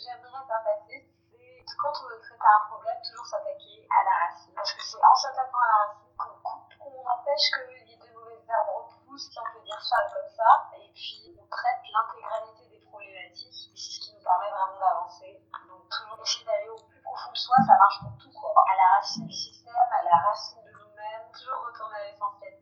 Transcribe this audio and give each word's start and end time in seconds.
j'aimerais 0.00 0.46
pas 0.48 0.60
passer, 0.64 1.04
c'est 1.30 1.76
quand 1.76 1.92
on 2.02 2.08
veut 2.08 2.20
traiter 2.20 2.48
un 2.48 2.66
problème, 2.66 2.96
toujours 3.04 3.26
s'attaquer 3.26 3.86
à 3.90 4.04
la 4.04 4.14
racine. 4.24 4.54
Parce 4.54 4.72
que 4.72 4.82
c'est 4.82 5.04
en 5.04 5.14
s'attaquant 5.14 5.60
à 5.60 5.68
la 5.68 5.78
racine 5.84 6.16
qu'on 6.16 6.36
coupe, 6.40 6.72
qu'on 6.80 7.04
empêche 7.04 7.50
que 7.52 7.60
les 7.68 7.96
deux 8.00 8.12
mauvaises 8.16 8.48
herbes 8.48 8.72
repoussent, 8.74 9.28
si 9.30 9.38
on 9.38 9.44
peut 9.52 9.64
dire 9.64 9.80
ça 9.80 9.96
comme 10.12 10.30
ça, 10.32 10.70
et 10.80 10.90
puis 10.94 11.36
on 11.36 11.46
traite 11.46 11.84
l'intégralité 11.92 12.68
des 12.68 12.80
problématiques, 12.88 13.60
et 13.72 13.76
c'est 13.76 13.92
ce 13.92 14.00
qui 14.00 14.14
nous 14.16 14.24
permet 14.24 14.50
vraiment 14.50 14.80
d'avancer. 14.80 15.44
Donc 15.68 15.88
toujours 15.88 16.20
essayer 16.24 16.44
d'aller 16.44 16.68
au 16.70 16.80
plus 16.80 17.00
profond 17.02 17.32
de 17.32 17.38
soi, 17.38 17.56
ça 17.66 17.76
marche 17.76 18.00
pour 18.00 18.16
tout. 18.16 18.32
À 18.32 18.76
la 18.76 18.96
racine 18.96 19.26
du 19.26 19.34
système, 19.34 19.74
à 19.76 20.02
la 20.04 20.16
racine 20.16 20.64
de 20.64 20.72
nous-mêmes, 20.72 21.28
toujours 21.32 21.60
retourner 21.66 21.96
à 21.96 22.04
l'essentiel. 22.08 22.56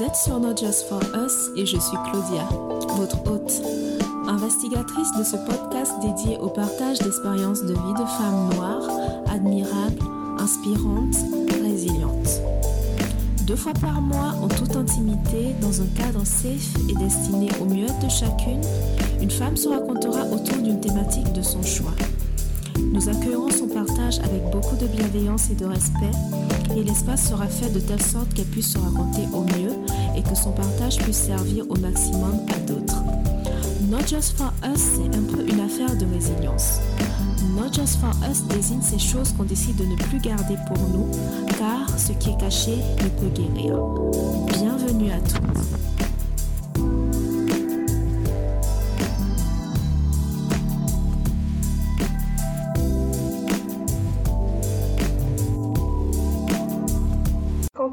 Vous 0.00 0.06
êtes 0.06 0.16
sur 0.16 0.40
Not 0.40 0.56
Just 0.56 0.88
For 0.88 1.02
Us 1.14 1.50
et 1.56 1.66
je 1.66 1.76
suis 1.78 1.98
Claudia, 2.10 2.48
votre 2.96 3.18
hôte, 3.30 3.52
investigatrice 4.26 5.12
de 5.18 5.22
ce 5.22 5.36
podcast 5.36 5.92
dédié 6.00 6.38
au 6.38 6.48
partage 6.48 7.00
d'expériences 7.00 7.62
de 7.62 7.74
vie 7.74 7.92
de 7.92 8.06
femmes 8.06 8.48
noires, 8.54 8.88
admirables, 9.30 10.02
inspirantes, 10.38 11.18
résilientes. 11.62 12.40
Deux 13.46 13.56
fois 13.56 13.74
par 13.74 14.00
mois, 14.00 14.36
en 14.40 14.48
toute 14.48 14.74
intimité, 14.74 15.54
dans 15.60 15.82
un 15.82 15.88
cadre 15.94 16.24
safe 16.24 16.74
et 16.88 16.94
destiné 16.94 17.50
au 17.60 17.66
mieux 17.66 17.88
de 18.02 18.08
chacune, 18.08 18.62
une 19.20 19.30
femme 19.30 19.58
se 19.58 19.68
racontera 19.68 20.24
autour 20.32 20.62
d'une 20.62 20.80
thématique 20.80 21.30
de 21.34 21.42
son 21.42 21.62
choix. 21.62 21.92
Nous 22.78 23.06
accueillerons 23.06 23.50
son 23.50 23.68
partage 23.68 24.18
avec 24.20 24.50
beaucoup 24.50 24.76
de 24.76 24.86
bienveillance 24.86 25.50
et 25.50 25.54
de 25.56 25.66
respect 25.66 26.16
et 26.76 26.84
l'espace 26.84 27.28
sera 27.28 27.46
fait 27.46 27.70
de 27.70 27.80
telle 27.80 28.02
sorte 28.02 28.32
qu'elle 28.34 28.46
puisse 28.46 28.72
se 28.72 28.78
raconter 28.78 29.22
au 29.32 29.42
mieux 29.42 29.72
et 30.20 30.22
que 30.22 30.36
son 30.36 30.52
partage 30.52 30.98
puisse 30.98 31.16
servir 31.16 31.64
au 31.68 31.76
maximum 31.76 32.44
à 32.54 32.58
d'autres. 32.60 33.02
Not 33.88 34.06
Just 34.06 34.36
For 34.36 34.52
Us, 34.64 34.80
c'est 34.94 35.16
un 35.16 35.22
peu 35.22 35.42
une 35.48 35.60
affaire 35.60 35.96
de 35.96 36.06
résilience. 36.12 36.80
Not 37.56 37.72
Just 37.72 37.98
For 38.00 38.12
Us 38.30 38.42
désigne 38.54 38.82
ces 38.82 38.98
choses 38.98 39.32
qu'on 39.32 39.44
décide 39.44 39.76
de 39.76 39.84
ne 39.84 39.96
plus 39.96 40.20
garder 40.20 40.56
pour 40.66 40.78
nous, 40.88 41.08
car 41.58 41.98
ce 41.98 42.12
qui 42.12 42.30
est 42.30 42.38
caché 42.38 42.76
ne 43.02 43.08
peut 43.08 43.30
guérir. 43.34 43.76
Bienvenue 44.48 45.10
à 45.10 45.20
toutes. 45.20 45.99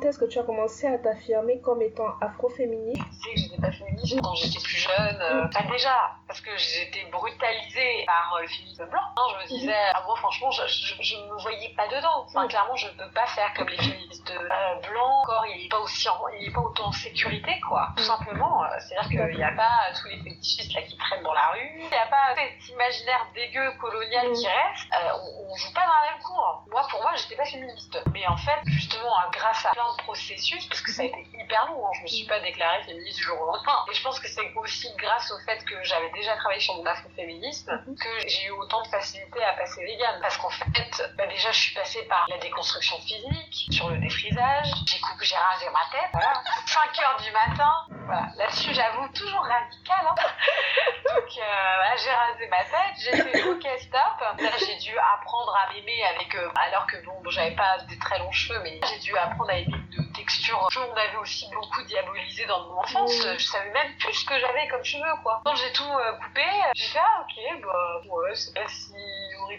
Est-ce 0.07 0.19
que 0.19 0.25
tu 0.25 0.39
as 0.39 0.43
commencé 0.43 0.87
à 0.87 0.97
t'affirmer 0.97 1.59
comme 1.61 1.81
étant 1.81 2.07
afroféministe? 2.21 3.01
Je 3.11 3.15
sais 3.17 3.33
que 3.33 3.39
j'étais 3.39 3.61
pas 3.61 3.71
féministe 3.71 4.19
quand 4.21 4.35
j'étais 4.35 4.59
plus 4.63 4.77
jeune. 4.77 5.19
euh, 5.21 5.47
déjà, 5.71 6.16
parce 6.27 6.41
que 6.41 6.55
j'étais 6.57 7.05
brutalisée 7.05 8.03
par 8.05 8.35
euh, 8.35 8.41
le 8.41 8.47
féminisme 8.47 8.85
blanc. 8.87 9.01
hein, 9.15 9.23
je 9.31 9.43
me 9.53 9.59
disais, 9.59 9.75
ah 9.93 10.01
bon, 10.05 10.15
franchement, 10.15 10.51
je, 10.51 10.63
je, 10.67 10.95
je 11.01 11.15
me 11.17 11.41
voyais 11.41 11.69
pas 11.75 11.87
dedans. 11.87 12.25
Enfin, 12.25 12.43
Mhm. 12.43 12.49
clairement, 12.49 12.75
je 12.75 12.87
peux 12.89 13.09
pas 13.11 13.27
faire 13.27 13.53
comme 13.55 13.69
les 13.69 13.77
féministes 13.77 14.29
euh, 14.31 14.75
blancs. 14.89 15.23
Encore, 15.23 15.45
il 15.47 15.65
est 15.65 15.69
pas 15.69 15.79
aussi, 15.79 16.07
en- 16.09 16.27
il 16.39 16.47
est 16.49 16.51
pas 16.53 16.61
autant 16.61 16.87
en 16.87 16.91
sécurité, 16.91 17.59
quoi. 17.67 17.89
Tout 17.95 18.03
simplement. 18.03 18.63
euh, 18.63 18.67
C'est-à-dire 18.79 19.09
qu'il 19.27 19.37
n'y 19.37 19.43
a 19.43 19.51
pas 19.55 19.91
tous 19.99 20.07
les 20.09 20.17
fétichistes 20.23 20.73
là 20.73 20.81
qui 20.81 20.97
traînent 20.97 21.23
dans 21.23 21.33
la 21.33 21.47
rue. 21.51 21.71
Il 21.81 21.87
n'y 21.89 21.95
a 21.95 22.07
pas 22.07 22.35
cet 22.35 22.69
imaginaire 22.69 23.25
dégueu 23.33 23.71
colonial 23.79 24.27
Mhm. 24.29 24.33
qui 24.35 24.47
reste. 24.47 24.93
Euh, 24.93 25.11
on, 25.23 25.51
on 25.51 25.55
joue 25.55 25.73
pas 25.73 25.85
dans 25.85 25.93
la 26.05 26.11
même 26.11 26.21
cour. 26.23 26.63
Moi, 26.71 26.85
pour 26.89 27.01
moi, 27.01 27.11
j'étais 27.15 27.35
pas 27.35 27.45
féministe. 27.45 27.97
Mais 28.13 28.25
en 28.27 28.37
fait, 28.37 28.59
justement, 28.65 29.17
hein, 29.19 29.29
grâce 29.31 29.65
à 29.65 29.71
plein 29.71 29.91
de 29.97 30.03
processus, 30.03 30.65
parce 30.67 30.81
que 30.81 30.91
ça 30.91 31.03
a 31.03 31.05
été 31.05 31.25
hyper 31.33 31.65
long, 31.67 31.85
hein, 31.87 31.91
je 31.97 32.01
me 32.03 32.07
suis 32.07 32.25
pas 32.27 32.39
déclarée 32.39 32.83
féministe 32.83 33.17
du 33.17 33.23
jour 33.23 33.39
au 33.41 33.45
lendemain. 33.45 33.85
Et 33.89 33.93
je 33.93 34.03
pense 34.03 34.19
que 34.19 34.27
c'est 34.27 34.53
aussi 34.55 34.87
grâce 34.97 35.31
au 35.31 35.39
fait 35.45 35.63
que 35.65 35.81
j'avais 35.83 36.09
déjà 36.17 36.35
travaillé 36.35 36.59
sur 36.59 36.75
mon 36.75 36.85
afroféminisme 36.85 37.71
que 37.99 38.27
j'ai 38.27 38.45
eu 38.45 38.51
autant 38.51 38.81
de 38.81 38.87
facilité 38.87 39.43
à 39.43 39.53
passer 39.53 39.85
vegan. 39.85 40.19
Parce 40.21 40.37
qu'en 40.37 40.49
fait, 40.49 41.13
bah, 41.17 41.27
déjà, 41.27 41.51
je 41.51 41.59
suis 41.59 41.75
passée 41.75 42.03
par 42.09 42.25
la 42.29 42.37
déconstruction 42.39 42.97
physique, 42.97 43.67
sur 43.71 43.89
le 43.89 43.97
défrisage, 43.99 44.67
j'ai 44.85 44.99
coupé, 44.99 45.25
j'ai 45.25 45.35
rasé 45.35 45.65
ma 45.71 45.85
tête, 45.91 46.09
voilà. 46.11 46.33
5 46.65 46.99
heures 46.99 47.21
du 47.23 47.31
matin, 47.31 47.71
voilà. 48.05 48.27
Là-dessus, 48.37 48.73
j'avoue, 48.73 49.07
toujours 49.13 49.41
radical, 49.41 50.05
hein. 50.07 50.15
Donc, 51.15 51.29
euh, 51.37 51.75
voilà, 51.77 51.95
j'ai 51.95 52.11
rasé 52.11 52.47
ma 52.47 52.63
tête, 52.63 52.95
j'ai 52.99 53.11
fait 53.17 53.43
OK, 53.43 53.67
stop. 53.79 54.39
Là, 54.39 54.51
j'ai 54.59 54.77
dû 54.77 54.97
apprendre 54.97 55.55
à 55.55 55.73
m'aimer 55.73 56.03
avec, 56.03 56.35
euh, 56.35 56.49
alors 56.55 56.87
que 56.87 56.97
bon, 57.05 57.13
bon, 57.23 57.29
j'avais 57.29 57.55
pas 57.55 57.77
des 57.87 57.97
très 57.99 58.19
longs 58.19 58.31
cheveux, 58.31 58.59
mais 58.63 58.79
j'ai 58.89 58.99
dû 58.99 59.15
apprendre 59.15 59.49
à 59.51 59.57
aimer 59.57 59.77
de 59.91 60.06
texture 60.17 60.67
que 60.71 60.79
on 60.79 60.93
avait 60.93 61.17
aussi 61.17 61.45
beaucoup 61.53 61.83
diabolisé 61.83 62.45
dans 62.45 62.67
mon 62.67 62.79
enfance. 62.79 63.13
Je 63.37 63.45
savais 63.45 63.71
même 63.71 63.95
plus 63.97 64.13
ce 64.13 64.25
que 64.25 64.37
j'avais 64.39 64.67
comme 64.67 64.83
cheveux, 64.83 65.15
quoi. 65.23 65.41
Quand 65.45 65.55
j'ai 65.55 65.71
tout 65.71 65.83
euh, 65.83 66.11
coupé, 66.23 66.43
j'ai 66.75 66.87
fait, 66.87 66.99
ah, 66.99 67.21
ok, 67.21 67.61
bah, 67.61 68.01
ouais, 68.09 68.35
c'est 68.35 68.53
pas 68.53 68.67
si 68.67 68.93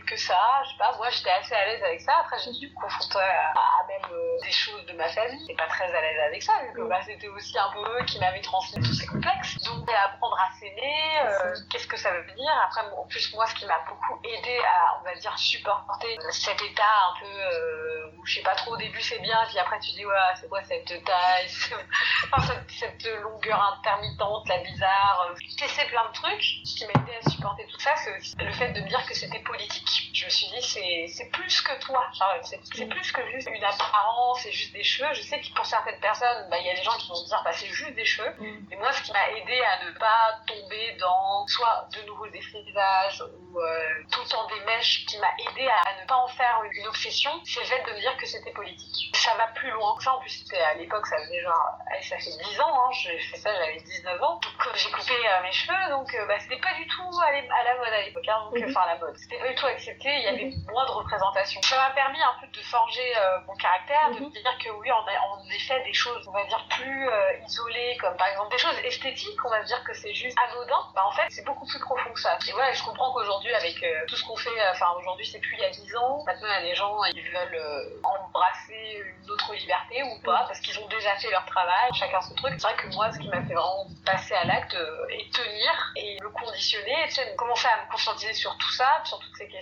que 0.06 0.16
ça. 0.16 0.38
Je 0.64 0.70
sais 0.70 0.78
pas, 0.78 0.96
moi, 0.96 1.10
j'étais 1.10 1.30
assez 1.30 1.54
à 1.54 1.66
l'aise 1.66 1.82
avec 1.82 2.00
ça. 2.00 2.12
Après, 2.20 2.36
dû 2.52 2.68
me 2.68 2.74
confronter 2.74 3.18
à, 3.18 3.52
à 3.52 3.86
même 3.88 4.12
euh, 4.12 4.40
des 4.42 4.52
choses 4.52 4.84
de 4.86 4.92
ma 4.92 5.08
famille. 5.08 5.40
J'étais 5.40 5.54
pas 5.54 5.68
très 5.68 5.84
à 5.94 6.00
l'aise 6.00 6.20
avec 6.26 6.42
ça, 6.42 6.52
vu 6.62 6.72
que 6.72 6.88
bah, 6.88 7.00
c'était 7.04 7.28
aussi 7.28 7.58
un 7.58 7.70
peu 7.72 7.80
eux 7.80 8.04
qui 8.04 8.18
m'avaient 8.18 8.40
transmis 8.40 8.82
tous 8.82 8.94
ces 8.94 9.06
complexes. 9.06 9.58
Donc, 9.64 9.88
apprendre 10.04 10.38
à 10.38 10.52
s'aimer, 10.58 11.20
euh, 11.24 11.54
qu'est-ce 11.70 11.86
que 11.86 11.96
ça 11.96 12.12
veut 12.12 12.24
dire? 12.24 12.52
Après, 12.64 12.80
en 12.96 13.06
plus, 13.06 13.32
moi, 13.34 13.46
ce 13.46 13.54
qui 13.54 13.66
m'a 13.66 13.78
beaucoup 13.88 14.20
aidé 14.24 14.58
à, 14.64 15.00
on 15.00 15.04
va 15.04 15.14
dire, 15.14 15.36
supporter 15.38 16.18
cet 16.30 16.60
état 16.62 16.82
un 16.82 17.20
peu, 17.20 17.26
euh, 17.26 18.10
où 18.16 18.26
je 18.26 18.34
sais 18.36 18.42
pas 18.42 18.54
trop, 18.54 18.74
au 18.74 18.76
début 18.76 19.00
c'est 19.00 19.18
bien, 19.20 19.38
puis 19.48 19.58
après 19.58 19.78
tu 19.80 19.92
dis, 19.92 20.04
ouais, 20.04 20.14
c'est 20.40 20.48
quoi 20.48 20.62
cette 20.64 21.04
taille, 21.04 21.48
cette, 22.78 23.08
longueur 23.22 23.78
intermittente, 23.78 24.48
la 24.48 24.58
bizarre, 24.58 25.30
euh, 25.30 25.34
tester 25.58 25.84
plein 25.86 26.06
de 26.08 26.12
trucs. 26.12 26.42
Ce 26.64 26.76
qui 26.76 26.86
m'a 26.86 26.92
aidé 27.02 27.12
à 27.24 27.30
supporter 27.30 27.66
tout 27.66 27.80
ça, 27.80 27.94
c'est 27.96 28.16
aussi 28.16 28.34
le 28.38 28.52
fait 28.52 28.72
de 28.72 28.80
me 28.80 28.88
dire 28.88 29.04
que 29.06 29.14
c'était 29.14 29.40
politique. 29.40 29.77
Je 30.12 30.24
me 30.24 30.30
suis 30.30 30.46
dit, 30.48 30.62
c'est, 30.62 31.06
c'est 31.08 31.30
plus 31.30 31.60
que 31.62 31.78
toi, 31.80 32.04
c'est, 32.42 32.60
c'est 32.74 32.86
plus 32.86 33.12
que 33.12 33.24
juste 33.30 33.48
une 33.52 33.64
apparence, 33.64 34.40
c'est 34.42 34.52
juste 34.52 34.72
des 34.72 34.82
cheveux. 34.82 35.12
Je 35.14 35.22
sais 35.22 35.40
que 35.40 35.52
pour 35.54 35.64
certaines 35.66 36.00
personnes, 36.00 36.48
bah, 36.50 36.58
il 36.58 36.66
y 36.66 36.70
a 36.70 36.74
des 36.74 36.82
gens 36.82 36.96
qui 36.98 37.08
vont 37.08 37.22
dire, 37.24 37.40
bah, 37.44 37.52
c'est 37.52 37.66
juste 37.66 37.94
des 37.94 38.04
cheveux. 38.04 38.34
Et 38.70 38.76
moi, 38.76 38.92
ce 38.92 39.02
qui 39.02 39.12
m'a 39.12 39.28
aidé 39.30 39.60
à 39.62 39.84
ne 39.84 39.90
pas 39.98 40.40
tomber 40.46 40.96
dans 40.98 41.46
soit 41.46 41.88
de 41.94 42.02
nouveaux 42.06 42.28
défrisages 42.28 43.22
ou 43.22 43.60
euh, 43.60 43.80
tout 44.10 44.20
le 44.22 44.28
temps 44.28 44.46
des 44.48 44.60
mèches, 44.64 45.06
qui 45.06 45.18
m'a 45.18 45.30
aidé 45.50 45.68
à 45.68 46.00
ne 46.00 46.06
pas 46.06 46.16
en 46.16 46.28
faire 46.28 46.62
une, 46.64 46.72
une 46.80 46.86
obsession, 46.88 47.30
c'est 47.44 47.60
le 47.60 47.66
fait 47.66 47.82
de 47.84 47.92
me 47.92 48.00
dire 48.00 48.16
que 48.16 48.26
c'était 48.26 48.52
politique. 48.52 49.14
Ça 49.16 49.34
va 49.34 49.46
plus 49.48 49.70
loin 49.70 49.96
que 49.96 50.02
ça. 50.02 50.14
En 50.14 50.20
plus, 50.20 50.30
c'était 50.30 50.60
à 50.60 50.74
l'époque, 50.74 51.06
ça 51.06 51.16
faisait 51.18 51.40
genre, 51.42 51.78
ça 52.02 52.16
fait 52.18 52.30
10 52.30 52.60
ans, 52.60 52.74
hein, 52.74 52.90
j'ai 52.92 53.18
fait 53.18 53.36
ça, 53.36 53.50
j'avais 53.54 53.76
19 53.80 54.22
ans. 54.22 54.40
Donc, 54.40 54.66
euh, 54.66 54.70
j'ai 54.74 54.90
coupé 54.90 55.12
euh, 55.14 55.42
mes 55.42 55.52
cheveux, 55.52 55.90
donc 55.90 56.12
euh, 56.14 56.26
bah, 56.26 56.38
c'était 56.40 56.58
pas 56.60 56.74
du 56.74 56.86
tout 56.86 57.10
à, 57.20 57.30
la 57.64 57.74
mode 57.78 57.92
à 57.92 58.02
l'époque, 58.02 58.28
hein, 58.28 58.44
donc, 58.44 58.58
Mhm. 58.58 58.70
enfin, 58.70 58.80
à 58.80 58.94
la 58.94 58.98
mode. 58.98 59.16
C'était 59.18 59.38
pas 59.38 59.48
du 59.48 59.54
tout 59.54 59.66
accepté, 59.68 60.08
il 60.08 60.22
y 60.22 60.26
avait 60.28 60.50
moins 60.72 60.86
de 60.86 60.90
représentation. 60.92 61.60
Ça 61.62 61.76
m'a 61.76 61.90
permis 61.90 62.20
un 62.22 62.34
peu 62.40 62.46
de 62.46 62.62
forger 62.64 63.16
euh, 63.16 63.38
mon 63.46 63.54
caractère, 63.56 64.10
de 64.10 64.14
Mhm. 64.20 64.26
me 64.26 64.30
dire 64.30 64.58
que 64.62 64.70
oui, 64.70 64.90
on 64.92 65.06
a 65.06 65.20
en 65.34 65.44
effet 65.50 65.82
des 65.84 65.92
choses, 65.92 66.26
on 66.28 66.32
va 66.32 66.44
dire, 66.44 66.64
plus 66.70 67.08
euh, 67.08 67.38
isolées, 67.46 67.96
comme 68.00 68.16
par 68.16 68.28
exemple 68.28 68.50
des 68.50 68.58
choses 68.58 68.78
esthétiques, 68.84 69.38
on 69.44 69.50
va 69.50 69.62
se 69.62 69.66
dire 69.66 69.82
que 69.84 69.94
c'est 69.94 70.14
juste 70.14 70.36
anodin. 70.48 70.80
Bah, 70.94 71.04
en 71.06 71.12
fait, 71.12 71.26
c'est 71.30 71.44
beaucoup 71.44 71.66
plus 71.66 71.80
profond 71.80 72.10
que 72.12 72.20
ça. 72.20 72.36
Et 72.48 72.52
voilà, 72.52 72.72
je 72.72 72.82
comprends 72.82 73.12
qu'aujourd'hui, 73.12 73.54
avec 73.54 73.82
euh, 73.82 74.04
tout 74.08 74.16
ce 74.16 74.24
qu'on 74.24 74.36
fait, 74.36 74.50
enfin, 74.72 74.86
aujourd'hui, 74.98 75.26
c'est 75.26 75.40
plus 75.40 75.54
il 75.54 75.60
y 75.60 75.64
a 75.64 75.70
10 75.70 75.96
ans. 75.96 76.22
Maintenant, 76.26 76.48
il 76.48 76.52
y 76.52 76.56
a 76.56 76.62
des 76.62 76.74
gens, 76.74 77.04
ils 77.04 77.22
veulent 77.30 78.00
embrasser 78.04 79.02
une 79.24 79.30
autre 79.30 79.54
liberté 79.54 80.02
ou 80.02 80.20
pas, 80.24 80.44
parce 80.46 80.60
qu'ils 80.60 80.78
ont 80.78 80.88
déjà 80.88 81.14
fait 81.16 81.30
leur 81.30 81.44
travail, 81.46 81.90
chacun 81.94 82.20
son 82.20 82.34
truc. 82.34 82.54
C'est 82.58 82.66
vrai 82.66 82.76
que 82.76 82.94
moi, 82.94 83.10
ce 83.12 83.18
qui 83.18 83.28
m'a 83.28 83.42
fait 83.42 83.54
vraiment 83.54 83.86
passer 84.04 84.34
à 84.34 84.44
l'acte 84.44 84.76
et 85.10 85.28
tenir 85.30 85.92
et 85.96 86.18
me 86.22 86.28
conditionner, 86.30 86.94
tu 87.06 87.14
sais, 87.14 87.34
commencer 87.36 87.66
à 87.68 87.84
me 87.84 87.90
conscientiser 87.90 88.32
sur 88.32 88.56
tout 88.58 88.70
ça, 88.72 89.00
sur 89.04 89.18
toutes 89.18 89.36
ces 89.36 89.48
questions, 89.48 89.57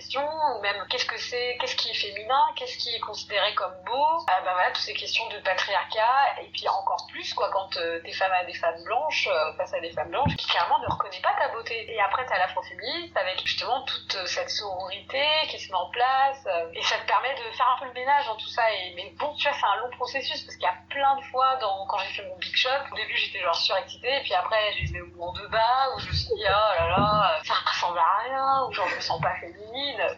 ou 0.57 0.61
même 0.61 0.85
qu'est-ce 0.89 1.05
que 1.05 1.17
c'est, 1.17 1.57
qu'est-ce 1.59 1.75
qui 1.75 1.89
est 1.89 1.93
féminin, 1.93 2.43
qu'est-ce 2.55 2.77
qui 2.77 2.95
est 2.95 2.99
considéré 2.99 3.53
comme 3.55 3.73
beau, 3.85 4.25
ah 4.27 4.41
bah 4.43 4.53
voilà, 4.53 4.71
toutes 4.71 4.83
ces 4.83 4.93
questions 4.93 5.27
de 5.29 5.37
patriarcat, 5.39 6.41
et 6.41 6.49
puis 6.53 6.67
encore 6.67 7.07
plus, 7.09 7.33
quoi, 7.33 7.49
quand 7.51 7.77
euh, 7.77 7.99
t'es 8.03 8.11
femme 8.11 8.31
à 8.31 8.43
des 8.45 8.53
femmes 8.53 8.83
blanches, 8.83 9.27
euh, 9.27 9.53
face 9.57 9.73
à 9.73 9.79
des 9.79 9.91
femmes 9.91 10.09
blanches, 10.09 10.35
qui 10.35 10.47
clairement 10.47 10.79
ne 10.79 10.91
reconnaissent 10.91 11.21
pas 11.21 11.33
ta 11.37 11.49
beauté. 11.49 11.91
Et 11.91 11.99
après, 11.99 12.25
t'as 12.25 12.37
l'afroféministe, 12.37 13.15
avec 13.17 13.45
justement 13.45 13.83
toute 13.83 14.15
euh, 14.15 14.25
cette 14.25 14.49
sororité 14.49 15.23
qui 15.49 15.59
se 15.59 15.69
met 15.71 15.77
en 15.77 15.89
place, 15.89 16.47
et 16.73 16.83
ça 16.83 16.97
te 16.97 17.07
permet 17.07 17.33
de 17.35 17.55
faire 17.55 17.75
un 17.75 17.79
peu 17.79 17.85
le 17.85 17.93
ménage 17.93 18.25
dans 18.27 18.35
tout 18.35 18.49
ça. 18.49 18.71
Et, 18.71 18.93
mais 18.95 19.13
bon, 19.17 19.33
tu 19.35 19.47
vois, 19.47 19.57
c'est 19.57 19.65
un 19.65 19.75
long 19.77 19.89
processus, 19.91 20.41
parce 20.43 20.55
qu'il 20.55 20.65
y 20.65 20.71
a 20.71 20.77
plein 20.89 21.15
de 21.17 21.23
fois, 21.25 21.55
dans, 21.57 21.85
quand 21.87 21.97
j'ai 21.99 22.21
fait 22.21 22.27
mon 22.27 22.37
big 22.37 22.55
shop, 22.55 22.69
au 22.91 22.95
début, 22.95 23.17
j'étais 23.17 23.41
genre 23.41 23.55
surexcitée, 23.55 24.17
et 24.17 24.21
puis 24.21 24.33
après, 24.33 24.73
j'ai 24.73 24.83
eu 24.83 24.91
des 24.91 25.01
mouvements 25.01 25.33
de 25.33 25.47
bas, 25.47 25.89
où 25.95 25.99
je 25.99 26.07
me 26.07 26.13
suis 26.13 26.35
dit, 26.35 26.45
oh 26.45 26.79
là 26.79 26.87
là, 26.89 27.39
ça 27.43 27.53
ressemble 27.65 27.99
à 27.99 28.17
rien, 28.25 28.65
ou 28.67 28.73
genre, 28.73 28.87
je 28.87 28.95
me 28.95 29.01
sens 29.01 29.21
pas 29.21 29.35
féminine. 29.39 29.76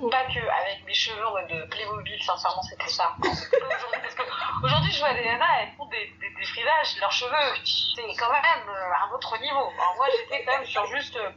Pas 0.10 0.26
que 0.26 0.40
avec 0.40 0.86
mes 0.86 0.94
cheveux 0.94 1.24
mode 1.24 1.70
Playmobil, 1.70 2.22
sincèrement, 2.24 2.62
c'était 2.62 2.88
ça. 2.88 3.16
Parce 3.22 3.46
je 5.00 5.00
vois 5.00 5.14
des 5.14 5.26
nanas, 5.26 5.62
elles 5.62 5.76
font 5.78 5.86
des, 5.86 6.12
des, 6.20 7.00
leurs 7.00 7.12
cheveux, 7.12 7.56
c'est 7.64 8.16
quand 8.18 8.32
même 8.32 8.70
euh, 8.70 9.06
un 9.06 9.14
autre 9.14 9.40
niveau. 9.40 9.72
Alors 9.80 9.96
moi, 9.96 10.08
j'étais 10.12 10.44
quand 10.44 10.58
même 10.58 10.66
sur 10.66 10.86
juste, 10.88 11.16
euh, 11.16 11.30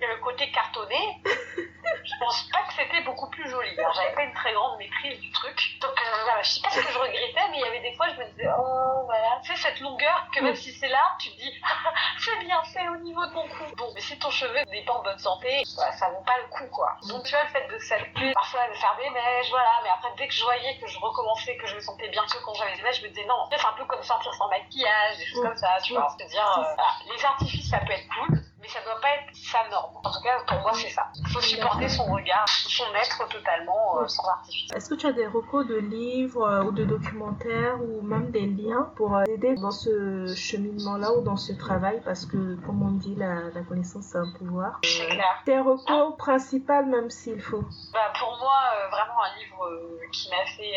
le 0.00 0.20
côté 0.22 0.50
cartonné, 0.52 1.20
je 1.24 2.12
pense 2.20 2.48
pas 2.50 2.62
que 2.62 2.74
c'était 2.74 3.02
beaucoup 3.02 3.27
plus 3.38 3.50
joli. 3.50 3.70
Alors, 3.78 3.92
j'avais 3.94 4.14
pas 4.14 4.22
une 4.22 4.34
très 4.34 4.52
grande 4.52 4.78
maîtrise 4.78 5.20
du 5.20 5.30
truc. 5.30 5.78
Donc, 5.80 5.92
euh, 5.92 6.42
je 6.42 6.50
sais 6.50 6.60
pas 6.60 6.70
ce 6.70 6.80
que 6.80 6.92
je 6.92 6.98
regrettais, 6.98 7.48
mais 7.50 7.58
il 7.58 7.60
y 7.60 7.64
avait 7.64 7.80
des 7.80 7.94
fois, 7.94 8.06
je 8.08 8.20
me 8.20 8.26
disais, 8.30 8.48
oh, 8.58 9.02
voilà. 9.06 9.40
Tu 9.44 9.54
sais, 9.54 9.62
cette 9.62 9.80
longueur 9.80 10.26
que 10.34 10.40
même 10.40 10.54
si 10.56 10.72
c'est 10.72 10.88
là, 10.88 11.16
tu 11.20 11.30
te 11.30 11.36
dis, 11.36 11.52
ah, 11.62 11.92
c'est 12.18 12.38
bien 12.44 12.62
fait 12.64 12.88
au 12.88 12.96
niveau 12.98 13.24
de 13.26 13.32
mon 13.32 13.46
cou. 13.46 13.64
Bon, 13.76 13.90
mais 13.94 14.00
si 14.00 14.18
ton 14.18 14.30
cheveu 14.30 14.60
n'est 14.70 14.84
pas 14.84 14.94
en 14.94 15.02
bonne 15.02 15.18
santé, 15.18 15.62
bah, 15.76 15.92
ça 15.92 16.08
vaut 16.10 16.24
pas 16.26 16.38
le 16.38 16.48
coup, 16.48 16.66
quoi. 16.72 16.96
Donc, 17.08 17.24
tu 17.24 17.30
vois, 17.30 17.44
le 17.44 17.50
fait 17.50 17.68
de 17.68 17.78
s'habituer, 17.78 18.32
parfois 18.34 18.68
de 18.68 18.74
faire 18.74 18.96
des 18.98 19.10
mèches, 19.10 19.50
voilà. 19.50 19.70
Mais 19.84 19.90
après, 19.90 20.10
dès 20.16 20.26
que 20.26 20.34
je 20.34 20.42
voyais 20.42 20.78
que 20.78 20.86
je 20.86 20.98
recommençais, 20.98 21.56
que 21.56 21.66
je 21.66 21.76
me 21.76 21.80
sentais 21.80 22.08
bien 22.08 22.24
que 22.26 22.38
quand 22.44 22.54
j'avais 22.54 22.74
des 22.74 22.82
mèches, 22.82 23.00
je 23.00 23.04
me 23.04 23.08
disais, 23.08 23.26
non, 23.26 23.46
c'est 23.50 23.64
un 23.64 23.72
peu 23.72 23.84
comme 23.84 24.02
sortir 24.02 24.34
sans 24.34 24.48
maquillage, 24.48 25.18
des 25.18 25.26
choses 25.26 25.42
comme 25.42 25.56
ça, 25.56 25.78
tu 25.82 25.92
vois. 25.94 26.08
C'est-à-dire, 26.16 26.58
euh, 26.58 27.12
les 27.14 27.24
artifices, 27.24 27.70
ça 27.70 27.78
peut 27.78 27.92
être 27.92 28.08
cool, 28.08 28.40
mais 28.68 28.72
ça 28.72 28.84
doit 28.84 29.00
pas 29.00 29.08
être 29.08 29.34
sa 29.34 29.68
norme. 29.70 29.96
En 30.04 30.10
tout 30.10 30.20
cas, 30.22 30.38
pour 30.46 30.60
moi, 30.60 30.72
c'est 30.74 30.90
ça. 30.90 31.06
Il 31.16 31.28
faut 31.28 31.40
supporter 31.40 31.88
son 31.88 32.04
regard, 32.04 32.46
son 32.48 32.84
être 32.94 33.28
totalement 33.28 34.00
euh, 34.00 34.06
sans 34.06 34.26
artifice. 34.28 34.72
Est-ce 34.72 34.90
que 34.90 34.94
tu 34.94 35.06
as 35.06 35.12
des 35.12 35.26
recours 35.26 35.64
de 35.64 35.76
livres 35.76 36.42
euh, 36.42 36.64
ou 36.64 36.72
de 36.72 36.84
documentaires 36.84 37.80
ou 37.80 38.02
même 38.02 38.30
des 38.30 38.46
liens 38.46 38.90
pour 38.96 39.16
euh, 39.16 39.24
aider 39.24 39.54
dans 39.54 39.70
ce 39.70 40.34
cheminement-là 40.34 41.12
ou 41.12 41.22
dans 41.22 41.36
ce 41.36 41.52
travail? 41.52 42.00
Parce 42.04 42.26
que, 42.26 42.56
comme 42.66 42.82
on 42.82 42.92
dit, 42.92 43.14
la, 43.16 43.50
la 43.54 43.62
connaissance, 43.62 44.06
c'est 44.12 44.18
un 44.18 44.32
pouvoir. 44.38 44.78
C'est 44.84 45.06
clair. 45.06 45.42
Tes 45.44 45.58
recours 45.60 46.16
principaux, 46.16 46.84
même 46.84 47.10
s'il 47.10 47.40
faut 47.40 47.64
bah, 47.92 48.12
Pour 48.18 48.36
moi, 48.38 48.58
vraiment 48.90 49.22
un 49.22 49.38
livre 49.38 50.08
qui 50.12 50.30
m'a 50.30 50.44
fait 50.56 50.72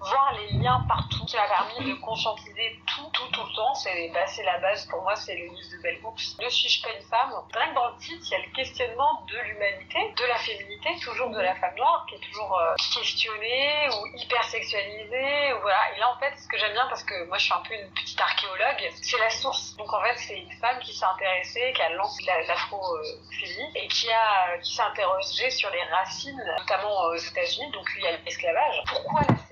voir 0.00 0.32
les 0.38 0.58
liens 0.58 0.84
partout, 0.88 1.24
qui 1.26 1.36
m'a 1.36 1.46
permis 1.48 1.90
de 1.90 2.00
conscientiser 2.00 2.80
tout, 2.86 3.08
tout, 3.12 3.28
tout 3.32 3.42
le 3.48 3.56
temps. 3.56 3.74
C'est 3.74 4.10
bah, 4.12 4.24
la 4.44 4.58
base, 4.60 4.86
pour 4.86 5.02
moi, 5.02 5.16
c'est 5.16 5.34
le 5.34 5.44
livre 5.44 5.76
de 5.76 5.82
Bell 5.82 5.98
Hooks. 6.04 6.38
Ne 6.42 6.48
suis-je 6.48 6.82
pas 6.82 6.90
une 6.94 7.04
femme? 7.06 7.25
Rien 7.54 7.68
que 7.70 7.74
dans 7.74 7.88
le 7.88 7.96
titre, 7.98 8.24
il 8.26 8.30
y 8.30 8.34
a 8.34 8.46
le 8.46 8.52
questionnement 8.52 9.22
de 9.26 9.38
l'humanité, 9.38 9.98
de 10.16 10.24
la 10.26 10.36
féminité, 10.36 10.90
toujours 11.02 11.30
de 11.30 11.40
la 11.40 11.54
femme 11.56 11.74
noire, 11.76 12.06
qui 12.08 12.16
est 12.16 12.20
toujours 12.20 12.58
euh, 12.58 12.74
questionnée 12.94 13.88
ou 13.90 14.06
hyper 14.16 14.44
sexualisée. 14.44 15.52
Ou 15.54 15.60
voilà. 15.60 15.94
Et 15.94 15.98
là, 15.98 16.10
en 16.10 16.18
fait, 16.18 16.36
ce 16.36 16.48
que 16.48 16.58
j'aime 16.58 16.72
bien, 16.72 16.86
parce 16.88 17.04
que 17.04 17.26
moi, 17.26 17.38
je 17.38 17.44
suis 17.44 17.54
un 17.54 17.62
peu 17.68 17.74
une 17.74 17.90
petite 17.92 18.20
archéologue, 18.20 18.90
c'est 19.02 19.18
la 19.18 19.30
source. 19.30 19.76
Donc, 19.76 19.92
en 19.92 20.00
fait, 20.02 20.16
c'est 20.16 20.38
une 20.38 20.52
femme 20.52 20.78
qui 20.80 20.94
s'est 20.94 21.04
intéressée, 21.04 21.72
qui 21.74 21.82
a 21.82 21.90
lancé 21.90 22.24
l'afro-féminisme 22.46 23.76
et 23.76 23.88
qui 23.88 24.06
qui 24.62 24.74
s'est 24.74 24.82
interrogée 24.82 25.50
sur 25.50 25.70
les 25.70 25.82
racines, 25.84 26.42
notamment 26.58 27.06
aux 27.06 27.16
États-Unis. 27.16 27.70
Donc, 27.72 27.86
il 27.96 28.04
y 28.04 28.06
a 28.06 28.16
l'esclavage. 28.18 28.82
Pourquoi 28.86 29.20
la 29.28 29.45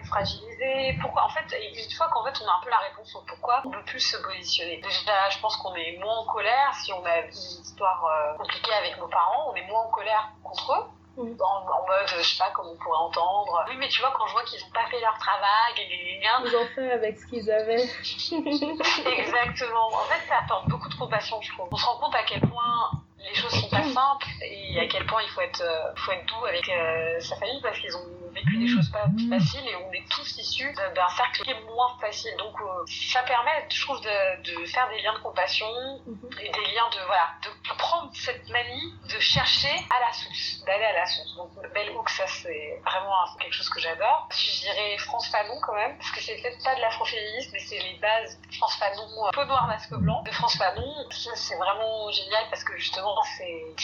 est 0.00 0.06
fragilisée 0.06 0.96
Pourquoi 1.00 1.24
En 1.24 1.28
fait, 1.28 1.44
une 1.58 1.90
fois 1.92 2.08
qu'en 2.08 2.24
fait, 2.24 2.34
on 2.42 2.48
a 2.48 2.52
un 2.52 2.60
peu 2.62 2.70
la 2.70 2.78
réponse 2.78 3.14
au 3.14 3.22
pourquoi, 3.26 3.62
on 3.64 3.70
peut 3.70 3.84
plus 3.84 4.00
se 4.00 4.16
positionner. 4.16 4.78
Déjà, 4.78 5.28
je 5.30 5.38
pense 5.40 5.56
qu'on 5.56 5.74
est 5.74 5.98
moins 5.98 6.18
en 6.18 6.26
colère 6.26 6.74
si 6.74 6.92
on 6.92 7.04
a 7.04 7.20
une 7.20 7.32
histoire 7.32 8.04
euh, 8.04 8.36
compliquée 8.36 8.72
avec 8.74 8.98
nos 8.98 9.08
parents, 9.08 9.50
on 9.50 9.54
est 9.54 9.66
moins 9.66 9.82
en 9.82 9.90
colère 9.90 10.30
contre 10.42 10.72
eux. 10.72 10.84
En, 11.18 11.24
mode, 11.24 12.06
je 12.06 12.22
sais 12.22 12.38
pas 12.38 12.50
comment 12.54 12.70
on 12.70 12.76
pourrait 12.76 12.98
entendre. 12.98 13.64
Oui, 13.68 13.76
mais 13.78 13.88
tu 13.88 14.00
vois, 14.00 14.12
quand 14.16 14.26
je 14.26 14.32
vois 14.32 14.44
qu'ils 14.44 14.62
ont 14.64 14.70
pas 14.70 14.86
fait 14.86 15.00
leur 15.00 15.18
travail, 15.18 15.74
Ils 15.76 16.56
ont 16.56 16.66
fait 16.74 16.92
avec 16.92 17.18
ce 17.18 17.26
qu'ils 17.26 17.50
avaient. 17.50 17.82
Exactement. 19.18 19.88
En 19.88 20.04
fait, 20.08 20.26
ça 20.28 20.38
apporte 20.38 20.68
beaucoup 20.68 20.88
de 20.88 20.94
compassion, 20.94 21.38
je 21.42 21.52
trouve. 21.52 21.68
On 21.70 21.76
se 21.76 21.84
rend 21.84 21.98
compte 21.98 22.14
à 22.14 22.22
quel 22.22 22.40
point 22.40 22.90
les 23.18 23.34
choses 23.34 23.50
sont 23.50 23.68
pas 23.68 23.82
simples 23.82 24.26
et 24.42 24.80
à 24.80 24.86
quel 24.86 25.04
point 25.06 25.22
il 25.22 25.28
faut 25.30 25.42
être, 25.42 25.60
euh, 25.60 25.92
faut 25.96 26.12
être 26.12 26.26
doux 26.26 26.44
avec 26.46 26.68
euh, 26.68 27.20
sa 27.20 27.36
famille 27.36 27.60
parce 27.62 27.78
qu'ils 27.78 27.94
ont 27.96 28.19
vécu 28.40 28.58
des 28.58 28.68
choses 28.68 28.90
pas 28.90 29.06
faciles 29.28 29.66
et 29.68 29.76
on 29.76 29.92
est 29.92 30.08
tous 30.08 30.36
issus 30.38 30.72
d'un 30.94 31.08
cercle 31.08 31.42
qui 31.42 31.50
est 31.50 31.60
moins 31.64 31.96
facile. 32.00 32.32
Donc 32.38 32.54
euh, 32.60 32.84
ça 32.86 33.22
permet, 33.22 33.66
je 33.68 33.82
trouve, 33.82 34.00
de, 34.00 34.42
de, 34.42 34.66
faire 34.66 34.88
des 34.88 35.00
liens 35.02 35.14
de 35.14 35.22
compassion 35.22 35.66
et 36.40 36.48
des 36.50 36.66
liens 36.72 36.88
de 36.90 37.06
voilà, 37.06 37.34
de 37.42 37.76
prendre 37.76 38.10
cette 38.14 38.48
manie 38.48 38.94
de 39.08 39.18
chercher 39.18 39.74
à 39.90 40.00
la 40.00 40.12
source, 40.12 40.64
d'aller 40.66 40.84
à 40.84 40.92
la 40.92 41.06
source. 41.06 41.36
Donc 41.36 41.50
Belle 41.74 41.90
Hook, 41.90 42.08
ça 42.10 42.26
c'est 42.26 42.80
vraiment 42.84 43.14
quelque 43.40 43.54
chose 43.54 43.68
que 43.68 43.80
j'adore. 43.80 44.28
Je 44.30 44.60
dirais 44.60 44.96
France 44.98 45.28
Fanon 45.28 45.58
quand 45.62 45.74
même, 45.74 45.96
parce 45.98 46.10
que 46.12 46.20
c'est 46.20 46.36
peut-être 46.40 46.62
pas 46.62 46.74
de 46.74 46.80
l'afroféminisme, 46.80 47.50
mais 47.52 47.58
c'est 47.60 47.78
les 47.78 47.98
bases 47.98 48.38
France 48.56 48.76
Fanon, 48.76 49.30
peau 49.32 49.44
noire 49.44 49.66
masque 49.66 49.94
blanc 49.94 50.22
de 50.22 50.30
France 50.30 50.56
Fanon. 50.56 50.94
c'est 51.10 51.56
vraiment 51.56 52.10
génial 52.10 52.44
parce 52.50 52.64
que 52.64 52.76
justement 52.76 53.16
c'est 53.36 53.74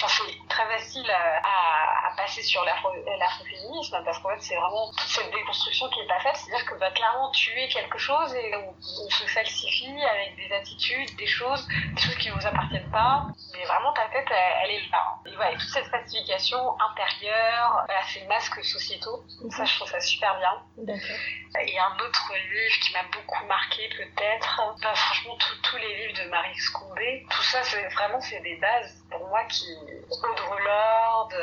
très 0.49 0.67
facile 0.67 1.11
à, 1.11 2.09
à, 2.09 2.17
passer 2.17 2.43
sur 2.43 2.65
l'afroféminisme 2.65 4.03
parce 4.05 4.19
qu'en 4.19 4.31
fait, 4.31 4.41
c'est 4.47 4.55
vraiment 4.55 4.91
toute 4.93 5.09
cette 5.09 5.31
déconstruction 5.33 5.89
qui 5.91 6.01
n'est 6.01 6.07
pas 6.07 6.21
faite. 6.21 6.37
C'est-à-dire 6.37 6.67
que 6.67 6.79
bah, 6.79 6.91
clairement, 6.93 7.31
tu 7.33 7.51
es 7.59 7.69
quelque 7.69 7.99
chose 7.99 8.35
et 8.35 8.55
on, 8.55 8.75
se 9.11 9.25
falsifie 9.27 10.03
avec 10.05 10.37
des 10.37 10.55
attitudes, 10.55 11.17
des 11.17 11.27
choses, 11.27 11.67
des 11.95 12.01
choses 12.01 12.15
qui 12.17 12.29
ne 12.29 12.35
vous 12.35 12.47
appartiennent 12.47 12.91
pas. 12.91 13.27
Mais 13.53 13.65
vraiment, 13.65 13.93
ta 13.93 14.07
tête, 14.09 14.29
elle, 14.63 14.71
est 14.71 14.91
là. 14.91 15.19
Et 15.27 15.35
voilà, 15.35 15.53
toute 15.53 15.69
cette 15.69 15.87
falsification 15.87 16.59
intérieure, 16.81 17.85
voilà, 17.87 18.03
ces 18.07 18.25
masques 18.27 18.63
sociétaux, 18.65 19.25
ça, 19.51 19.65
je 19.65 19.77
trouve 19.77 19.89
ça 19.89 20.01
super 20.01 20.39
bien. 20.39 20.63
D'accord. 20.79 21.17
Et 21.61 21.79
un 21.79 21.97
autre 22.07 22.33
livre 22.35 22.75
qui 22.83 22.93
m'a 22.93 23.05
beaucoup 23.13 23.47
marqué, 23.47 23.89
peut-être, 23.97 24.61
bah, 24.83 24.95
franchement, 24.95 25.37
tous 25.63 25.77
les 25.79 25.97
livres 25.97 26.23
de 26.25 26.31
Marie 26.31 26.57
Scondé, 26.59 27.27
tout 27.31 27.43
ça, 27.43 27.63
c'est 27.63 27.89
vraiment, 27.89 28.21
c'est 28.21 28.41
des 28.41 28.57
bases 28.57 29.03
pour 29.11 29.27
moi 29.29 29.43
qui 29.45 29.67
Audre 30.11 30.59
Lorde, 30.61 31.35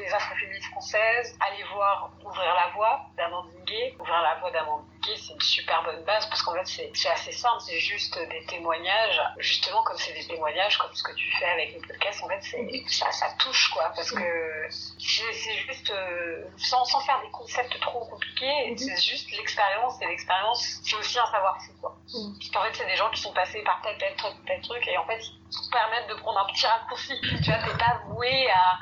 des 0.00 0.12
afroféministes 0.12 0.70
françaises, 0.70 1.36
aller 1.40 1.64
voir 1.74 2.10
Ouvrir 2.24 2.54
la 2.54 2.72
voie 2.74 3.00
d'Amandine 3.16 3.64
Gay. 3.64 3.96
Ouvrir 3.98 4.22
la 4.22 4.34
voie 4.40 4.50
d'Amandine 4.50 4.97
C'est 5.16 5.32
une 5.32 5.40
super 5.40 5.82
bonne 5.84 6.04
base 6.04 6.26
parce 6.26 6.42
qu'en 6.42 6.54
fait, 6.54 6.90
c'est 6.94 7.10
assez 7.10 7.32
simple, 7.32 7.60
c'est 7.60 7.78
juste 7.78 8.18
des 8.18 8.44
témoignages. 8.46 9.20
Justement, 9.38 9.82
comme 9.82 9.96
c'est 9.96 10.12
des 10.12 10.26
témoignages, 10.26 10.78
comme 10.78 10.94
ce 10.94 11.02
que 11.02 11.14
tu 11.14 11.30
fais 11.38 11.46
avec 11.46 11.74
le 11.74 11.80
podcast, 11.86 12.22
en 12.24 12.28
fait, 12.28 12.42
ça, 12.88 13.10
ça 13.12 13.26
touche, 13.38 13.70
quoi, 13.70 13.92
parce 13.94 14.10
que 14.10 14.68
c'est 14.98 15.56
juste, 15.66 15.90
euh, 15.90 16.44
sans, 16.56 16.84
sans 16.84 17.00
faire 17.00 17.20
des 17.22 17.30
concepts 17.30 17.78
trop 17.80 18.04
compliqués, 18.06 18.70
mhm. 18.70 18.78
c'est 18.78 19.00
juste 19.00 19.30
l'expérience, 19.36 20.00
et 20.02 20.06
l'expérience, 20.06 20.80
c'est 20.82 20.96
aussi 20.96 21.18
un 21.18 21.26
savoir-faire, 21.26 21.74
quoi. 21.80 21.96
Mhm. 22.14 22.38
Parce 22.38 22.50
qu'en 22.50 22.62
fait, 22.64 22.74
c'est 22.74 22.86
des 22.86 22.96
gens 22.96 23.10
qui 23.10 23.20
sont 23.20 23.32
passés 23.32 23.62
par 23.62 23.80
tel, 23.82 23.96
tel 23.98 24.14
truc, 24.16 24.34
tel 24.46 24.60
truc, 24.62 24.86
et 24.88 24.98
en 24.98 25.06
fait, 25.06 25.20
ils 25.50 25.70
permettent 25.70 26.08
de 26.08 26.14
prendre 26.14 26.40
un 26.40 26.46
petit 26.52 26.66
raccourci. 26.66 27.14
Tu 27.20 27.50
vois, 27.50 27.58
t'es 27.60 27.78
pas 27.78 28.00
voué 28.06 28.50
à 28.50 28.78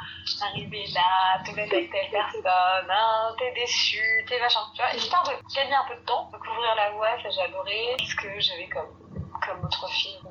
arriver 0.46 0.84
là, 0.94 1.43
te 1.44 1.50
mettre 1.52 1.75
avec 1.75 1.90
telle 1.90 2.11
personne, 2.11 2.90
hein, 2.90 3.34
t'es 3.38 3.52
déçu, 3.52 4.25
t'es 4.28 4.40
machin, 4.40 4.61
tu 4.75 4.82
vois. 4.82 4.93
Histoire 4.94 5.23
de 5.25 5.55
gagner 5.55 5.75
un 5.75 5.84
peu 5.88 5.94
de 5.94 6.05
temps, 6.05 6.15
de 6.32 6.36
couvrir 6.38 6.74
la 6.76 6.90
voie, 6.92 7.22
ça 7.22 7.30
j'ai 7.30 7.42
adoré. 7.42 7.96
Qu'est-ce 7.98 8.16
que 8.16 8.40
j'avais 8.40 8.68
comme, 8.68 8.90
comme 9.44 9.64
autre 9.64 9.88
film 9.88 10.26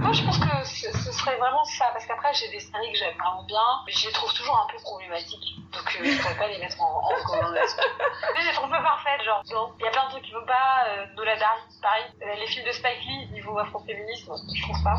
moi, 0.00 0.12
je 0.12 0.22
pense 0.22 0.38
que 0.38 0.64
ce, 0.64 1.12
serait 1.12 1.36
vraiment 1.38 1.64
ça, 1.64 1.86
parce 1.92 2.06
qu'après, 2.06 2.32
j'ai 2.32 2.48
des 2.48 2.60
séries 2.60 2.92
que 2.92 2.98
j'aime 2.98 3.16
vraiment 3.18 3.42
bien, 3.42 3.82
mais 3.84 3.92
je 3.92 4.06
les 4.06 4.12
trouve 4.12 4.32
toujours 4.32 4.56
un 4.56 4.72
peu 4.72 4.78
problématiques. 4.80 5.56
Donc, 5.72 5.84
euh, 6.00 6.04
je 6.04 6.22
pourrais 6.22 6.36
pas 6.36 6.46
les 6.46 6.58
mettre 6.58 6.80
en, 6.80 7.02
en 7.02 7.08
recommandation. 7.08 7.82
mais 8.34 8.42
je 8.42 8.46
les 8.46 8.54
trouve 8.54 8.70
pas 8.70 8.80
parfaites, 8.80 9.22
genre, 9.24 9.42
il 9.78 9.84
y 9.84 9.88
a 9.88 9.90
plein 9.90 10.06
de 10.06 10.10
trucs 10.10 10.22
qui 10.22 10.32
vont 10.32 10.46
pas, 10.46 10.86
euh, 10.88 11.06
Nola 11.16 11.36
Dari, 11.36 11.60
pareil. 11.82 12.04
Euh, 12.22 12.34
les 12.36 12.46
films 12.46 12.66
de 12.66 12.72
Spike 12.72 13.04
Lee, 13.06 13.28
niveau 13.32 13.58
afroféminisme, 13.58 14.34
je 14.54 14.62
trouve 14.62 14.82
pas. 14.84 14.98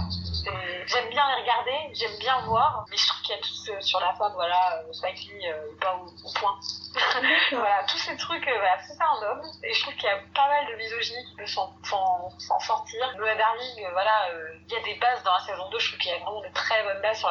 J'aime 0.85 1.09
bien 1.09 1.23
les 1.35 1.41
regarder, 1.41 1.93
j'aime 1.93 2.17
bien 2.19 2.41
voir, 2.41 2.85
mais 2.89 2.97
je 2.97 3.07
trouve 3.07 3.18
a 3.33 3.37
tout 3.37 3.81
sur 3.81 3.99
la 3.99 4.13
femme, 4.13 4.31
voilà, 4.33 4.77
euh, 4.77 4.93
Spike 4.93 5.29
euh, 5.45 5.75
pas 5.79 5.95
au, 5.95 6.05
au 6.05 6.31
point. 6.33 6.59
voilà, 7.51 7.83
tous 7.87 7.97
ces 7.97 8.17
trucs, 8.17 8.43
voilà, 8.43 8.77
c'est 8.85 8.93
ça 8.93 9.05
un 9.05 9.31
homme, 9.31 9.41
et 9.63 9.73
je 9.73 9.81
trouve 9.81 9.93
qu'il 9.95 10.09
y 10.09 10.11
a 10.11 10.19
pas 10.33 10.47
mal 10.47 10.65
de 10.71 10.75
misogynie 10.75 11.25
qui 11.25 11.35
peut 11.35 11.45
s'en 11.45 12.59
sortir. 12.59 13.13
Nola 13.17 13.35
Darling, 13.35 13.87
voilà, 13.91 14.29
il 14.67 14.73
y 14.73 14.75
a 14.75 14.83
des 14.83 14.95
bases 14.95 15.23
dans 15.23 15.33
la 15.33 15.39
saison 15.39 15.69
2, 15.69 15.79
je 15.79 15.87
trouve 15.87 15.99
qu'il 15.99 16.11
y 16.11 16.15
a 16.15 16.19
vraiment 16.19 16.41
de 16.41 16.49
très 16.53 16.83
bonnes 16.83 17.01
bases 17.01 17.23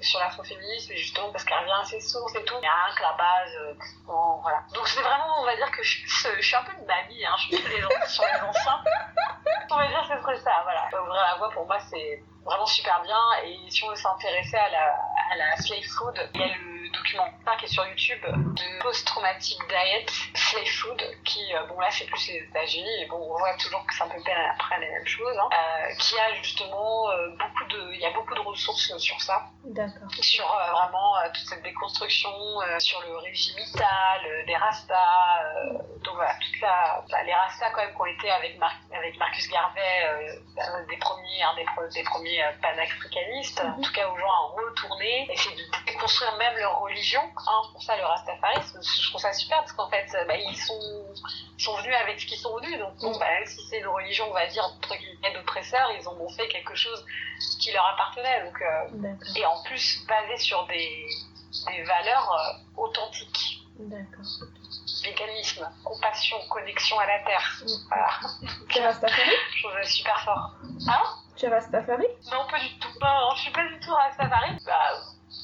sur 0.00 0.18
l'afroféminisme, 0.18 0.92
et 0.92 0.96
justement 0.96 1.30
parce 1.30 1.44
qu'elle 1.44 1.58
revient 1.58 1.80
à 1.80 1.84
ses 1.84 2.00
sources 2.00 2.34
et 2.34 2.44
tout. 2.44 2.54
Il 2.58 2.64
y 2.64 2.68
a 2.68 2.84
rien 2.86 2.94
que 2.94 3.02
la 3.02 3.12
base, 3.12 3.76
bon, 4.06 4.40
voilà. 4.42 4.62
Donc 4.74 4.88
c'est 4.88 5.02
vraiment, 5.02 5.40
on 5.40 5.44
va 5.44 5.56
dire 5.56 5.70
que 5.70 5.82
je, 5.82 6.06
je, 6.06 6.40
suis 6.40 6.56
un 6.56 6.64
peu 6.64 6.72
une 6.72 6.86
mamie, 6.86 7.24
hein, 7.24 7.34
je 7.38 7.56
suis 7.56 7.68
les 7.68 7.80
gens 7.80 7.88
sur 8.06 8.24
les 8.24 8.40
anciens. 8.40 8.82
On 9.70 9.76
va 9.76 9.88
dire 9.88 10.00
que 10.08 10.34
c'est 10.34 10.42
ça, 10.42 10.60
voilà. 10.62 10.88
Ouvrir 11.02 11.22
la 11.22 11.36
voie 11.36 11.50
pour 11.50 11.66
moi 11.66 11.78
c'est 11.90 12.22
vraiment 12.46 12.66
super 12.66 13.02
bien, 13.02 13.20
et 13.44 13.58
si 13.68 13.84
on 13.84 13.90
veut 13.90 13.96
s'intéresser 13.96 14.56
à 14.56 14.70
la, 14.70 14.86
à 15.32 15.36
la 15.36 15.56
slave 15.56 15.82
food, 15.82 16.30
il 16.34 16.40
le 16.40 16.75
documentaire 16.96 17.56
qui 17.58 17.64
est 17.66 17.68
sur 17.68 17.86
YouTube 17.86 18.20
de 18.24 18.82
Post-Traumatic 18.82 19.58
Diet 19.68 20.10
Slave 20.34 20.66
Food, 20.66 21.02
qui, 21.24 21.54
euh, 21.54 21.66
bon 21.66 21.78
là 21.80 21.88
c'est 21.90 22.06
plus 22.06 22.28
les 22.28 22.44
États-Unis, 22.48 23.02
et 23.02 23.06
bon 23.06 23.16
on 23.16 23.38
voit 23.38 23.54
toujours 23.54 23.84
que 23.86 23.94
c'est 23.94 24.02
un 24.02 24.08
peu 24.08 24.20
après 24.50 24.80
les 24.80 24.90
mêmes 24.90 25.06
choses, 25.06 25.36
hein, 25.38 25.48
euh, 25.52 25.94
qui 25.98 26.18
a 26.18 26.34
justement 26.34 27.10
euh, 27.10 27.28
beaucoup 27.30 27.64
de, 27.70 27.92
il 27.92 28.00
y 28.00 28.06
a 28.06 28.10
beaucoup 28.10 28.34
de 28.34 28.40
ressources 28.40 28.96
sur 28.98 29.20
ça. 29.20 29.46
D'accord. 29.64 30.08
Sur 30.20 30.46
vraiment 30.46 31.14
toute 31.34 31.48
cette 31.48 31.62
déconstruction, 31.62 32.30
sur 32.78 33.00
le 33.02 33.16
régime 33.18 33.56
vital, 33.56 34.44
des 34.46 34.56
rastas, 34.56 35.42
donc 36.04 36.14
voilà, 36.14 36.34
toute 36.34 36.60
la, 36.60 37.04
bah, 37.10 37.22
les 37.24 37.34
rastas 37.34 37.70
quand 37.70 37.82
même 37.82 37.94
qui 37.94 38.00
ont 38.00 38.06
été 38.06 38.30
avec, 38.30 38.58
avec 38.92 39.18
Marcus 39.18 39.48
Garvey, 39.48 40.40
des 40.88 40.96
premiers, 40.98 41.42
un 41.42 41.54
des, 41.56 41.66
des 41.94 42.04
premiers 42.04 42.44
panafricanistes, 42.62 43.60
en 43.60 43.76
mhm. 43.76 43.82
tout 43.82 43.92
cas 43.92 44.08
aux 44.08 44.18
gens 44.18 44.30
à 44.30 44.62
retourner, 44.62 45.28
essayer 45.32 45.56
de 45.56 45.86
déconstruire 45.86 46.36
même 46.36 46.56
leur 46.56 46.80
religion. 46.86 47.20
Hein, 47.36 47.62
pour 47.72 47.82
ça, 47.82 47.96
le 47.96 48.04
rastafarisme, 48.04 48.80
je 48.82 49.08
trouve 49.08 49.20
ça 49.20 49.32
super 49.32 49.58
parce 49.58 49.72
qu'en 49.72 49.90
fait, 49.90 50.06
bah, 50.26 50.36
ils 50.36 50.56
sont, 50.56 50.80
sont 51.58 51.76
venus 51.76 51.94
avec 52.02 52.20
ce 52.20 52.26
qu'ils 52.26 52.38
sont 52.38 52.56
venus. 52.56 52.78
Donc, 52.78 52.96
bon, 52.98 53.18
bah, 53.18 53.26
si 53.44 53.60
c'est 53.68 53.78
une 53.78 53.88
religion, 53.88 54.26
on 54.30 54.34
va 54.34 54.46
dire, 54.46 54.64
entre 54.64 54.96
guillemets, 54.96 55.32
d'oppresseurs, 55.34 55.90
ils 55.98 56.08
ont 56.08 56.28
fait 56.30 56.48
quelque 56.48 56.74
chose 56.74 57.04
qui 57.60 57.72
leur 57.72 57.86
appartenait. 57.86 58.44
Donc, 58.44 58.60
euh, 58.62 59.14
et 59.36 59.46
en 59.46 59.62
plus, 59.64 60.04
basé 60.06 60.36
sur 60.38 60.66
des, 60.66 61.06
des 61.68 61.82
valeurs 61.82 62.32
euh, 62.32 62.80
authentiques. 62.82 63.62
D'accord. 63.78 64.24
Véganisme, 65.04 65.68
compassion, 65.84 66.36
connexion 66.48 66.98
à 66.98 67.06
la 67.06 67.18
terre. 67.24 67.62
Mm. 67.62 67.88
Voilà. 67.88 68.08
Tu 68.68 68.78
es 68.78 68.86
Rastafari? 68.86 69.30
Je 69.54 69.62
trouve 69.62 69.72
ça 69.72 69.84
super 69.84 70.20
fort. 70.24 70.50
Hein? 70.88 71.02
Tu 71.36 71.44
es 71.44 71.48
Rastafari? 71.48 72.06
Non, 72.32 72.46
pas 72.50 72.58
du 72.58 72.78
tout. 72.78 72.88
Non, 73.00 73.20
non, 73.20 73.34
je 73.36 73.42
suis 73.42 73.52
pas 73.52 73.66
du 73.66 73.78
tout 73.80 73.92
Rastafari. 73.92 74.56
Bah, 74.64 74.92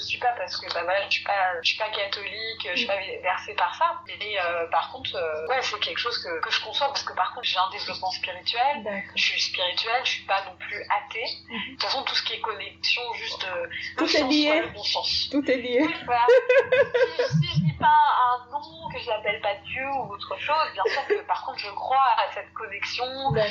je 0.02 0.08
suis 0.08 0.18
pas 0.18 0.32
parce 0.36 0.56
que 0.56 0.66
bah 0.74 0.82
voilà, 0.84 1.04
je 1.08 1.14
suis 1.14 1.24
pas, 1.24 1.60
je 1.62 1.68
suis 1.68 1.78
pas 1.78 1.88
catholique, 1.90 2.68
je 2.70 2.76
suis 2.76 2.86
pas 2.86 2.96
versée 3.22 3.54
par 3.54 3.74
ça. 3.74 4.00
Mais 4.06 4.38
euh, 4.38 4.66
par 4.70 4.90
contre, 4.92 5.14
euh, 5.14 5.46
ouais, 5.48 5.62
c'est 5.62 5.78
quelque 5.80 5.98
chose 5.98 6.18
que, 6.22 6.40
que 6.40 6.50
je 6.50 6.60
conçois 6.62 6.88
parce 6.88 7.02
que 7.04 7.12
par 7.14 7.32
contre, 7.34 7.46
j'ai 7.46 7.58
un 7.58 7.70
développement 7.70 8.10
spirituel. 8.10 9.04
Je 9.14 9.22
suis 9.22 9.40
spirituelle, 9.40 10.00
je 10.04 10.10
suis 10.10 10.24
pas 10.24 10.44
non 10.44 10.56
plus 10.56 10.82
athée. 10.82 11.24
De 11.48 11.70
toute 11.72 11.82
façon, 11.82 12.02
tout 12.02 12.14
ce 12.14 12.22
qui 12.24 12.34
est 12.34 12.40
connexion, 12.40 13.02
juste 13.14 13.44
euh, 13.44 13.66
Tout 13.96 14.04
le 14.04 14.10
est 14.10 14.18
sens, 14.18 14.30
lié. 14.32 14.60
le 14.60 14.68
bon 14.68 14.84
sens. 14.84 15.28
Tout 15.30 15.50
est 15.50 15.56
lié. 15.56 15.82
Oui, 15.86 15.94
voilà. 16.04 16.26
si, 17.30 17.36
si 17.38 17.48
je 17.54 17.60
dis 17.66 17.76
pas 17.78 17.86
un 17.86 18.50
nom, 18.50 18.88
que 18.92 18.98
je 18.98 19.08
l'appelle 19.08 19.40
pas 19.40 19.54
Dieu 19.64 19.86
ou 19.86 20.12
autre 20.12 20.38
chose, 20.38 20.72
bien 20.74 20.82
sûr 20.86 21.06
que 21.06 21.22
par 21.26 21.44
contre, 21.44 21.58
je 21.60 21.70
crois 21.70 22.14
à 22.18 22.32
cette 22.34 22.52
connexion, 22.52 23.04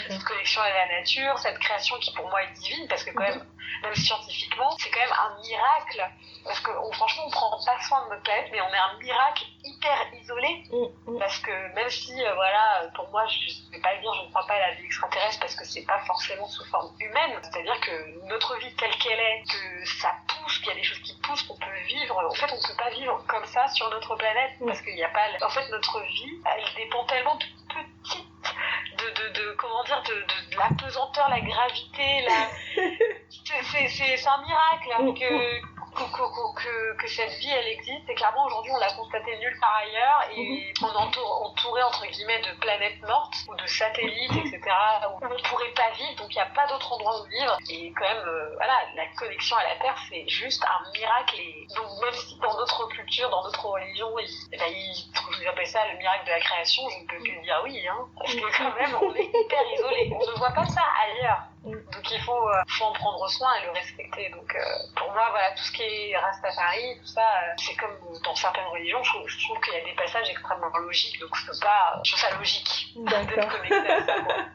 cette 0.08 0.24
connexion 0.24 0.62
à 0.62 0.70
la 0.70 1.00
nature, 1.00 1.38
cette 1.40 1.58
création 1.60 1.98
qui 2.00 2.14
pour 2.14 2.30
moi 2.30 2.44
est 2.44 2.52
divine, 2.54 2.88
parce 2.88 3.04
que 3.04 3.12
quand 3.12 3.24
même, 3.24 3.46
même 3.84 3.96
scientifiquement, 3.96 4.70
c'est 4.78 4.90
quand 4.90 5.00
même 5.00 5.14
un 5.14 5.42
miracle. 5.42 6.12
Parce 6.44 6.60
que 6.62 6.72
on- 6.72 6.92
franchement, 6.94 7.24
on 7.28 7.30
prend 7.30 7.60
pas 7.66 7.80
soin 7.82 8.04
de 8.06 8.10
notre 8.10 8.24
planète, 8.24 8.50
mais 8.52 8.62
on 8.62 8.74
est 8.74 8.78
un 8.78 8.98
miracle 9.00 9.44
hyper 9.64 10.14
isolé. 10.14 10.64
Mm, 10.72 11.12
mm. 11.12 11.20
Parce 11.20 11.38
que 11.40 11.52
même 11.76 11.90
si, 11.90 12.14
euh, 12.24 12.34
voilà, 12.34 12.84
pour 12.96 13.10
moi, 13.10 13.26
je 13.28 13.38
ne 13.68 13.72
vais 13.72 13.82
pas 13.82 13.96
dire, 13.98 14.14
je 14.14 14.22
ne 14.26 14.30
crois 14.30 14.46
pas 14.48 14.54
à 14.56 14.60
la 14.60 14.72
vie 14.76 14.86
extraterrestre 14.86 15.40
parce 15.40 15.56
que 15.56 15.66
c'est 15.66 15.86
pas 15.86 16.00
forcément 16.06 16.48
sous 16.48 16.66
forme 16.66 16.92
humaine. 17.00 17.40
C'est-à-dire 17.44 17.80
que 17.82 18.26
notre 18.28 18.58
vie 18.58 18.74
telle 18.76 18.96
qu'elle 18.98 19.20
est, 19.20 19.44
que 19.50 19.86
ça 20.02 20.14
pousse, 20.28 20.58
qu'il 20.60 20.68
y 20.70 20.72
a 20.72 20.76
des 20.76 20.84
choses 20.84 21.00
qui 21.02 21.16
poussent, 21.22 21.44
qu'on 21.44 21.58
peut 21.58 21.80
vivre. 21.88 22.18
En 22.30 22.34
fait, 22.36 22.52
on 22.52 22.68
peut 22.68 22.78
pas 22.78 22.90
vivre 22.92 23.24
comme 23.28 23.46
ça 23.46 23.68
sur 23.70 23.90
notre 23.90 24.16
planète 24.16 24.52
Mm. 24.60 24.68
parce 24.68 24.82
qu'il 24.82 24.96
n'y 24.96 25.04
a 25.04 25.10
pas. 25.10 25.28
En 25.46 25.50
fait, 25.50 25.68
notre 25.70 26.02
vie, 26.02 26.42
elle 26.56 26.76
dépend 26.76 27.06
tellement 27.06 27.36
de 27.36 27.46
petites. 27.70 28.28
De, 28.98 29.10
de, 29.10 29.34
de 29.34 29.52
comment 29.54 29.84
dire 29.84 30.02
de, 30.04 30.14
de, 30.14 30.52
de 30.52 30.58
la 30.58 30.68
pesanteur 30.78 31.30
la 31.30 31.40
gravité 31.42 32.22
la 32.28 32.50
c'est- 33.30 33.64
c'est 33.64 33.88
c'est- 33.88 34.18
c'est 34.18 34.28
un 34.28 34.42
miracle 34.44 34.90
hein, 34.94 35.14
que, 35.14 35.62
que, 36.12 36.98
que, 36.98 37.08
cette 37.08 37.34
vie 37.40 37.50
elle 37.50 37.68
existe. 37.68 38.10
Et 38.10 38.16
clairement 38.16 38.46
aujourd'hui 38.46 38.72
on 38.74 38.78
l'a 38.80 38.92
constaté 38.94 39.38
nulle 39.40 39.58
part 39.60 39.76
ailleurs. 39.84 40.24
Et 40.36 40.74
on 40.82 40.88
est 40.88 40.96
entour- 40.96 41.42
entouré 41.46 41.84
entre 41.84 42.06
guillemets 42.08 42.42
de 42.42 42.60
planètes 42.60 43.02
mortes 43.08 43.36
ou 43.50 43.56
de 43.56 43.66
satellites 43.68 44.32
etc 44.46 44.62
où 45.10 45.26
on 45.26 45.50
pourrait 45.50 45.74
pas 45.76 45.90
vivre. 45.98 46.16
Donc 46.18 46.28
il 46.32 46.36
n'y 46.36 46.42
a 46.42 46.46
pas 46.48 46.68
d'autre 46.68 46.92
endroit 46.94 47.22
où 47.22 47.26
vivre. 47.28 47.58
Et 47.70 47.92
quand 47.98 48.08
même 48.08 48.28
euh, 48.28 48.54
voilà 48.56 48.74
la 48.96 49.06
connexion 49.18 49.56
à 49.58 49.64
la 49.64 49.76
terre 49.78 49.96
c'est 50.10 50.28
juste 50.28 50.64
un 50.66 50.92
miracle. 50.92 51.36
Et 51.40 51.68
donc 51.76 51.88
même 52.04 52.14
si 52.14 52.38
dans 52.40 52.56
d'autres 52.56 52.88
cultures 52.90 53.30
dans 53.30 53.44
d'autres 53.44 53.66
religions 53.66 54.18
ils, 54.20 54.30
eh 54.54 54.58
ben, 54.58 54.68
ils, 54.70 55.12
ils 55.42 55.48
appellent 55.48 55.68
ça 55.68 55.86
le 55.92 55.98
miracle 55.98 56.26
de 56.26 56.32
la 56.32 56.40
création 56.40 56.84
je 56.90 57.04
ne 57.04 57.08
peux 57.08 57.24
que 57.24 57.42
dire 57.44 57.62
oui 57.64 57.88
hein, 57.88 58.08
parce 58.18 58.34
que 58.36 58.58
quand 58.58 58.74
même 58.76 58.96
on 59.02 59.14
est 59.16 59.24
hyper 59.26 59.64
isolé. 59.74 60.14
On 60.14 60.32
ne 60.32 60.38
voit 60.38 60.52
pas 60.52 60.66
ça 60.66 60.82
ailleurs 61.06 61.40
donc 61.64 62.12
il 62.12 62.20
faut, 62.22 62.50
euh, 62.50 62.62
faut 62.68 62.86
en 62.86 62.94
prendre 62.94 63.30
soin 63.30 63.50
et 63.62 63.66
le 63.66 63.72
respecter. 63.72 64.30
Donc 64.30 64.56
euh, 64.56 64.60
pour 64.96 65.12
moi, 65.12 65.28
voilà, 65.30 65.52
tout 65.52 65.64
ce 65.64 65.72
qui 65.72 65.84
est 65.84 66.18
Rastafari, 66.18 66.98
tout 67.00 67.08
ça, 67.08 67.22
euh, 67.22 67.54
c'est 67.58 67.76
comme 67.76 67.96
dans 68.24 68.36
certaines 68.36 68.66
religions, 68.72 69.04
je 69.04 69.14
trouve, 69.14 69.28
je 69.28 69.46
trouve 69.46 69.60
qu'il 69.60 69.74
y 69.74 69.78
a 69.78 69.86
des 69.86 69.94
passages 69.94 70.30
extrêmement 70.30 70.76
logiques, 70.80 71.20
donc 71.20 71.30
je 71.36 71.46
peux 71.46 71.60
pas, 71.62 72.02
je 72.04 72.12
trouve 72.12 72.30
ça 72.30 72.38
logique 72.38 72.94
d'être 72.96 73.36
D'accord. 73.36 73.52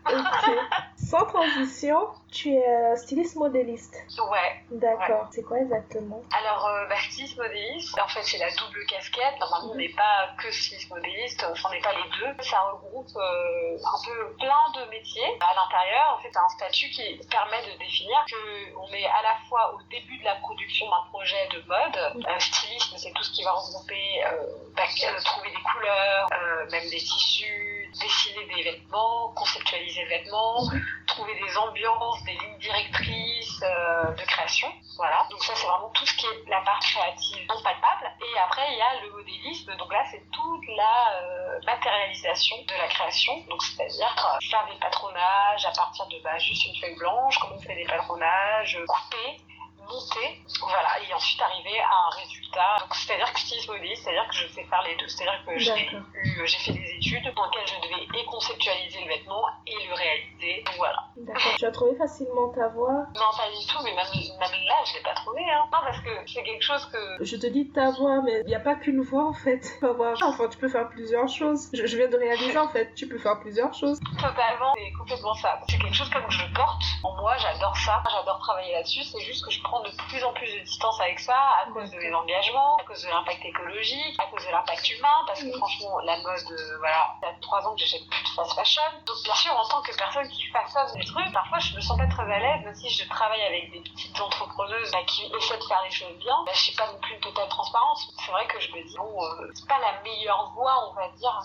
Sans 0.97 1.25
transition, 1.27 2.09
tu 2.33 2.53
es 2.55 2.97
styliste 2.97 3.37
modéliste. 3.37 3.95
Ouais. 4.19 4.65
D'accord. 4.73 5.29
C'est 5.31 5.43
quoi 5.43 5.59
exactement? 5.59 6.21
Alors, 6.37 6.69
bah, 6.89 6.97
styliste 7.09 7.39
modéliste, 7.39 7.97
en 8.01 8.09
fait, 8.09 8.23
c'est 8.25 8.39
la 8.39 8.51
double 8.51 8.85
casquette. 8.87 9.39
Normalement, 9.39 9.73
on 9.73 9.77
n'est 9.77 9.91
pas 9.91 10.35
que 10.43 10.51
styliste 10.51 10.91
modéliste, 10.91 11.47
enfin, 11.49 11.69
on 11.69 11.73
n'est 11.73 11.81
pas 11.81 11.93
les 11.93 12.11
deux. 12.19 12.43
Ça 12.43 12.59
regroupe 12.73 13.07
un 13.17 14.05
peu 14.05 14.35
plein 14.39 14.83
de 14.83 14.91
métiers 14.91 15.39
à 15.41 15.55
l'intérieur. 15.55 16.17
En 16.19 16.23
fait, 16.23 16.31
c'est 16.33 16.39
un 16.39 16.49
statut 16.49 16.91
qui 16.91 16.96
permet 17.31 17.63
de 17.63 17.79
définir 17.79 18.25
que 18.31 18.77
on 18.77 18.93
est 18.93 19.07
à 19.07 19.23
la 19.23 19.37
fois 19.49 19.75
au 19.75 19.83
début 19.91 20.19
de 20.19 20.25
la 20.25 20.37
production 20.37 20.87
d'un 20.87 21.09
projet 21.11 21.49
de 21.53 21.61
mode. 21.67 22.25
Euh, 22.27 22.39
stylisme, 22.39 22.97
c'est 22.97 23.13
tout 23.13 23.23
ce 23.23 23.33
qui 23.33 23.45
va 23.45 23.53
regrouper, 23.53 24.25
euh, 24.25 24.31
bah, 24.77 24.83
trouver 25.25 25.51
des 25.51 25.63
couleurs, 25.63 26.29
euh, 26.33 26.71
même 26.71 26.89
des 26.89 26.99
tissus, 26.99 27.76
dessiner 28.01 28.47
des 28.55 28.63
vêtements, 28.63 29.33
conceptualiser 29.35 30.05
des 30.05 30.19
vêtements, 30.19 30.69
trouver 31.07 31.35
des 31.35 31.57
ambiances, 31.57 32.23
des 32.25 32.33
lignes 32.33 32.59
directrices 32.59 33.63
euh, 33.63 34.13
de 34.13 34.23
création. 34.23 34.69
Voilà. 34.97 35.27
Donc 35.31 35.43
ça, 35.43 35.55
c'est 35.55 35.67
vraiment 35.67 35.91
tout 35.91 36.07
ce 36.07 36.15
qui 36.17 36.27
est 36.27 36.49
la 36.49 36.61
part 36.61 36.79
créative 36.81 37.47
non 37.49 37.63
palpable. 37.63 38.11
Et 38.21 38.39
après, 38.39 38.67
il 38.73 38.79
y 38.79 38.83
a 38.83 39.01
le 39.03 39.11
modélisme. 39.13 39.77
Donc 39.77 39.93
là, 39.93 40.05
c'est 40.11 40.23
toute 40.31 40.67
la 40.77 41.23
euh, 41.23 41.61
matérialisation 41.65 42.57
de 42.67 42.75
la 42.79 42.89
création. 42.89 43.37
Donc 43.49 43.63
c'est-à-dire 43.63 44.35
euh, 44.35 44.47
faire 44.51 44.67
des 44.67 44.79
patronages 44.79 45.65
à 45.65 45.73
partir 45.73 46.07
de 46.09 46.19
bah, 46.23 46.39
juste 46.39 46.67
une 46.67 46.77
feuille 46.81 46.97
blanche, 46.97 47.39
comment 47.39 47.57
on 47.57 47.63
fait 47.63 47.77
des 47.77 47.87
patronages, 47.87 48.79
couper 48.87 49.41
monter, 49.89 50.41
voilà, 50.61 51.01
et 51.01 51.15
ensuite 51.15 51.41
arriver 51.41 51.81
à 51.81 51.95
un 52.07 52.11
résultat. 52.11 52.77
Donc 52.81 52.95
c'est-à-dire 52.95 53.33
que 53.33 53.41
styliste 53.41 53.69
modéliste, 53.69 54.05
c'est-à-dire 54.05 54.29
que 54.29 54.35
je 54.35 54.47
sais 54.49 54.65
faire 54.65 54.83
les 54.83 54.97
deux. 54.97 55.09
C'est-à-dire 55.09 55.45
que 55.45 55.59
j'ai 55.59 56.59
fait 56.59 56.73
des 56.73 56.86
études 56.97 57.35
dans 57.35 57.45
lesquelles 57.45 57.67
je 57.67 57.89
devais 57.89 58.21
et 58.21 58.25
conceptualiser 58.27 59.01
le 59.05 59.09
vêtement 59.09 59.43
et 59.67 59.75
le 59.89 59.95
réaliser. 59.95 60.63
Donc 60.65 60.75
voilà. 60.79 60.99
D'accord. 61.17 61.55
Tu 61.59 61.65
as 61.65 61.71
trouvé 61.71 61.97
facilement 61.97 62.49
ta 62.51 62.69
voix 62.69 63.07
Non, 63.15 63.31
pas 63.37 63.49
du 63.51 63.67
tout, 63.67 63.79
mais 63.85 63.95
même, 63.95 64.07
même 64.41 64.61
là, 64.69 64.75
je 64.87 64.95
l'ai 64.95 65.03
pas 65.03 65.15
trouvé. 65.15 65.43
Hein. 65.45 65.63
Non, 65.73 65.79
parce 65.83 66.01
que 66.01 66.11
c'est 66.27 66.43
quelque 66.43 66.63
chose 66.65 66.85
que. 66.93 67.25
Je 67.25 67.37
te 67.37 67.47
dis 67.47 67.69
ta 67.71 67.91
voix, 67.91 68.21
mais 68.23 68.41
il 68.43 68.47
n'y 68.49 68.55
a 68.55 68.61
pas 68.61 68.75
qu'une 68.75 69.03
voix 69.03 69.25
en 69.29 69.33
fait. 69.33 69.61
Tu 69.61 69.81
peux 69.81 69.89
avoir- 69.91 70.15
Enfin, 70.23 70.49
tu 70.49 70.59
peux 70.59 70.69
faire 70.69 70.89
plusieurs 70.89 71.29
choses. 71.29 71.69
Je, 71.73 71.87
je 71.87 71.97
viens 71.97 72.09
de 72.09 72.17
réaliser 72.17 72.59
en 72.59 72.69
fait, 72.69 72.95
tu 72.95 73.09
peux 73.09 73.19
faire 73.19 73.39
plusieurs 73.41 73.73
choses. 73.75 73.99
Totalement, 74.19 74.75
c'est 74.77 74.93
complètement 74.93 75.35
ça. 75.35 75.59
C'est 75.69 75.79
quelque 75.79 75.95
chose 75.95 76.11
comme 76.11 76.25
que 76.27 76.33
je 76.33 76.45
porte 76.55 76.83
en 77.05 77.15
moi, 77.21 77.37
j'adore 77.39 77.77
ça, 77.77 78.03
j'adore 78.11 78.39
travailler 78.41 78.73
là-dessus. 78.73 79.03
C'est 79.05 79.21
juste 79.21 79.45
que 79.45 79.51
je 79.51 79.63
prends 79.63 79.81
de 79.83 79.91
plus 80.09 80.23
en 80.25 80.33
plus 80.33 80.53
de 80.55 80.61
distance 80.61 81.01
avec 81.01 81.19
ça 81.21 81.37
à 81.65 81.71
cause 81.73 81.91
de 81.91 81.97
mes 81.99 82.13
engagements, 82.15 82.77
à 82.77 82.85
cause 82.85 83.03
de 83.03 83.09
l'impact 83.09 83.45
écologique, 83.45 84.17
à 84.19 84.27
cause 84.31 84.45
de 84.47 84.51
l'impact 84.51 84.91
humain, 84.91 85.09
parce 85.27 85.41
que 85.41 85.47
Oui. 85.47 85.53
franchement, 85.57 85.99
la 86.05 86.17
mode, 86.19 86.51
euh, 86.53 86.79
voilà, 86.87 87.17
ça 87.21 87.35
fait 87.35 87.41
trois 87.41 87.67
ans 87.67 87.75
que 87.75 87.81
j'achète 87.81 88.07
plus 88.09 88.23
de 88.23 88.29
fast 88.29 88.55
fashion. 88.55 88.83
Donc 89.07 89.17
bien 89.25 89.35
sûr, 89.35 89.53
en 89.59 89.67
tant 89.67 89.83
que 89.83 89.97
personne 89.97 90.29
qui 90.29 90.47
façonne 90.47 90.87
des 90.95 91.05
trucs, 91.05 91.33
parfois 91.33 91.59
je 91.59 91.75
me 91.75 91.81
sens 91.81 91.99
pas 91.99 92.07
très 92.07 92.33
à 92.33 92.39
l'aise, 92.39 92.65
même 92.65 92.75
si 92.77 92.89
je 92.89 93.09
travaille 93.09 93.43
avec 93.43 93.73
des 93.73 93.81
petites 93.81 94.21
entrepreneuses 94.21 94.93
bah, 94.93 95.03
qui 95.05 95.25
essaient 95.25 95.59
de 95.59 95.65
faire 95.65 95.83
les 95.83 95.91
choses 95.91 96.17
bien, 96.19 96.37
bah, 96.47 96.53
j'ai 96.55 96.77
pas 96.77 96.87
non 96.87 96.99
plus 97.01 97.15
une 97.15 97.21
totale 97.21 97.49
transparence. 97.49 98.09
C'est 98.25 98.31
vrai 98.31 98.47
que 98.47 98.61
je 98.61 98.71
me 98.71 98.87
dis, 98.87 98.97
bon, 98.97 99.21
euh, 99.21 99.51
c'est 99.55 99.67
pas 99.67 99.81
la 99.81 100.01
meilleure 100.03 100.53
voie, 100.55 100.91
on 100.91 100.95
va 100.95 101.09
dire. 101.09 101.43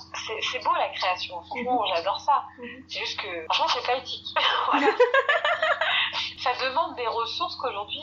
C'est 0.52 0.64
beau 0.64 0.76
la 0.76 0.90
création, 0.90 1.42
franchement, 1.42 1.86
j'adore 1.88 2.20
ça. 2.20 2.44
Mhm. 2.60 2.86
C'est 2.88 3.00
juste 3.00 3.20
que, 3.20 3.46
franchement, 3.46 3.68
c'est 3.70 3.86
pas 3.88 3.98
éthique. 3.98 4.28
Voilà. 4.72 4.88
ça 6.44 6.54
demande 6.54 6.96
des 6.96 7.08
ressources 7.08 7.56
qu'aujourd'hui, 7.58 8.02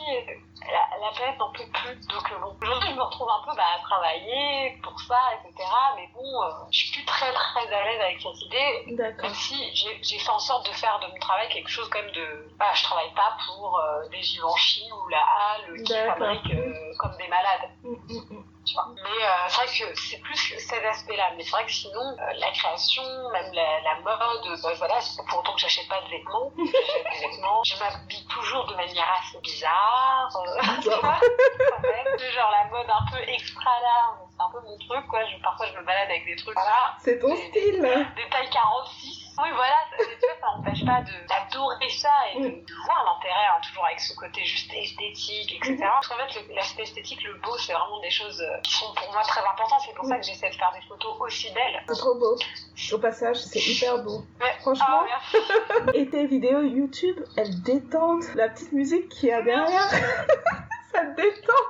la, 0.61 0.97
la 0.99 1.11
planète 1.11 1.37
n'en 1.39 1.51
peut 1.51 1.67
plus. 1.73 1.95
Donc, 2.07 2.31
euh, 2.31 2.39
bon, 2.39 2.55
aujourd'hui, 2.61 2.89
je 2.89 2.95
me 2.95 3.01
retrouve 3.01 3.29
un 3.29 3.43
peu 3.45 3.55
bah, 3.55 3.63
à 3.75 3.79
travailler 3.81 4.77
pour 4.83 4.99
ça, 5.01 5.19
etc. 5.35 5.69
Mais 5.95 6.09
bon, 6.13 6.43
euh, 6.43 6.49
je 6.71 6.77
suis 6.77 6.91
plus 6.91 7.05
très, 7.05 7.28
très 7.33 7.73
à 7.73 7.83
l'aise 7.83 8.01
avec 8.01 8.21
cette 8.21 8.41
idée. 8.41 8.95
Même 8.97 9.33
si 9.33 9.55
j'ai 10.01 10.19
fait 10.19 10.29
en 10.29 10.39
sorte 10.39 10.67
de 10.67 10.73
faire 10.73 10.99
de 10.99 11.07
mon 11.07 11.19
travail 11.19 11.49
quelque 11.49 11.69
chose 11.69 11.89
quand 11.89 12.01
même 12.01 12.11
de... 12.11 12.47
Voilà, 12.57 12.73
je 12.73 12.83
travaille 12.83 13.13
pas 13.15 13.37
pour 13.45 13.79
euh, 13.79 14.07
des 14.09 14.21
Givenchy 14.21 14.89
ou 14.91 15.09
la 15.09 15.19
Halle 15.19 15.83
qui 15.83 15.93
fabriquent 15.93 16.53
euh, 16.55 16.93
comme 16.97 17.15
des 17.17 17.27
malades. 17.27 17.69
Tu 18.69 18.75
vois. 18.75 18.85
Mais 18.93 19.25
euh, 19.25 19.29
c'est 19.47 19.55
vrai 19.55 19.65
que 19.65 19.99
c'est 19.99 20.17
plus 20.21 20.35
cet 20.59 20.85
aspect-là. 20.85 21.31
Mais 21.35 21.43
c'est 21.43 21.51
vrai 21.51 21.65
que 21.65 21.71
sinon, 21.71 22.01
euh, 22.19 22.33
la 22.37 22.51
création, 22.51 23.03
même 23.31 23.51
la, 23.53 23.81
la 23.81 23.95
mode, 24.01 24.45
euh, 24.45 24.57
bah, 24.61 24.73
voilà, 24.77 25.01
c'est 25.01 25.25
pour 25.27 25.39
autant 25.39 25.53
que 25.53 25.59
j'achète 25.61 25.87
pas 25.87 25.99
de 26.01 26.09
vêtements. 26.09 26.51
Des. 26.57 27.63
Je 27.65 27.79
m'habille 27.79 28.25
toujours 28.27 28.65
de 28.67 28.75
manière 28.75 29.07
assez 29.19 29.39
bizarre. 29.41 30.29
euh, 30.35 30.61
tu 30.83 30.89
vois, 30.89 31.19
quand 31.19 31.81
même. 31.81 32.19
Genre 32.19 32.51
la 32.51 32.65
mode 32.69 32.87
un 32.89 33.05
peu 33.11 33.19
extra 33.27 33.71
large. 33.81 34.19
C'est 34.29 34.43
un 34.43 34.49
peu 34.51 34.59
mon 34.67 34.77
truc, 34.77 35.07
quoi. 35.07 35.25
Je, 35.25 35.41
parfois, 35.41 35.65
je 35.65 35.73
me 35.79 35.83
balade 35.85 36.09
avec 36.09 36.25
des 36.25 36.35
trucs. 36.35 36.53
Voilà 36.53 36.95
C'est 36.99 37.19
ton 37.19 37.35
style. 37.35 37.81
des 37.81 38.29
tailles 38.29 38.49
46. 38.51 39.18
Oui, 39.41 39.49
voilà, 39.55 39.75
ça, 39.89 39.97
tu 39.97 40.25
vois, 40.25 40.35
ça 40.41 40.47
n'empêche 40.57 40.85
pas 40.85 41.01
d'adorer 41.01 41.89
ça 41.89 42.11
et 42.33 42.41
de, 42.41 42.49
de 42.49 42.73
voir 42.85 43.05
l'intérêt, 43.05 43.47
hein, 43.47 43.61
toujours 43.65 43.85
avec 43.85 43.99
ce 43.99 44.13
côté 44.15 44.43
juste 44.43 44.71
esthétique, 44.73 45.55
etc. 45.55 45.77
Parce 45.79 46.07
qu'en 46.07 46.15
fait, 46.15 46.53
l'aspect 46.53 46.83
esthétique, 46.83 47.23
le 47.23 47.35
beau, 47.35 47.57
c'est 47.57 47.73
vraiment 47.73 47.99
des 48.01 48.09
choses 48.09 48.41
euh, 48.41 48.61
qui 48.61 48.73
sont 48.73 48.93
pour 48.93 49.11
moi 49.13 49.21
très 49.23 49.41
importantes. 49.41 49.81
C'est 49.85 49.95
pour 49.95 50.05
ça 50.05 50.17
que 50.17 50.25
j'essaie 50.25 50.49
de 50.49 50.55
faire 50.55 50.71
des 50.73 50.85
photos 50.87 51.15
aussi 51.19 51.51
belles. 51.53 51.83
C'est 51.87 51.97
trop 51.97 52.15
beau. 52.15 52.35
Au 52.91 52.97
passage, 52.97 53.37
c'est 53.37 53.59
hyper 53.59 54.03
beau. 54.03 54.23
Ouais. 54.41 54.53
Franchement. 54.59 54.85
Ah, 54.89 55.05
merci. 55.07 55.37
Et 55.93 56.09
tes 56.09 56.25
vidéos 56.25 56.61
YouTube, 56.61 57.17
elles 57.37 57.61
détendent 57.61 58.25
la 58.35 58.49
petite 58.49 58.71
musique 58.73 59.09
qu'il 59.09 59.29
y 59.29 59.31
a 59.31 59.41
derrière. 59.41 59.89
Ça 60.91 61.05
te 61.05 61.15
détend. 61.15 61.63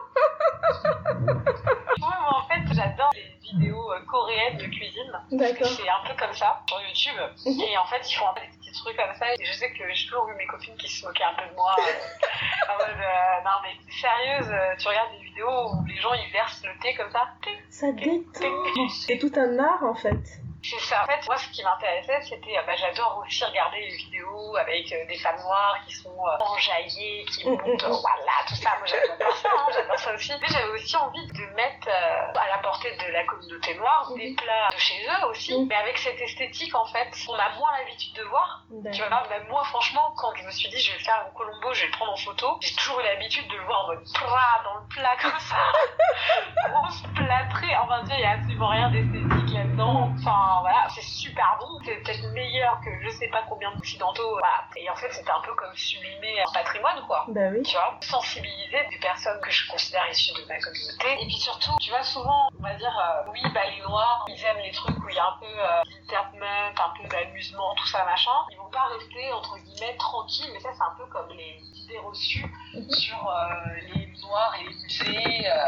Ouais, 2.02 2.20
moi 2.22 2.44
en 2.44 2.48
fait, 2.48 2.74
j'adore 2.74 3.12
les 3.14 3.36
vidéos 3.42 3.92
euh, 3.92 4.00
coréennes 4.06 4.58
de 4.58 4.66
cuisine. 4.66 5.12
D'accord. 5.32 5.68
C'est 5.68 5.90
un 5.90 6.08
peu 6.08 6.16
comme 6.18 6.34
ça 6.34 6.62
sur 6.68 6.80
YouTube. 6.82 7.20
Mhm. 7.46 7.62
Et 7.62 7.78
en 7.78 7.86
fait, 7.86 8.00
ils 8.10 8.14
font 8.16 8.28
un 8.30 8.34
peu 8.34 8.42
des 8.42 8.58
petits 8.58 8.72
trucs 8.72 8.96
comme 8.96 9.14
ça. 9.18 9.34
Et 9.34 9.44
je 9.44 9.54
sais 9.54 9.72
que 9.72 9.84
j'ai 9.92 10.06
toujours 10.06 10.26
vu 10.28 10.36
mes 10.36 10.48
copines 10.48 10.76
qui 10.78 10.88
se 10.88 11.06
moquaient 11.06 11.24
un 11.24 11.34
peu 11.34 11.50
de 11.50 11.56
moi. 11.56 11.76
en 12.70 12.78
mode, 12.78 12.98
euh, 12.98 13.44
non 13.44 13.58
mais 13.64 13.76
t'es 13.86 13.92
sérieuse, 13.92 14.52
euh, 14.52 14.76
tu 14.78 14.88
regardes 14.88 15.12
des 15.12 15.24
vidéos 15.26 15.74
où 15.74 15.86
les 15.86 15.98
gens 15.98 16.14
ils 16.14 16.32
versent 16.32 16.64
le 16.64 16.80
thé 16.82 16.96
comme 16.96 17.12
ça. 17.12 17.28
Ça 17.70 17.92
détend. 17.92 18.90
C'est 18.90 19.18
tout 19.18 19.34
un 19.36 19.60
art 19.60 19.84
en 19.84 19.96
fait. 19.96 20.42
C'est 20.64 20.80
ça. 20.80 21.04
En 21.04 21.08
fait, 21.08 21.26
moi, 21.26 21.38
ce 21.38 21.50
qui 21.50 21.64
m'intéressait, 21.64 22.22
c'était, 22.22 22.58
euh, 22.58 22.62
bah, 22.66 22.76
j'adore 22.76 23.24
aussi 23.26 23.44
regarder 23.44 23.80
les 23.80 23.96
vidéos 23.96 24.56
avec 24.58 24.92
euh, 24.92 25.06
des 25.08 25.18
femmes 25.18 25.40
noires 25.42 25.78
qui 25.88 25.94
sont 25.94 26.10
euh, 26.10 26.44
enjaillées, 26.44 27.26
qui 27.26 27.50
Mm, 27.50 27.52
montent, 27.52 27.84
mm, 27.84 27.88
mm. 27.88 28.02
voilà, 28.02 28.36
tout 28.48 28.56
ça. 28.56 28.72
Moi, 28.78 28.88
j'adore 28.88 29.36
ça, 29.38 29.50
hein, 29.50 29.68
j'adore 29.74 30.00
ça 30.00 30.14
aussi. 30.14 30.32
Mais 30.42 30.48
j'avais 30.48 30.70
aussi 30.70 30.96
envie 30.96 31.28
de 31.28 31.46
mettre 31.56 31.88
euh, 31.88 32.40
à 32.40 32.48
la 32.48 32.58
portée 32.62 32.96
de 32.96 33.12
la 33.12 33.24
communauté 33.26 33.76
noire 33.76 34.12
des 34.16 34.36
plats 34.36 34.68
de 34.72 34.78
chez 34.78 35.06
eux 35.06 35.26
aussi, 35.28 35.66
mais 35.66 35.76
avec 35.76 35.98
cette 35.98 36.20
esthétique, 36.20 36.76
en 36.76 36.86
fait, 36.86 37.10
on 37.28 37.34
a 37.34 37.50
moins 37.58 37.72
l'habitude 37.80 38.14
de 38.16 38.24
voir. 38.24 38.64
Tu 38.92 39.02
vois, 39.02 39.28
même 39.30 39.48
moi, 39.48 39.64
franchement, 39.66 40.14
quand 40.18 40.34
je 40.36 40.44
me 40.44 40.52
suis 40.52 40.70
dit, 40.70 40.80
je 40.80 40.92
vais 40.94 41.00
faire 41.00 41.26
un 41.28 41.32
colombo, 41.36 41.74
je 41.74 41.82
vais 41.82 41.88
le 41.88 41.94
prendre 41.94 42.14
en 42.14 42.18
photo, 42.18 42.58
j'ai 42.62 42.76
toujours 42.76 43.00
eu 43.00 43.04
l'habitude 43.04 43.48
de 43.48 43.56
le 43.56 43.66
voir 43.66 43.86
en 43.86 43.88
mode 43.88 44.04
plat 44.14 44.62
dans 44.64 44.76
le 44.76 44.88
plat 44.90 45.16
comme 45.22 45.40
ça. 45.40 45.58
Grosse 46.70 47.04
plâtrée. 47.16 47.76
Enfin, 47.78 48.04
tu 48.06 48.14
il 48.14 48.22
y 48.22 48.26
a 48.26 48.32
absolument 48.32 48.68
rien 48.70 48.90
d'esthétique 48.90 49.49
là-dedans. 49.60 50.10
Enfin, 50.18 50.58
voilà, 50.62 50.88
c'est 50.94 51.02
super 51.04 51.58
bon. 51.60 51.80
C'est 51.86 51.96
peut-être 52.04 52.32
meilleur 52.34 52.80
que 52.82 52.90
je 53.04 53.10
sais 53.10 53.28
pas 53.30 53.44
combien 53.48 53.72
d'occidentaux. 53.76 54.32
Voilà. 54.32 54.64
Et 54.76 54.90
en 54.90 54.96
fait, 54.96 55.12
c'était 55.12 55.32
un 55.32 55.42
peu 55.42 55.54
comme 55.56 55.74
sublimer 55.76 56.42
un 56.42 56.52
patrimoine, 56.54 57.02
quoi. 57.08 57.26
Bah 57.30 57.50
oui. 57.52 57.64
Tu 57.64 57.74
vois, 57.76 57.98
sensibiliser 58.02 58.86
des 58.90 58.98
personnes 59.00 59.40
que 59.42 59.52
je 59.52 59.70
considère 59.72 60.04
issues 60.10 60.34
de 60.42 60.46
ma 60.48 60.60
communauté. 60.60 61.14
Et 61.22 61.26
puis 61.28 61.38
surtout, 61.38 61.72
tu 61.82 61.90
vois, 61.90 62.04
souvent, 62.04 62.50
on 62.60 62.64
va 62.64 62.74
dire, 62.76 62.94
euh, 62.98 63.32
oui, 63.32 63.42
bah 63.54 63.62
les 63.76 63.82
noirs, 63.82 64.26
ils 64.30 64.44
aiment 64.46 64.64
les 64.64 64.72
trucs 64.72 64.98
où 64.98 65.10
il 65.10 65.16
y 65.16 65.20
a 65.20 65.26
un 65.28 65.38
peu 65.40 65.46
euh, 65.46 65.82
d'entertainment, 66.08 66.74
un 66.78 66.94
peu 67.02 67.08
d'amusement, 67.08 67.76
tout 67.76 67.88
ça, 67.88 68.04
machin. 68.06 68.32
Ils 68.52 68.58
vont 68.58 68.70
pas 68.70 68.88
rester, 68.98 69.32
entre 69.34 69.58
guillemets, 69.58 69.96
tranquilles, 69.98 70.50
mais 70.54 70.60
ça, 70.60 70.70
c'est 70.74 70.84
un 70.84 70.96
peu 70.98 71.06
comme 71.08 71.30
les 71.30 71.60
idées 71.76 72.00
reçues 72.00 72.46
Mhm. 72.74 72.90
sur 72.92 73.28
euh, 73.30 73.46
les 73.96 74.09
noirs 74.22 74.54
et 74.60 74.64
les 74.64 74.74
musées. 74.76 75.50
euh, 75.50 75.66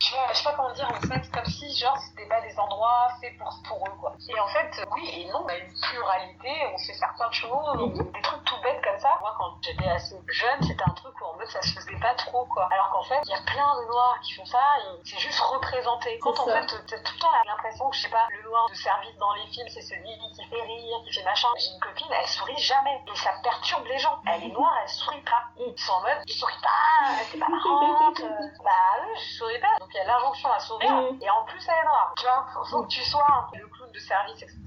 tu 0.00 0.14
vois, 0.14 0.26
je 0.32 0.38
sais 0.38 0.44
pas 0.44 0.54
comment 0.56 0.72
dire, 0.72 0.88
en 0.90 1.00
fait, 1.06 1.30
comme 1.30 1.44
si, 1.46 1.76
genre, 1.78 1.96
c'était 1.98 2.28
pas 2.28 2.40
des 2.40 2.58
endroits 2.58 3.08
faits 3.20 3.36
pour, 3.38 3.54
pour 3.66 3.86
eux, 3.88 3.96
quoi. 4.00 4.14
Et 4.28 4.38
en 4.40 4.48
fait, 4.48 4.70
oui 4.92 5.08
et 5.14 5.24
non, 5.32 5.44
on 5.44 5.48
a 5.48 5.56
une 5.56 5.72
pluralité, 5.80 6.50
on 6.72 6.78
plein 7.16 7.28
de 7.28 7.34
choses, 7.34 7.78
Mhm. 7.78 8.12
des 8.12 8.22
trucs 8.22 8.44
tout 8.44 8.60
bêtes 8.62 8.82
comme 8.82 8.98
ça. 8.98 9.10
Moi, 9.20 9.34
quand 9.38 9.58
j'étais 9.62 9.88
assez 9.88 10.16
jeune, 10.28 10.62
c'était 10.62 10.84
un 10.84 10.94
truc 10.94 11.14
où 11.20 11.24
en 11.24 11.34
mode 11.36 11.48
ça 11.48 11.62
se 11.62 11.77
pas 12.00 12.14
trop, 12.14 12.44
quoi. 12.46 12.68
Alors 12.70 12.90
qu'en 12.90 13.02
fait, 13.02 13.20
il 13.24 13.30
y 13.30 13.34
a 13.34 13.42
plein 13.42 13.80
de 13.80 13.86
noirs 13.88 14.18
qui 14.22 14.34
font 14.34 14.44
ça 14.44 14.62
et 14.80 15.00
c'est 15.04 15.18
juste 15.18 15.40
représenté. 15.40 16.18
Quand 16.18 16.38
en 16.38 16.46
ça. 16.46 16.62
fait, 16.62 16.66
t'as 16.86 16.98
tout 16.98 17.14
le 17.14 17.20
temps 17.20 17.28
l'impression 17.46 17.88
que, 17.90 17.96
je 17.96 18.02
sais 18.02 18.10
pas, 18.10 18.26
le 18.30 18.42
noir 18.48 18.68
de 18.68 18.74
service 18.74 19.16
dans 19.16 19.32
les 19.34 19.46
films, 19.46 19.68
c'est 19.68 19.82
celui 19.82 20.08
qui 20.34 20.44
fait 20.44 20.62
rire, 20.62 20.96
qui 21.04 21.12
fait 21.12 21.24
machin. 21.24 21.48
J'ai 21.58 21.70
une 21.72 21.80
copine, 21.80 22.06
elle 22.10 22.26
sourit 22.26 22.58
jamais. 22.58 23.02
Et 23.06 23.16
ça 23.16 23.30
perturbe 23.42 23.84
les 23.86 23.98
gens. 23.98 24.18
Elle 24.26 24.44
est 24.44 24.52
noire, 24.52 24.74
elle 24.82 24.88
sourit 24.88 25.22
pas. 25.22 25.44
Ils 25.58 25.78
sont 25.78 25.92
en 25.92 26.02
mode, 26.02 26.18
je 26.26 26.32
souris 26.32 26.60
pas, 26.62 27.14
c'est 27.30 27.38
pas 27.38 27.48
marrante. 27.48 28.20
bah 28.64 28.70
oui, 29.02 29.08
je 29.16 29.38
souris 29.38 29.60
pas. 29.60 29.78
Donc 29.80 29.88
il 29.92 29.96
y 29.96 30.00
a 30.00 30.04
l'injonction 30.04 30.50
à 30.50 30.58
sourire. 30.60 30.92
Mhm. 30.92 31.18
Et 31.22 31.30
en 31.30 31.44
plus, 31.44 31.66
elle 31.68 31.74
est 31.74 31.84
noire. 31.84 32.12
Tu 32.16 32.24
vois, 32.24 32.46
faut, 32.52 32.64
faut 32.64 32.82
que 32.84 32.88
tu 32.88 33.02
sois 33.02 33.48
le 33.52 33.66
clown 33.68 33.90
de 33.92 33.98
service, 33.98 34.42
etc. 34.42 34.58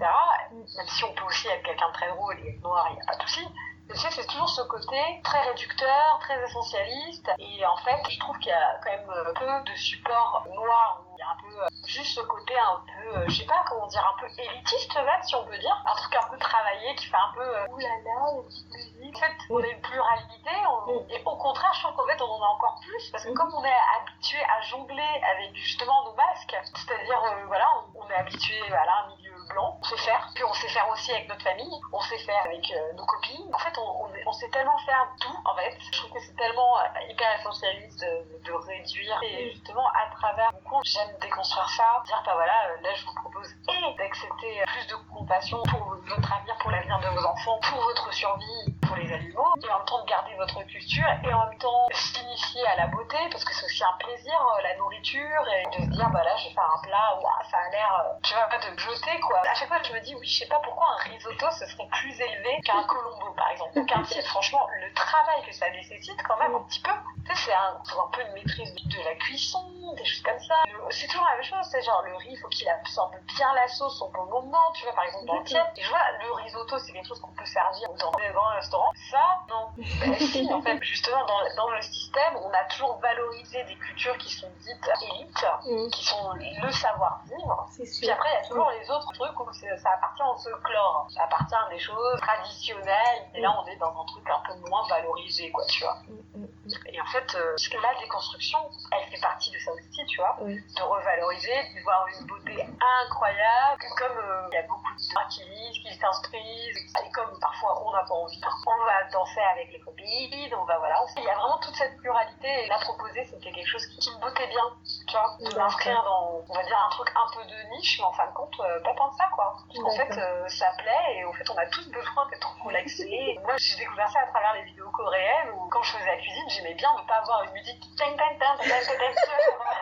Même 0.52 0.88
si 0.88 1.04
on 1.04 1.14
peut 1.14 1.26
aussi 1.26 1.48
être 1.48 1.64
quelqu'un 1.64 1.88
de 1.90 1.94
très 1.94 2.10
drôle 2.10 2.40
et 2.40 2.56
être 2.56 2.64
noir, 2.64 2.88
il 2.90 2.96
n'y 2.96 3.02
a 3.02 3.06
pas 3.06 3.16
de 3.16 3.22
souci. 3.22 3.48
C'est 3.96 4.28
toujours 4.28 4.50
ce 4.50 4.62
côté 4.64 5.22
très 5.24 5.42
réducteur, 5.42 6.20
très 6.22 6.42
essentialiste. 6.44 7.30
Et 7.40 7.66
en 7.66 7.76
fait, 7.78 7.98
je 8.10 8.20
trouve 8.20 8.38
qu'il 8.40 8.50
y 8.50 8.54
a 8.56 8.80
quand 8.84 8.92
même 8.92 9.34
peu 9.36 9.72
de 9.72 9.76
supports 9.76 10.46
noirs 10.54 11.02
où 11.06 11.16
il 11.16 11.20
y 11.20 11.24
a 11.24 11.30
un 11.30 11.38
peu 11.42 11.64
euh, 11.64 11.68
juste 11.86 12.16
ce 12.16 12.22
côté 12.22 12.54
un 12.58 12.82
peu, 12.86 13.18
euh, 13.18 13.26
je 13.28 13.36
sais 13.40 13.46
pas 13.46 13.64
comment 13.68 13.88
dire, 13.88 14.04
un 14.06 14.20
peu 14.20 14.28
élitiste 14.42 14.96
même, 14.96 15.24
si 15.24 15.36
on 15.36 15.46
peut 15.46 15.58
dire. 15.58 15.76
Un 15.86 15.96
truc 15.96 16.16
un 16.16 16.28
peu 16.30 16.38
travaillé 16.38 16.96
qui 16.96 17.06
fait 17.08 17.16
un 17.18 17.34
peu 17.34 17.42
euh, 17.42 17.68
oulala, 17.70 17.94
la 18.36 18.44
petite 18.44 18.96
musique. 18.98 19.16
En 19.16 19.20
fait, 19.20 19.34
on 19.50 19.64
a 19.64 19.68
une 19.68 19.82
pluralité. 19.82 20.52
on- 20.88 21.06
Et 21.10 21.22
au 21.26 21.36
contraire, 21.38 21.74
je 21.74 21.82
trouve 21.84 21.96
qu'en 21.96 22.08
fait, 22.08 22.22
on 22.22 22.32
en 22.32 22.42
a 22.44 22.48
encore 22.48 22.80
plus. 22.82 23.10
Parce 23.12 23.26
que 23.26 23.34
comme 23.34 23.54
on 23.54 23.64
est 23.64 23.80
habitué 24.00 24.40
à 24.44 24.62
jongler 24.62 25.22
avec 25.36 25.56
justement 25.56 26.06
nos 26.06 26.16
masques, 26.16 26.56
c'est-à-dire, 26.76 27.22
euh, 27.24 27.46
voilà, 27.48 27.68
on, 27.96 28.02
on 28.02 28.10
est 28.10 28.16
habitué 28.16 28.60
voilà, 28.70 28.92
à 28.92 29.08
blanc, 29.52 29.78
on 29.80 29.84
sait 29.84 29.98
faire. 29.98 30.30
Puis 30.34 30.44
on 30.44 30.54
sait 30.54 30.68
faire 30.70 30.88
aussi 30.90 31.12
avec 31.12 31.28
notre 31.30 31.44
famille, 31.44 31.80
on 31.92 32.00
sait 32.02 32.18
faire 32.20 32.42
avec 32.46 32.72
euh, 32.72 32.94
nos 32.94 33.06
copines. 33.06 33.50
En 33.54 33.58
fait, 33.58 33.78
on, 33.78 34.08
on, 34.26 34.32
sait 34.34 34.50
tellement 34.50 34.78
faire 34.80 35.08
tout, 35.20 35.38
en 35.46 35.56
fait. 35.56 35.78
Je 35.80 35.98
trouve 35.98 36.12
que 36.12 36.20
c'est 36.20 36.36
tellement 36.36 36.78
euh, 36.80 36.84
hyper 37.10 37.40
essentialiste 37.40 38.02
de, 38.02 38.52
réduire. 38.52 39.20
Et 39.24 39.52
justement, 39.52 39.88
à 39.88 40.14
travers 40.16 40.52
mon 40.54 40.70
compte, 40.70 40.86
j'aime 40.86 41.16
déconstruire 41.22 41.70
ça. 41.70 42.04
Dire, 42.06 42.22
bah 42.26 42.34
voilà, 42.36 42.68
euh, 42.70 42.82
là, 42.82 42.90
je 42.94 43.06
vous 43.06 43.14
propose 43.14 43.48
et 43.70 43.98
d'accepter 43.98 44.64
plus 44.68 44.88
de 44.88 44.96
compassion 45.14 45.62
pour 45.64 45.80
votre 45.80 46.34
avenir, 46.34 46.58
pour 46.60 46.72
l'avenir 46.72 47.00
de 47.00 47.08
vos 47.08 47.26
enfants, 47.26 47.60
pour 47.70 47.82
votre 47.82 48.14
survie, 48.14 48.76
pour 48.86 48.96
les 48.98 49.12
animaux. 49.12 49.48
Et 49.64 49.70
en 49.70 49.78
même 49.78 49.86
temps, 49.86 50.02
de 50.04 50.10
garder 50.10 50.36
votre 50.36 50.62
culture 50.68 51.08
et 51.24 51.34
en 51.34 51.48
même 51.48 51.58
temps, 51.58 51.88
s'initier 51.92 52.66
à 52.68 52.76
la 52.76 52.88
beauté, 52.88 53.18
parce 53.32 53.44
que 53.44 53.54
c'est 53.54 53.66
aussi 53.66 53.84
un 53.84 53.98
plaisir, 54.00 54.34
la 54.64 54.76
nourriture, 54.78 55.44
et 55.56 55.78
de 55.78 55.86
se 55.86 55.90
dire, 55.90 56.10
bah 56.10 56.24
là, 56.24 56.36
je 56.38 56.50
vais 56.50 56.54
faire 56.54 56.70
un 56.78 56.82
plat, 56.82 57.20
ouah, 57.22 57.44
ça 57.50 57.58
a 57.58 57.70
l'air, 57.70 58.04
tu 58.24 58.34
vois, 58.34 58.48
de 58.48 58.78
jeter, 58.78 59.20
quoi. 59.20 59.41
À 59.50 59.54
chaque 59.56 59.68
fois, 59.68 59.82
je 59.84 59.94
me 59.94 60.00
dis, 60.02 60.16
oui, 60.16 60.28
je 60.28 60.40
sais 60.40 60.48
pas 60.48 60.60
pourquoi 60.64 60.88
un 61.00 61.04
risotto, 61.10 61.46
ce 61.52 61.66
serait 61.66 61.88
plus 61.92 62.20
élevé 62.22 62.62
qu'un 62.64 62.84
colombo, 62.84 63.32
par 63.36 63.50
exemple, 63.52 63.80
ou 63.80 63.86
qu'un 63.86 64.04
tiède. 64.04 64.26
Franchement, 64.26 64.68
le 64.80 64.94
travail 64.94 65.44
que 65.46 65.52
ça 65.54 65.70
nécessite, 65.72 66.22
quand 66.24 66.38
même, 66.38 66.56
un 66.56 66.62
petit 66.64 66.82
peu. 66.82 66.92
Tu 67.26 67.36
sais, 67.36 67.44
c'est 67.46 67.54
un, 67.54 68.08
peu 68.12 68.22
une 68.22 68.34
maîtrise 68.34 68.74
de 68.74 69.04
la 69.04 69.16
cuisson, 69.16 69.60
des 69.96 70.06
choses 70.06 70.24
comme 70.24 70.40
ça. 70.40 70.56
C'est 70.90 71.08
toujours 71.08 71.26
la 71.30 71.36
même 71.36 71.44
chose, 71.44 71.66
c'est 71.70 71.82
genre, 71.82 72.02
le 72.04 72.16
riz, 72.18 72.36
faut 72.38 72.48
qu'il 72.50 72.68
absorbe 72.70 73.16
bien 73.36 73.54
la 73.56 73.68
sauce 73.68 74.02
au 74.02 74.08
bon 74.10 74.26
moment, 74.26 74.72
tu 74.74 74.84
vois, 74.84 74.94
par 74.94 75.04
exemple, 75.06 75.26
dans 75.26 75.38
le 75.38 75.44
tiède. 75.44 75.66
Et 75.76 75.82
je 75.82 75.90
vois, 75.90 76.00
le 76.24 76.32
risotto, 76.34 76.80
c'est 76.80 76.92
quelque 76.92 77.08
chose 77.08 77.20
qu'on 77.20 77.32
peut 77.34 77.46
servir 77.46 77.90
dans 78.00 78.12
des 78.12 78.30
grands 78.34 78.56
restaurants. 78.56 78.92
Ça, 79.10 79.24
non. 79.50 79.70
Ben, 79.78 80.16
si, 80.20 80.52
en 80.54 80.62
fait, 80.62 80.78
justement, 80.84 81.26
dans, 81.26 81.56
dans 81.56 81.70
le 81.70 81.82
système, 81.82 82.36
on 82.38 82.50
a 82.52 82.64
toujours 82.66 82.98
valorisé 83.00 83.64
des 83.66 83.76
cultures 83.76 84.18
qui 84.18 84.30
sont 84.34 84.50
dites 84.62 84.90
élites, 85.04 85.46
Mhm. 85.66 85.90
qui 85.92 86.06
sont 86.06 86.34
le 86.34 86.72
savoir-vivre. 86.72 87.66
C'est 87.72 87.84
Puis 88.00 88.10
après, 88.10 88.30
il 88.32 88.44
y 88.44 88.46
a 88.46 88.48
toujours 88.48 88.70
les 88.72 88.90
autres 88.90 89.12
où 89.30 89.54
ça 89.54 89.90
appartient 89.94 90.24
au 90.24 90.38
folklore. 90.38 91.08
Ça 91.10 91.24
appartient 91.24 91.56
à 91.56 91.70
des 91.70 91.80
choses 91.80 92.20
traditionnelles. 92.20 93.30
Et 93.36 93.42
là, 93.42 93.56
on 93.62 93.68
est 93.68 93.78
dans 93.78 93.90
un 94.02 94.06
truc 94.06 94.28
un 94.30 94.42
peu 94.48 94.70
moins 94.70 94.88
valorisé, 94.90 95.52
quoi, 95.52 95.64
tu 95.66 95.84
vois. 95.84 95.98
Mhm, 96.08 96.42
mhm. 96.42 96.48
Et 96.86 97.02
en 97.02 97.06
fait, 97.06 97.36
euh, 97.36 97.56
la 97.82 98.00
déconstruction, 98.00 98.60
elle 98.92 99.10
fait 99.10 99.22
partie 99.22 99.52
de 99.52 99.60
ça 99.60 99.72
aussi, 99.72 100.06
tu 100.08 100.18
vois. 100.18 100.38
Oui. 100.42 100.56
De 100.56 100.82
revaloriser, 100.82 101.74
de 101.76 101.82
voir 101.84 102.06
une 102.20 102.26
beauté 102.28 102.66
incroyable. 103.04 103.84
Comme 103.98 104.18
euh, 104.18 104.48
il 104.52 104.56
y 104.56 104.58
a 104.58 104.64
beaucoup 104.64 104.94
de 104.94 105.02
gens 105.02 105.28
qui 105.30 105.44
lisent, 105.44 105.80
qui 105.84 105.94
s'instruisent. 105.98 106.78
Et 107.06 107.12
comme 107.12 107.40
parfois 107.40 107.82
on 107.86 107.92
n'a 107.92 108.04
pas 108.04 108.14
envie, 108.14 108.40
on 108.68 108.86
va 108.86 109.04
danser 109.12 109.42
avec 109.54 109.72
les 109.72 109.80
copines, 109.80 110.56
on 110.56 110.66
va 110.66 110.78
voilà. 110.78 110.96
Il 111.18 111.24
y 111.24 111.30
a 111.30 111.36
vraiment 111.36 111.58
toute 111.60 111.76
cette 111.76 111.98
pluralité. 111.98 112.66
Et 112.66 112.68
la 112.68 112.78
proposer, 112.80 113.26
c'était 113.26 113.52
quelque 113.52 113.68
chose 113.68 113.86
qui, 113.88 114.00
qui 114.00 114.12
me 114.16 114.22
bottait 114.22 114.48
bien, 114.48 114.64
tu 115.08 115.14
vois. 115.16 115.38
De 115.40 115.56
m'inscrire 115.58 116.04
dans, 116.04 116.42
on 116.48 116.54
va 116.54 116.64
dire, 116.64 116.78
un 116.78 116.90
truc 116.90 117.10
un 117.16 117.28
peu 117.34 117.44
de 117.46 117.76
niche, 117.76 118.00
mais 118.00 118.06
en 118.06 118.14
fin 118.14 118.28
de 118.28 118.34
compte, 118.34 118.60
euh, 118.60 118.80
pas 118.82 118.94
tant 118.94 119.10
que 119.10 119.16
ça, 119.16 119.30
quoi. 119.34 119.56
En 119.84 119.92
fait, 119.92 120.18
euh, 120.18 120.48
ça 120.48 120.72
plaît 120.78 121.16
et 121.16 121.26
au 121.26 121.34
fait, 121.34 121.50
on 121.50 121.58
a 121.58 121.66
tous 121.68 121.88
besoin 121.90 122.28
d'être 122.30 122.56
relaxés. 122.64 123.40
Moi, 123.44 123.54
j'ai 123.58 123.78
découvert 123.78 124.10
ça 124.10 124.20
à 124.22 124.28
travers 124.28 124.54
les 124.56 124.64
vidéos 124.64 124.90
coréennes 124.92 125.52
où, 125.56 125.68
quand 125.70 125.82
je 125.84 125.98
faisais 125.98 126.06
la 126.06 126.18
cuisine, 126.18 126.50
j'aimais 126.62 126.76
bien 126.76 126.90
ne 126.94 127.08
pas 127.08 127.16
avoir 127.16 127.44
une 127.44 127.52
musique 127.54 127.80
qui 127.80 127.92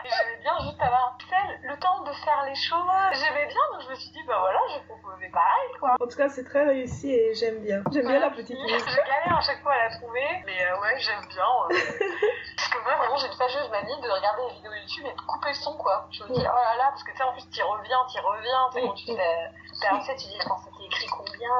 J'aimais 0.04 0.40
bien 0.42 0.58
juste 0.60 0.80
avoir 0.80 1.16
sais, 1.30 1.58
le 1.62 1.76
temps 1.78 2.02
de 2.02 2.12
faire 2.12 2.44
les 2.46 2.54
choses. 2.54 2.88
J'aimais 3.12 3.46
bien, 3.46 3.62
donc 3.72 3.82
je 3.84 3.90
me 3.90 3.94
suis 3.94 4.10
dit, 4.10 4.22
bah 4.26 4.38
voilà, 4.40 4.58
je 4.68 4.74
vais 4.78 4.84
proposer 4.84 5.28
pareil, 5.30 5.70
quoi. 5.78 5.94
En 6.00 6.06
tout 6.06 6.16
cas, 6.16 6.28
c'est 6.28 6.44
très 6.44 6.64
réussi 6.64 7.12
et 7.12 7.34
j'aime 7.34 7.60
bien. 7.60 7.82
J'aime 7.92 8.06
bien 8.06 8.18
la 8.18 8.30
petite 8.30 8.58
musique. 8.58 8.88
Je 8.88 8.96
galère 8.96 9.36
à 9.36 9.40
chaque 9.40 9.62
fois 9.62 9.72
à 9.72 9.88
la 9.88 9.96
trouver, 9.96 10.26
mais 10.46 10.58
euh, 10.64 10.80
ouais, 10.80 10.98
j'aime 10.98 11.26
bien. 11.28 11.44
euh. 11.44 11.68
parce 12.56 12.68
que 12.68 12.78
moi, 12.82 12.96
vraiment, 12.96 13.16
j'ai 13.16 13.26
une 13.28 13.38
fâcheuse 13.38 13.70
manie 13.70 14.00
de 14.00 14.10
regarder 14.10 14.42
les 14.48 14.54
vidéos 14.56 14.72
YouTube 14.72 15.06
et 15.06 15.14
de 15.14 15.20
couper 15.22 15.48
le 15.48 15.54
son, 15.54 15.76
quoi. 15.76 16.08
Je 16.10 16.24
me 16.24 16.28
dis, 16.34 16.40
oh 16.40 16.56
là 16.64 16.76
là, 16.76 16.88
parce 16.90 17.04
que 17.04 17.12
tu 17.12 17.16
sais, 17.16 17.22
en 17.22 17.32
plus, 17.32 17.48
t'y 17.50 17.62
reviens, 17.62 18.04
t'y 18.08 18.18
reviens, 18.18 18.68
tu 18.72 18.80
sais, 18.80 18.86
quand 18.86 18.94
tu 18.94 19.06
fais. 19.06 19.50
T'as 19.80 20.14
tu 20.14 20.26
dis, 20.26 20.38
attends, 20.40 20.60
écrit 20.90 21.06
combien 21.06 21.56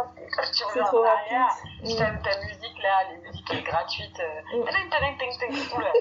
Tu 0.52 0.64
reviens 0.64 0.84
trop 0.84 1.02
rapide. 1.02 1.46
Tu 1.84 1.94
Mhm. 1.94 2.02
aimes 2.02 2.22
ta 2.22 2.36
musique 2.40 2.82
là, 2.82 2.98
les 3.10 3.16
musiques 3.28 3.50
euh, 3.54 3.60
gratuites. 3.62 4.20
Euh... 4.20 4.58
Mm. 4.58 4.64
oula. 5.76 5.92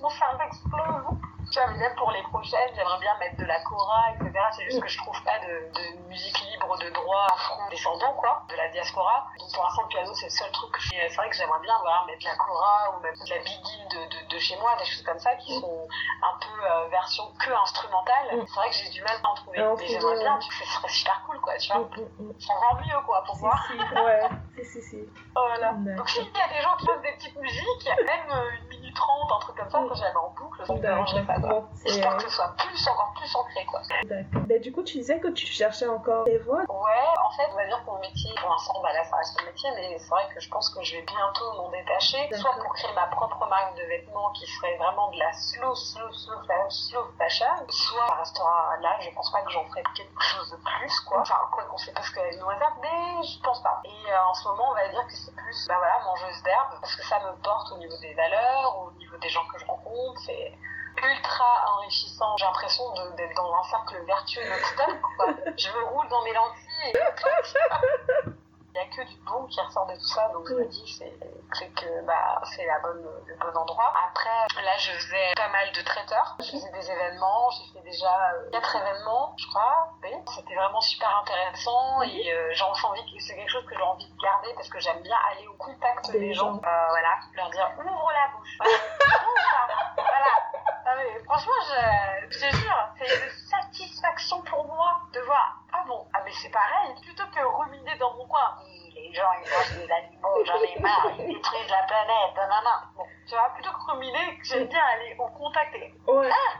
Mon 0.00 0.08
cerveau 0.10 0.42
explose. 0.46 1.20
Tu 1.50 1.58
vois, 1.58 1.70
même 1.72 1.94
pour 1.96 2.10
les 2.12 2.22
prochaines, 2.22 2.70
j'aimerais 2.76 2.98
bien 3.00 3.16
mettre 3.18 3.36
de 3.36 3.44
la 3.44 3.60
cora, 3.62 4.12
etc. 4.14 4.32
C'est 4.52 4.64
juste 4.64 4.80
que 4.80 4.88
je 4.88 4.98
trouve 4.98 5.20
pas 5.24 5.38
de, 5.40 5.70
de 5.74 6.08
musique 6.08 6.38
libre 6.40 6.78
de 6.78 6.90
droit 6.90 7.26
afro-descendant, 7.32 8.12
quoi, 8.14 8.44
de 8.48 8.54
la 8.56 8.68
diaspora. 8.68 9.26
Donc 9.38 9.52
pour 9.52 9.64
l'instant, 9.64 9.82
le 9.82 9.88
piano, 9.88 10.14
c'est 10.14 10.26
le 10.26 10.30
seul 10.30 10.50
truc 10.52 10.72
que 10.72 10.80
je 10.80 10.88
C'est 10.90 11.16
vrai 11.16 11.28
que 11.28 11.36
j'aimerais 11.36 11.60
bien 11.60 11.76
voilà, 11.80 12.04
mettre 12.06 12.20
de 12.20 12.28
la 12.28 12.36
cora 12.36 12.94
ou 12.94 13.00
même 13.00 13.14
de 13.14 13.30
la 13.30 13.38
biguine 13.38 13.88
de, 13.90 14.00
de, 14.06 14.34
de, 14.34 14.38
chez 14.38 14.56
moi, 14.58 14.76
des 14.78 14.84
choses 14.84 15.02
comme 15.02 15.18
ça 15.18 15.34
qui 15.36 15.58
sont 15.58 15.88
un 16.22 16.38
peu 16.38 16.64
euh, 16.64 16.88
version 16.88 17.24
que 17.38 17.50
instrumentale. 17.50 18.46
C'est 18.46 18.54
vrai 18.54 18.70
que 18.70 18.76
j'ai 18.76 18.90
du 18.90 19.02
mal 19.02 19.16
à 19.22 19.28
en 19.28 19.34
trouver. 19.34 19.58
mais 19.58 19.86
j'aimerais 19.86 20.18
bien, 20.18 20.38
ce 20.40 20.64
serait 20.64 20.88
super 20.88 21.22
cool, 21.26 21.40
quoi, 21.40 21.56
tu 21.58 21.72
vois. 21.72 21.88
C'est 22.38 22.52
encore 22.52 22.80
mieux, 22.80 23.00
quoi, 23.06 23.24
pour 23.24 23.36
voir. 23.36 23.66
Si, 23.66 23.78
ouais, 23.78 24.28
si, 24.56 24.64
si, 24.64 24.82
si. 24.82 25.08
Voilà. 25.34 25.72
Donc 25.72 26.08
s'il 26.08 26.24
y 26.24 26.40
a 26.40 26.48
des 26.48 26.60
gens 26.60 26.76
qui 26.76 26.86
posent 26.86 27.02
des 27.02 27.12
petites 27.12 27.36
musiques, 27.36 27.90
même 28.06 28.30
euh, 28.30 28.50
une 28.60 28.68
minute 28.68 28.94
trente, 28.94 29.30
un 29.32 29.38
truc 29.40 29.56
comme 29.56 29.70
ça, 29.70 29.82
que 29.82 29.94
j'avais 29.94 30.16
en 30.16 30.30
boucle, 30.30 30.66
ça 30.66 30.74
me 30.74 30.78
dérangerait 30.80 31.24
pas, 31.24 31.38
J'espère 31.84 32.16
que 32.16 32.22
ce 32.24 32.30
soit 32.30 32.54
plus, 32.58 32.88
encore 32.88 33.12
plus 33.16 33.34
ancré, 33.34 33.64
quoi. 33.66 33.80
D'accord. 34.04 34.42
Mais 34.48 34.58
du 34.58 34.72
coup, 34.72 34.82
tu 34.82 34.98
disais 34.98 35.18
que 35.18 35.28
tu 35.28 35.46
cherchais 35.46 35.86
encore 35.86 36.24
des 36.24 36.38
voix 36.38 36.60
Ouais, 36.68 37.06
en 37.24 37.30
fait, 37.30 37.48
on 37.52 37.56
va 37.56 37.66
dire 37.66 37.80
que 37.84 37.90
mon 37.90 37.98
métier, 37.98 38.30
pour 38.40 38.50
l'instant, 38.50 38.80
bah 38.82 38.92
là, 38.92 39.04
ça 39.04 39.16
reste 39.16 39.38
mon 39.40 39.46
métier, 39.46 39.70
mais 39.74 39.98
c'est 39.98 40.08
vrai 40.08 40.28
que 40.34 40.40
je 40.40 40.48
pense 40.48 40.68
que 40.70 40.82
je 40.82 40.96
vais 40.96 41.02
bientôt 41.02 41.52
m'en 41.54 41.70
détacher, 41.70 42.28
soit 42.34 42.52
pour 42.60 42.72
créer 42.74 42.92
ma 42.94 43.06
propre 43.06 43.46
marque 43.48 43.76
de 43.76 43.82
vêtements 43.84 44.30
qui 44.32 44.46
serait 44.46 44.76
vraiment 44.76 45.10
de 45.10 45.18
la 45.18 45.32
slow, 45.32 45.74
slow, 45.74 46.12
slow, 46.12 46.40
slow 46.68 47.04
fashion, 47.18 47.46
soit 47.68 48.06
ça 48.08 48.14
restera 48.14 48.76
là, 48.80 48.96
je 49.00 49.10
pense 49.14 49.30
pas 49.32 49.42
que 49.42 49.50
j'en 49.50 49.64
ferai 49.64 49.82
quelque 49.94 50.22
chose 50.22 50.50
de 50.50 50.56
plus, 50.56 51.00
quoi. 51.00 51.20
Enfin, 51.20 51.36
quoi 51.52 51.64
qu'on 51.64 51.78
sait 51.78 51.92
pas 51.92 52.02
ce 52.02 52.12
qu'elle 52.12 52.38
nous 52.38 52.46
réserve, 52.46 52.74
mais 52.82 53.22
je 53.22 53.40
pense 53.42 53.62
pas. 53.62 53.80
Et 53.84 54.12
euh, 54.12 54.24
en 54.28 54.34
ce 54.34 54.48
moment, 54.48 54.70
on 54.70 54.74
va 54.74 54.88
dire 54.88 55.06
que 55.06 55.12
c'est 55.12 55.34
plus, 55.34 55.66
bah 55.68 55.76
voilà, 55.78 56.00
mangeuse 56.04 56.42
d'herbe, 56.42 56.78
parce 56.80 56.94
que 56.96 57.04
ça 57.04 57.18
me 57.20 57.42
porte 57.42 57.72
au 57.72 57.78
niveau 57.78 57.96
des 58.00 58.14
valeurs, 58.14 58.78
au 58.86 58.92
niveau 58.98 59.16
des 59.18 59.28
gens 59.28 59.46
que 59.52 59.58
je 59.58 59.66
rencontre, 59.66 60.20
c'est 60.26 60.52
ultra 60.96 61.64
enrichissant. 61.74 62.36
J'ai 62.36 62.44
l'impression 62.44 62.84
d'être 63.16 63.34
dans 63.36 63.54
un 63.54 63.62
cercle 63.64 64.04
vertueux 64.06 64.42
non-stop. 64.48 64.96
Je 65.56 65.68
me 65.68 65.84
roule 65.84 66.08
dans 66.08 66.22
mes 66.22 66.32
lentilles 66.32 66.92
et 66.94 66.98
n'y 68.72 68.80
a 68.80 68.86
que 68.86 69.08
du 69.08 69.16
bon 69.26 69.46
qui 69.46 69.60
ressort 69.60 69.86
de 69.86 69.94
tout 69.94 70.08
ça, 70.08 70.28
donc 70.32 70.48
je 70.48 70.54
me 70.54 70.66
dis 70.66 70.86
c'est 70.96 71.68
que 71.68 72.06
bah, 72.06 72.40
c'est 72.44 72.64
la 72.66 72.78
bonne, 72.80 73.04
le 73.26 73.34
bon 73.36 73.58
endroit. 73.58 73.92
Après, 74.08 74.62
là, 74.62 74.76
je 74.78 74.92
faisais 74.92 75.32
pas 75.36 75.48
mal 75.48 75.70
de 75.72 75.82
traiteurs, 75.82 76.36
je 76.40 76.50
faisais 76.50 76.70
des 76.72 76.90
événements, 76.90 77.50
j'ai 77.50 77.72
fait 77.72 77.84
déjà 77.84 78.30
euh, 78.34 78.50
quatre 78.50 78.76
événements, 78.76 79.34
je 79.36 79.46
crois. 79.48 79.92
Oui. 80.02 80.10
C'était 80.34 80.54
vraiment 80.54 80.80
super 80.80 81.14
intéressant 81.22 82.02
et 82.02 82.32
euh, 82.32 82.52
j'ai 82.52 82.64
envie, 82.64 83.20
c'est 83.20 83.34
quelque 83.34 83.50
chose 83.50 83.66
que 83.66 83.74
j'ai 83.76 83.82
envie 83.82 84.08
de 84.08 84.22
garder 84.22 84.52
parce 84.54 84.68
que 84.68 84.78
j'aime 84.80 85.02
bien 85.02 85.16
aller 85.30 85.46
au 85.46 85.54
contact 85.54 86.10
des, 86.12 86.32
gens, 86.32 86.54
euh, 86.54 86.86
voilà, 86.88 87.18
leur 87.34 87.50
dire 87.50 87.70
ouvre 87.78 88.12
la 88.12 88.36
bouche, 88.36 88.56
voilà. 88.58 88.72
voilà. 89.96 91.20
franchement, 91.24 91.52
je, 91.68 92.30
je 92.30 92.38
te 92.38 92.56
jure, 92.56 92.88
c'est 92.98 93.06
une 93.06 93.30
satisfaction 93.48 94.42
pour 94.42 94.66
moi 94.66 95.00
de 95.12 95.20
voir 95.20 95.60
ah 95.90 96.08
ah 96.14 96.22
mais 96.24 96.32
c'est 96.32 96.50
pareil, 96.50 96.94
plutôt 97.02 97.26
que 97.26 97.40
ruminer 97.40 97.96
dans 97.98 98.14
mon 98.14 98.26
coin, 98.26 98.56
les 98.94 99.12
gens 99.12 99.30
ils 99.42 99.50
mangent 99.50 99.86
des 99.86 99.92
animaux, 99.92 100.44
j'en 100.44 100.62
ai 100.62 100.78
marre, 100.80 101.10
ils 101.18 101.34
détruisent 101.34 101.70
la 101.70 101.82
planète, 101.84 102.36
non, 102.36 102.62
non. 102.64 102.78
Bon, 102.96 103.04
tu 103.26 103.34
vois, 103.34 103.50
plutôt 103.54 103.70
que 103.70 103.90
ruminer, 103.90 104.38
j'aime 104.42 104.66
bien 104.66 104.84
aller 104.94 105.16
au 105.18 105.26
contact 105.28 105.74
et. 105.74 105.94
Ouais. 106.06 106.30
Ah 106.30 106.58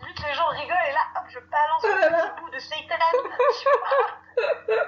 Vu 0.00 0.14
que 0.14 0.22
les 0.22 0.34
gens 0.34 0.48
rigolent 0.48 0.88
et 0.88 0.92
là, 0.92 1.00
hop, 1.16 1.24
je 1.28 1.38
balance 1.38 1.84
un 1.84 2.28
petit 2.28 2.40
bout 2.40 2.50
de 2.50 2.58
Satan, 2.58 2.96
tu 3.12 3.68
vois. 3.68 4.06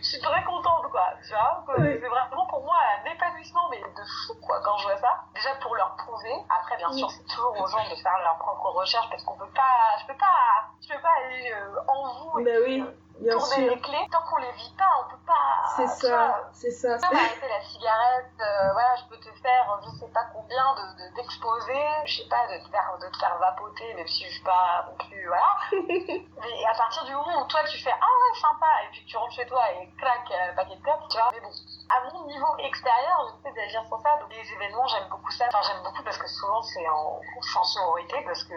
Je 0.00 0.02
suis 0.02 0.20
très 0.20 0.44
contente, 0.44 0.90
quoi, 0.90 1.14
tu 1.22 1.32
vois. 1.32 1.64
Oui. 1.78 1.98
C'est 2.00 2.08
vraiment 2.08 2.46
pour 2.46 2.62
moi 2.64 2.76
un 3.00 3.10
épanouissement, 3.10 3.68
mais 3.70 3.80
de 3.80 4.04
fou, 4.04 4.34
quoi, 4.42 4.60
quand 4.62 4.76
je 4.78 4.84
vois 4.84 4.98
ça. 4.98 5.24
Déjà 5.34 5.54
pour 5.56 5.74
leur 5.74 5.96
prouver. 5.96 6.34
Après, 6.50 6.76
bien 6.76 6.92
sûr, 6.92 7.10
c'est 7.10 7.24
toujours 7.26 7.58
aux 7.60 7.66
gens 7.66 7.82
de 7.88 7.94
faire 7.96 8.18
leur 8.22 8.36
propre 8.38 8.70
recherche 8.70 9.08
parce 9.08 9.22
qu'on 9.24 9.36
peut 9.36 9.50
pas, 9.54 9.96
je 10.00 10.06
peux 10.06 10.18
pas, 10.18 10.63
pas 11.04 11.14
aller 11.24 11.52
euh, 11.52 11.92
en 11.92 12.14
vous 12.32 12.38
et 12.40 12.44
bah 12.44 12.58
oui. 12.64 12.80
euh, 12.80 12.92
Bien 13.20 13.38
tourner 13.38 13.54
sûr. 13.54 13.70
les 13.76 13.80
clés. 13.80 14.06
Tant 14.10 14.22
qu'on 14.28 14.38
les 14.42 14.50
vit 14.58 14.74
pas, 14.76 14.90
on 15.06 15.10
peut 15.10 15.22
pas. 15.24 15.62
C'est 15.76 15.86
ça, 15.86 16.50
c'est 16.52 16.70
ça. 16.72 16.98
Comme 16.98 17.16
arrêter 17.16 17.46
la 17.48 17.62
cigarette, 17.62 18.34
euh, 18.40 18.72
voilà, 18.72 18.96
je 18.96 19.04
peux 19.08 19.16
te 19.22 19.30
faire 19.38 19.80
je 19.84 19.90
sais 20.00 20.10
pas 20.12 20.24
combien 20.34 20.74
de 20.74 21.14
d'exposer, 21.14 21.72
de, 22.02 22.06
je 22.06 22.22
sais 22.22 22.28
pas, 22.28 22.42
de 22.50 22.58
te 22.58 22.68
faire 22.74 22.90
de 23.00 23.06
te 23.08 23.16
faire 23.16 23.38
vapoter, 23.38 23.94
même 23.94 24.08
si 24.08 24.24
je 24.26 24.30
suis 24.34 24.42
pas 24.42 24.84
non 24.90 24.96
plus, 25.06 25.26
voilà. 25.28 25.46
Mais 25.70 26.64
à 26.66 26.74
partir 26.76 27.04
du 27.04 27.12
moment 27.14 27.42
où 27.42 27.46
toi 27.46 27.60
tu 27.70 27.78
fais 27.78 27.94
ah 27.94 28.14
ouais 28.18 28.40
sympa 28.40 28.66
et 28.84 28.88
puis 28.90 29.04
tu 29.06 29.16
rentres 29.16 29.34
chez 29.34 29.46
toi 29.46 29.62
et 29.78 29.88
clac 29.96 30.24
euh, 30.32 30.54
paquet 30.56 30.74
de 30.76 30.82
clopes, 30.82 31.06
tu 31.08 31.16
vois. 31.16 31.30
Mais 31.32 31.40
bon, 31.40 31.50
à 31.94 32.12
mon 32.12 32.26
niveau 32.26 32.50
extérieur, 32.58 33.30
j'essaie 33.30 33.54
d'agir 33.54 33.84
sans 33.88 34.00
ça. 34.02 34.16
Donc 34.18 34.30
les 34.34 34.52
événements, 34.52 34.88
j'aime 34.88 35.08
beaucoup 35.08 35.30
ça. 35.30 35.44
Enfin 35.48 35.62
j'aime 35.62 35.82
beaucoup 35.84 36.02
parce 36.02 36.18
que 36.18 36.26
souvent 36.28 36.62
c'est 36.62 36.88
en, 36.88 37.20
en 37.20 37.64
sororité 37.64 38.20
parce 38.26 38.42
que 38.42 38.54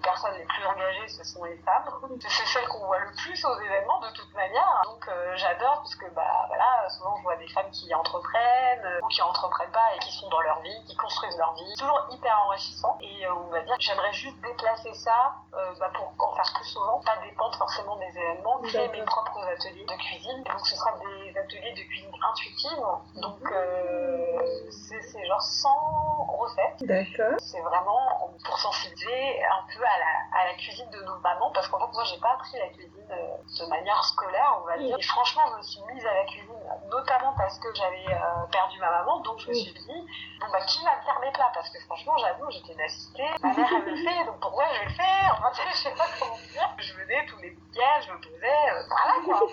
personnes 0.00 0.34
les 0.36 0.44
plus 0.44 0.64
engagées, 0.66 1.08
ce 1.08 1.24
sont 1.24 1.44
les 1.44 1.56
femmes. 1.58 1.84
C'est 2.20 2.46
celles 2.46 2.68
qu'on 2.68 2.86
voit 2.86 2.98
le 2.98 3.12
plus 3.16 3.44
aux 3.44 3.60
événements 3.60 4.00
de 4.00 4.10
toute 4.14 4.32
manière. 4.34 4.82
Donc 4.84 5.06
euh, 5.08 5.36
j'adore 5.36 5.76
parce 5.76 5.94
que 5.94 6.06
bah 6.14 6.44
voilà, 6.48 6.88
souvent 6.90 7.16
je 7.18 7.22
vois 7.22 7.36
des 7.36 7.48
femmes 7.48 7.70
qui 7.70 7.92
entreprennent 7.94 8.84
euh, 8.84 9.00
ou 9.02 9.08
qui 9.08 9.22
entreprennent 9.22 9.70
pas 9.70 9.94
et 9.96 9.98
qui 9.98 10.12
sont 10.12 10.28
dans 10.28 10.40
leur 10.40 10.60
vie, 10.60 10.84
qui 10.86 10.96
construisent 10.96 11.36
leur 11.38 11.54
vie. 11.54 11.74
Toujours 11.78 12.06
hyper 12.10 12.38
enrichissant. 12.46 12.96
Et 13.00 13.26
euh, 13.26 13.34
on 13.34 13.50
va 13.50 13.60
dire, 13.62 13.76
j'aimerais 13.78 14.12
juste 14.12 14.40
déplacer 14.40 14.92
ça 14.94 15.34
bah, 15.80 15.90
pour 15.94 16.30
en 16.30 16.34
faire 16.34 16.52
plus 16.54 16.64
souvent, 16.64 17.00
pas 17.00 17.16
dépendre 17.24 17.56
forcément 17.56 17.96
des 17.96 18.06
événements, 18.06 18.60
créer 18.62 18.88
mes 18.88 19.02
propres 19.02 19.44
ateliers 19.44 19.84
de 19.84 19.96
cuisine. 19.96 20.42
Et 20.46 20.50
donc 20.50 20.66
ce 20.66 20.76
sera 20.76 20.92
des 20.98 21.38
ateliers 21.38 21.72
de 21.72 21.82
cuisine 21.82 22.10
intuitive. 22.30 22.78
Donc 23.16 23.40
euh, 23.50 24.68
c'est 24.70 25.26
genre 25.26 25.42
sans 25.42 26.26
recettes. 26.38 26.86
D'accord. 26.86 27.38
C'est 27.38 27.60
vraiment 27.60 28.30
pour 28.44 28.58
sensibiliser 28.58 29.42
un 29.44 29.64
peu 29.74 29.84
à 29.88 29.98
la, 29.98 30.40
à 30.40 30.44
la 30.46 30.54
cuisine 30.54 30.88
de 30.90 31.00
nos 31.02 31.18
mamans 31.20 31.50
parce 31.52 31.68
qu'en 31.68 31.78
fait 31.78 31.92
moi 31.92 32.04
j'ai 32.04 32.18
pas 32.18 32.32
appris 32.34 32.58
la 32.58 32.68
cuisine 32.68 33.06
de 33.08 33.66
manière 33.68 34.02
scolaire 34.04 34.60
on 34.62 34.66
va 34.66 34.78
dire. 34.78 34.96
Et 34.98 35.02
franchement 35.02 35.42
je 35.52 35.56
me 35.56 35.62
suis 35.62 35.80
mise 35.92 36.04
à 36.06 36.14
la 36.14 36.24
cuisine 36.24 36.62
notamment 36.90 37.32
parce 37.36 37.58
que 37.58 37.68
j'avais 37.74 38.06
euh, 38.12 38.46
perdu 38.52 38.78
ma 38.78 38.90
maman 38.90 39.20
donc 39.20 39.38
je 39.40 39.48
me 39.48 39.54
suis 39.54 39.72
dit 39.72 40.06
bon 40.40 40.46
bah 40.52 40.60
qui 40.66 40.84
va 40.84 40.96
me 40.96 41.02
faire 41.02 41.18
mes 41.20 41.32
plats? 41.32 41.50
Parce 41.54 41.68
que 41.70 41.78
franchement 41.86 42.16
j'avoue 42.18 42.50
j'étais 42.50 42.72
une 42.72 42.80
assistée, 42.80 43.26
ma 43.42 43.54
mère 43.54 43.68
elle 43.72 43.84
le 43.84 43.96
fait 43.96 44.24
donc 44.26 44.38
pourquoi 44.40 44.64
je 44.72 44.78
vais 44.80 44.84
le 44.86 44.92
faire 44.94 45.36
enfin 45.38 45.50
tu 45.54 45.62
sais 45.62 45.68
je 45.70 45.82
sais 45.88 45.94
pas 45.96 46.06
comment 46.18 46.36
dire. 46.36 46.74
Je 46.78 46.94
venais 46.94 47.26
tous 47.26 47.38
les 47.38 47.50
week-ends, 47.50 48.00
je 48.06 48.12
me 48.12 48.20
posais, 48.20 48.70
euh, 48.70 48.82
voilà 48.88 49.14
quoi. 49.24 49.48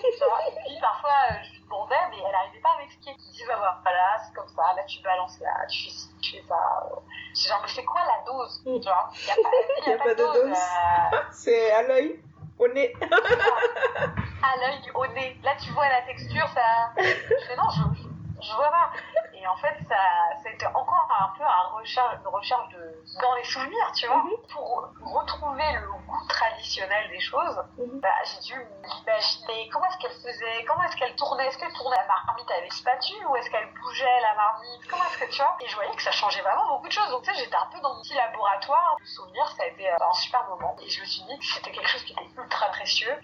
Et 0.48 0.52
puis 0.64 0.78
parfois 0.80 1.10
euh, 1.30 1.34
je 1.42 1.65
demandais 1.66 1.94
mais 2.10 2.16
elle 2.26 2.34
arrivait 2.34 2.60
pas 2.60 2.70
à 2.74 2.78
m'expliquer. 2.78 3.12
Je 3.18 3.32
dis 3.32 3.44
bah 3.46 3.78
voilà 3.82 4.18
c'est 4.24 4.34
comme 4.34 4.48
ça, 4.48 4.62
là 4.74 4.82
tu 4.84 5.02
balances 5.02 5.38
là, 5.40 5.66
tu 5.68 5.84
fais 5.84 5.90
ci, 5.90 6.08
tu 6.22 6.30
fais 6.36 6.42
ça. 6.48 6.56
Dis 7.34 7.46
genre 7.48 7.60
mais 7.62 7.68
c'est 7.68 7.84
quoi 7.84 8.00
la 8.06 8.24
dose? 8.24 8.62
Il 8.64 8.72
y 8.82 8.88
a 8.88 9.36
pas, 9.36 9.86
y 9.86 9.90
a 9.90 9.90
Y 9.90 9.92
a 9.92 9.98
pas 9.98 10.14
de 10.14 10.16
dose. 10.16 10.56
euh, 10.56 11.18
C'est 11.32 11.70
à 11.72 11.82
l'œil, 11.82 12.20
au 12.58 12.68
nez. 12.68 12.94
à 13.02 14.56
l'œil, 14.58 14.90
au 14.94 15.06
nez. 15.08 15.38
Là, 15.42 15.52
tu 15.60 15.70
vois 15.72 15.88
la 15.88 16.02
texture, 16.02 16.48
ça. 16.54 16.90
Je 16.96 17.02
fais 17.46 17.56
non, 17.56 17.68
je, 17.70 18.02
je, 18.02 18.46
je 18.48 18.54
vois 18.56 18.70
pas. 18.70 18.90
Et 19.38 19.46
en 19.46 19.56
fait, 19.56 19.76
ça, 19.88 19.96
ça 20.42 20.48
a 20.48 20.52
été 20.52 20.66
encore 20.66 21.08
un 21.20 21.28
peu 21.36 21.44
un 21.44 21.76
recherche, 21.78 22.14
une 22.20 22.26
recherche 22.28 22.68
de, 22.70 22.94
dans 23.20 23.34
les 23.34 23.44
souvenirs, 23.44 23.92
tu 23.94 24.06
vois. 24.06 24.22
Pour 24.52 24.88
retrouver 25.14 25.64
le 25.74 25.86
goût 25.92 26.26
traditionnel 26.28 27.08
des 27.10 27.20
choses, 27.20 27.56
Mhm. 27.78 28.00
bah, 28.00 28.08
j'ai 28.24 28.40
dû 28.40 28.54
m'imaginer 28.56 29.68
comment 29.72 29.84
est-ce 29.86 29.98
qu'elle 29.98 30.10
faisait, 30.24 30.64
comment 30.66 30.82
est-ce 30.84 30.96
qu'elle 30.96 31.14
tournait, 31.16 31.46
est-ce 31.46 31.58
qu'elle 31.58 31.72
tournait 31.74 31.96
la 31.96 32.06
marmite 32.06 32.50
avec 32.50 32.72
spatule 32.72 33.26
ou 33.28 33.36
est-ce 33.36 33.50
qu'elle 33.50 33.68
bougeait 33.74 34.20
la 34.22 34.34
marmite, 34.34 34.86
comment 34.88 35.04
est-ce 35.04 35.18
que 35.18 35.30
tu 35.30 35.36
vois? 35.42 35.54
Et 35.60 35.68
je 35.68 35.74
voyais 35.76 35.94
que 35.94 36.02
ça 36.02 36.12
changeait 36.12 36.42
vraiment 36.42 36.66
beaucoup 36.68 36.88
de 36.88 36.92
choses. 36.92 37.10
Donc, 37.10 37.22
tu 37.22 37.32
sais, 37.34 37.38
j'étais 37.44 37.56
un 37.56 37.66
peu 37.72 37.78
dans 37.80 37.94
mon 37.94 38.00
petit 38.02 38.14
laboratoire. 38.14 38.96
Le 39.00 39.06
souvenir, 39.06 39.46
ça 39.50 39.64
a 39.64 39.66
été 39.66 39.88
euh, 39.90 39.96
un 40.00 40.12
super 40.14 40.44
moment. 40.48 40.74
Et 40.80 40.88
je 40.88 41.00
me 41.00 41.06
suis 41.06 41.22
dit 41.24 41.38
que 41.38 41.44
c'était 41.44 41.72
quelque 41.72 41.88
chose 41.88 42.02
qui 42.04 42.12
était 42.12 42.28
ultra 42.36 42.66
précieux. 42.68 43.14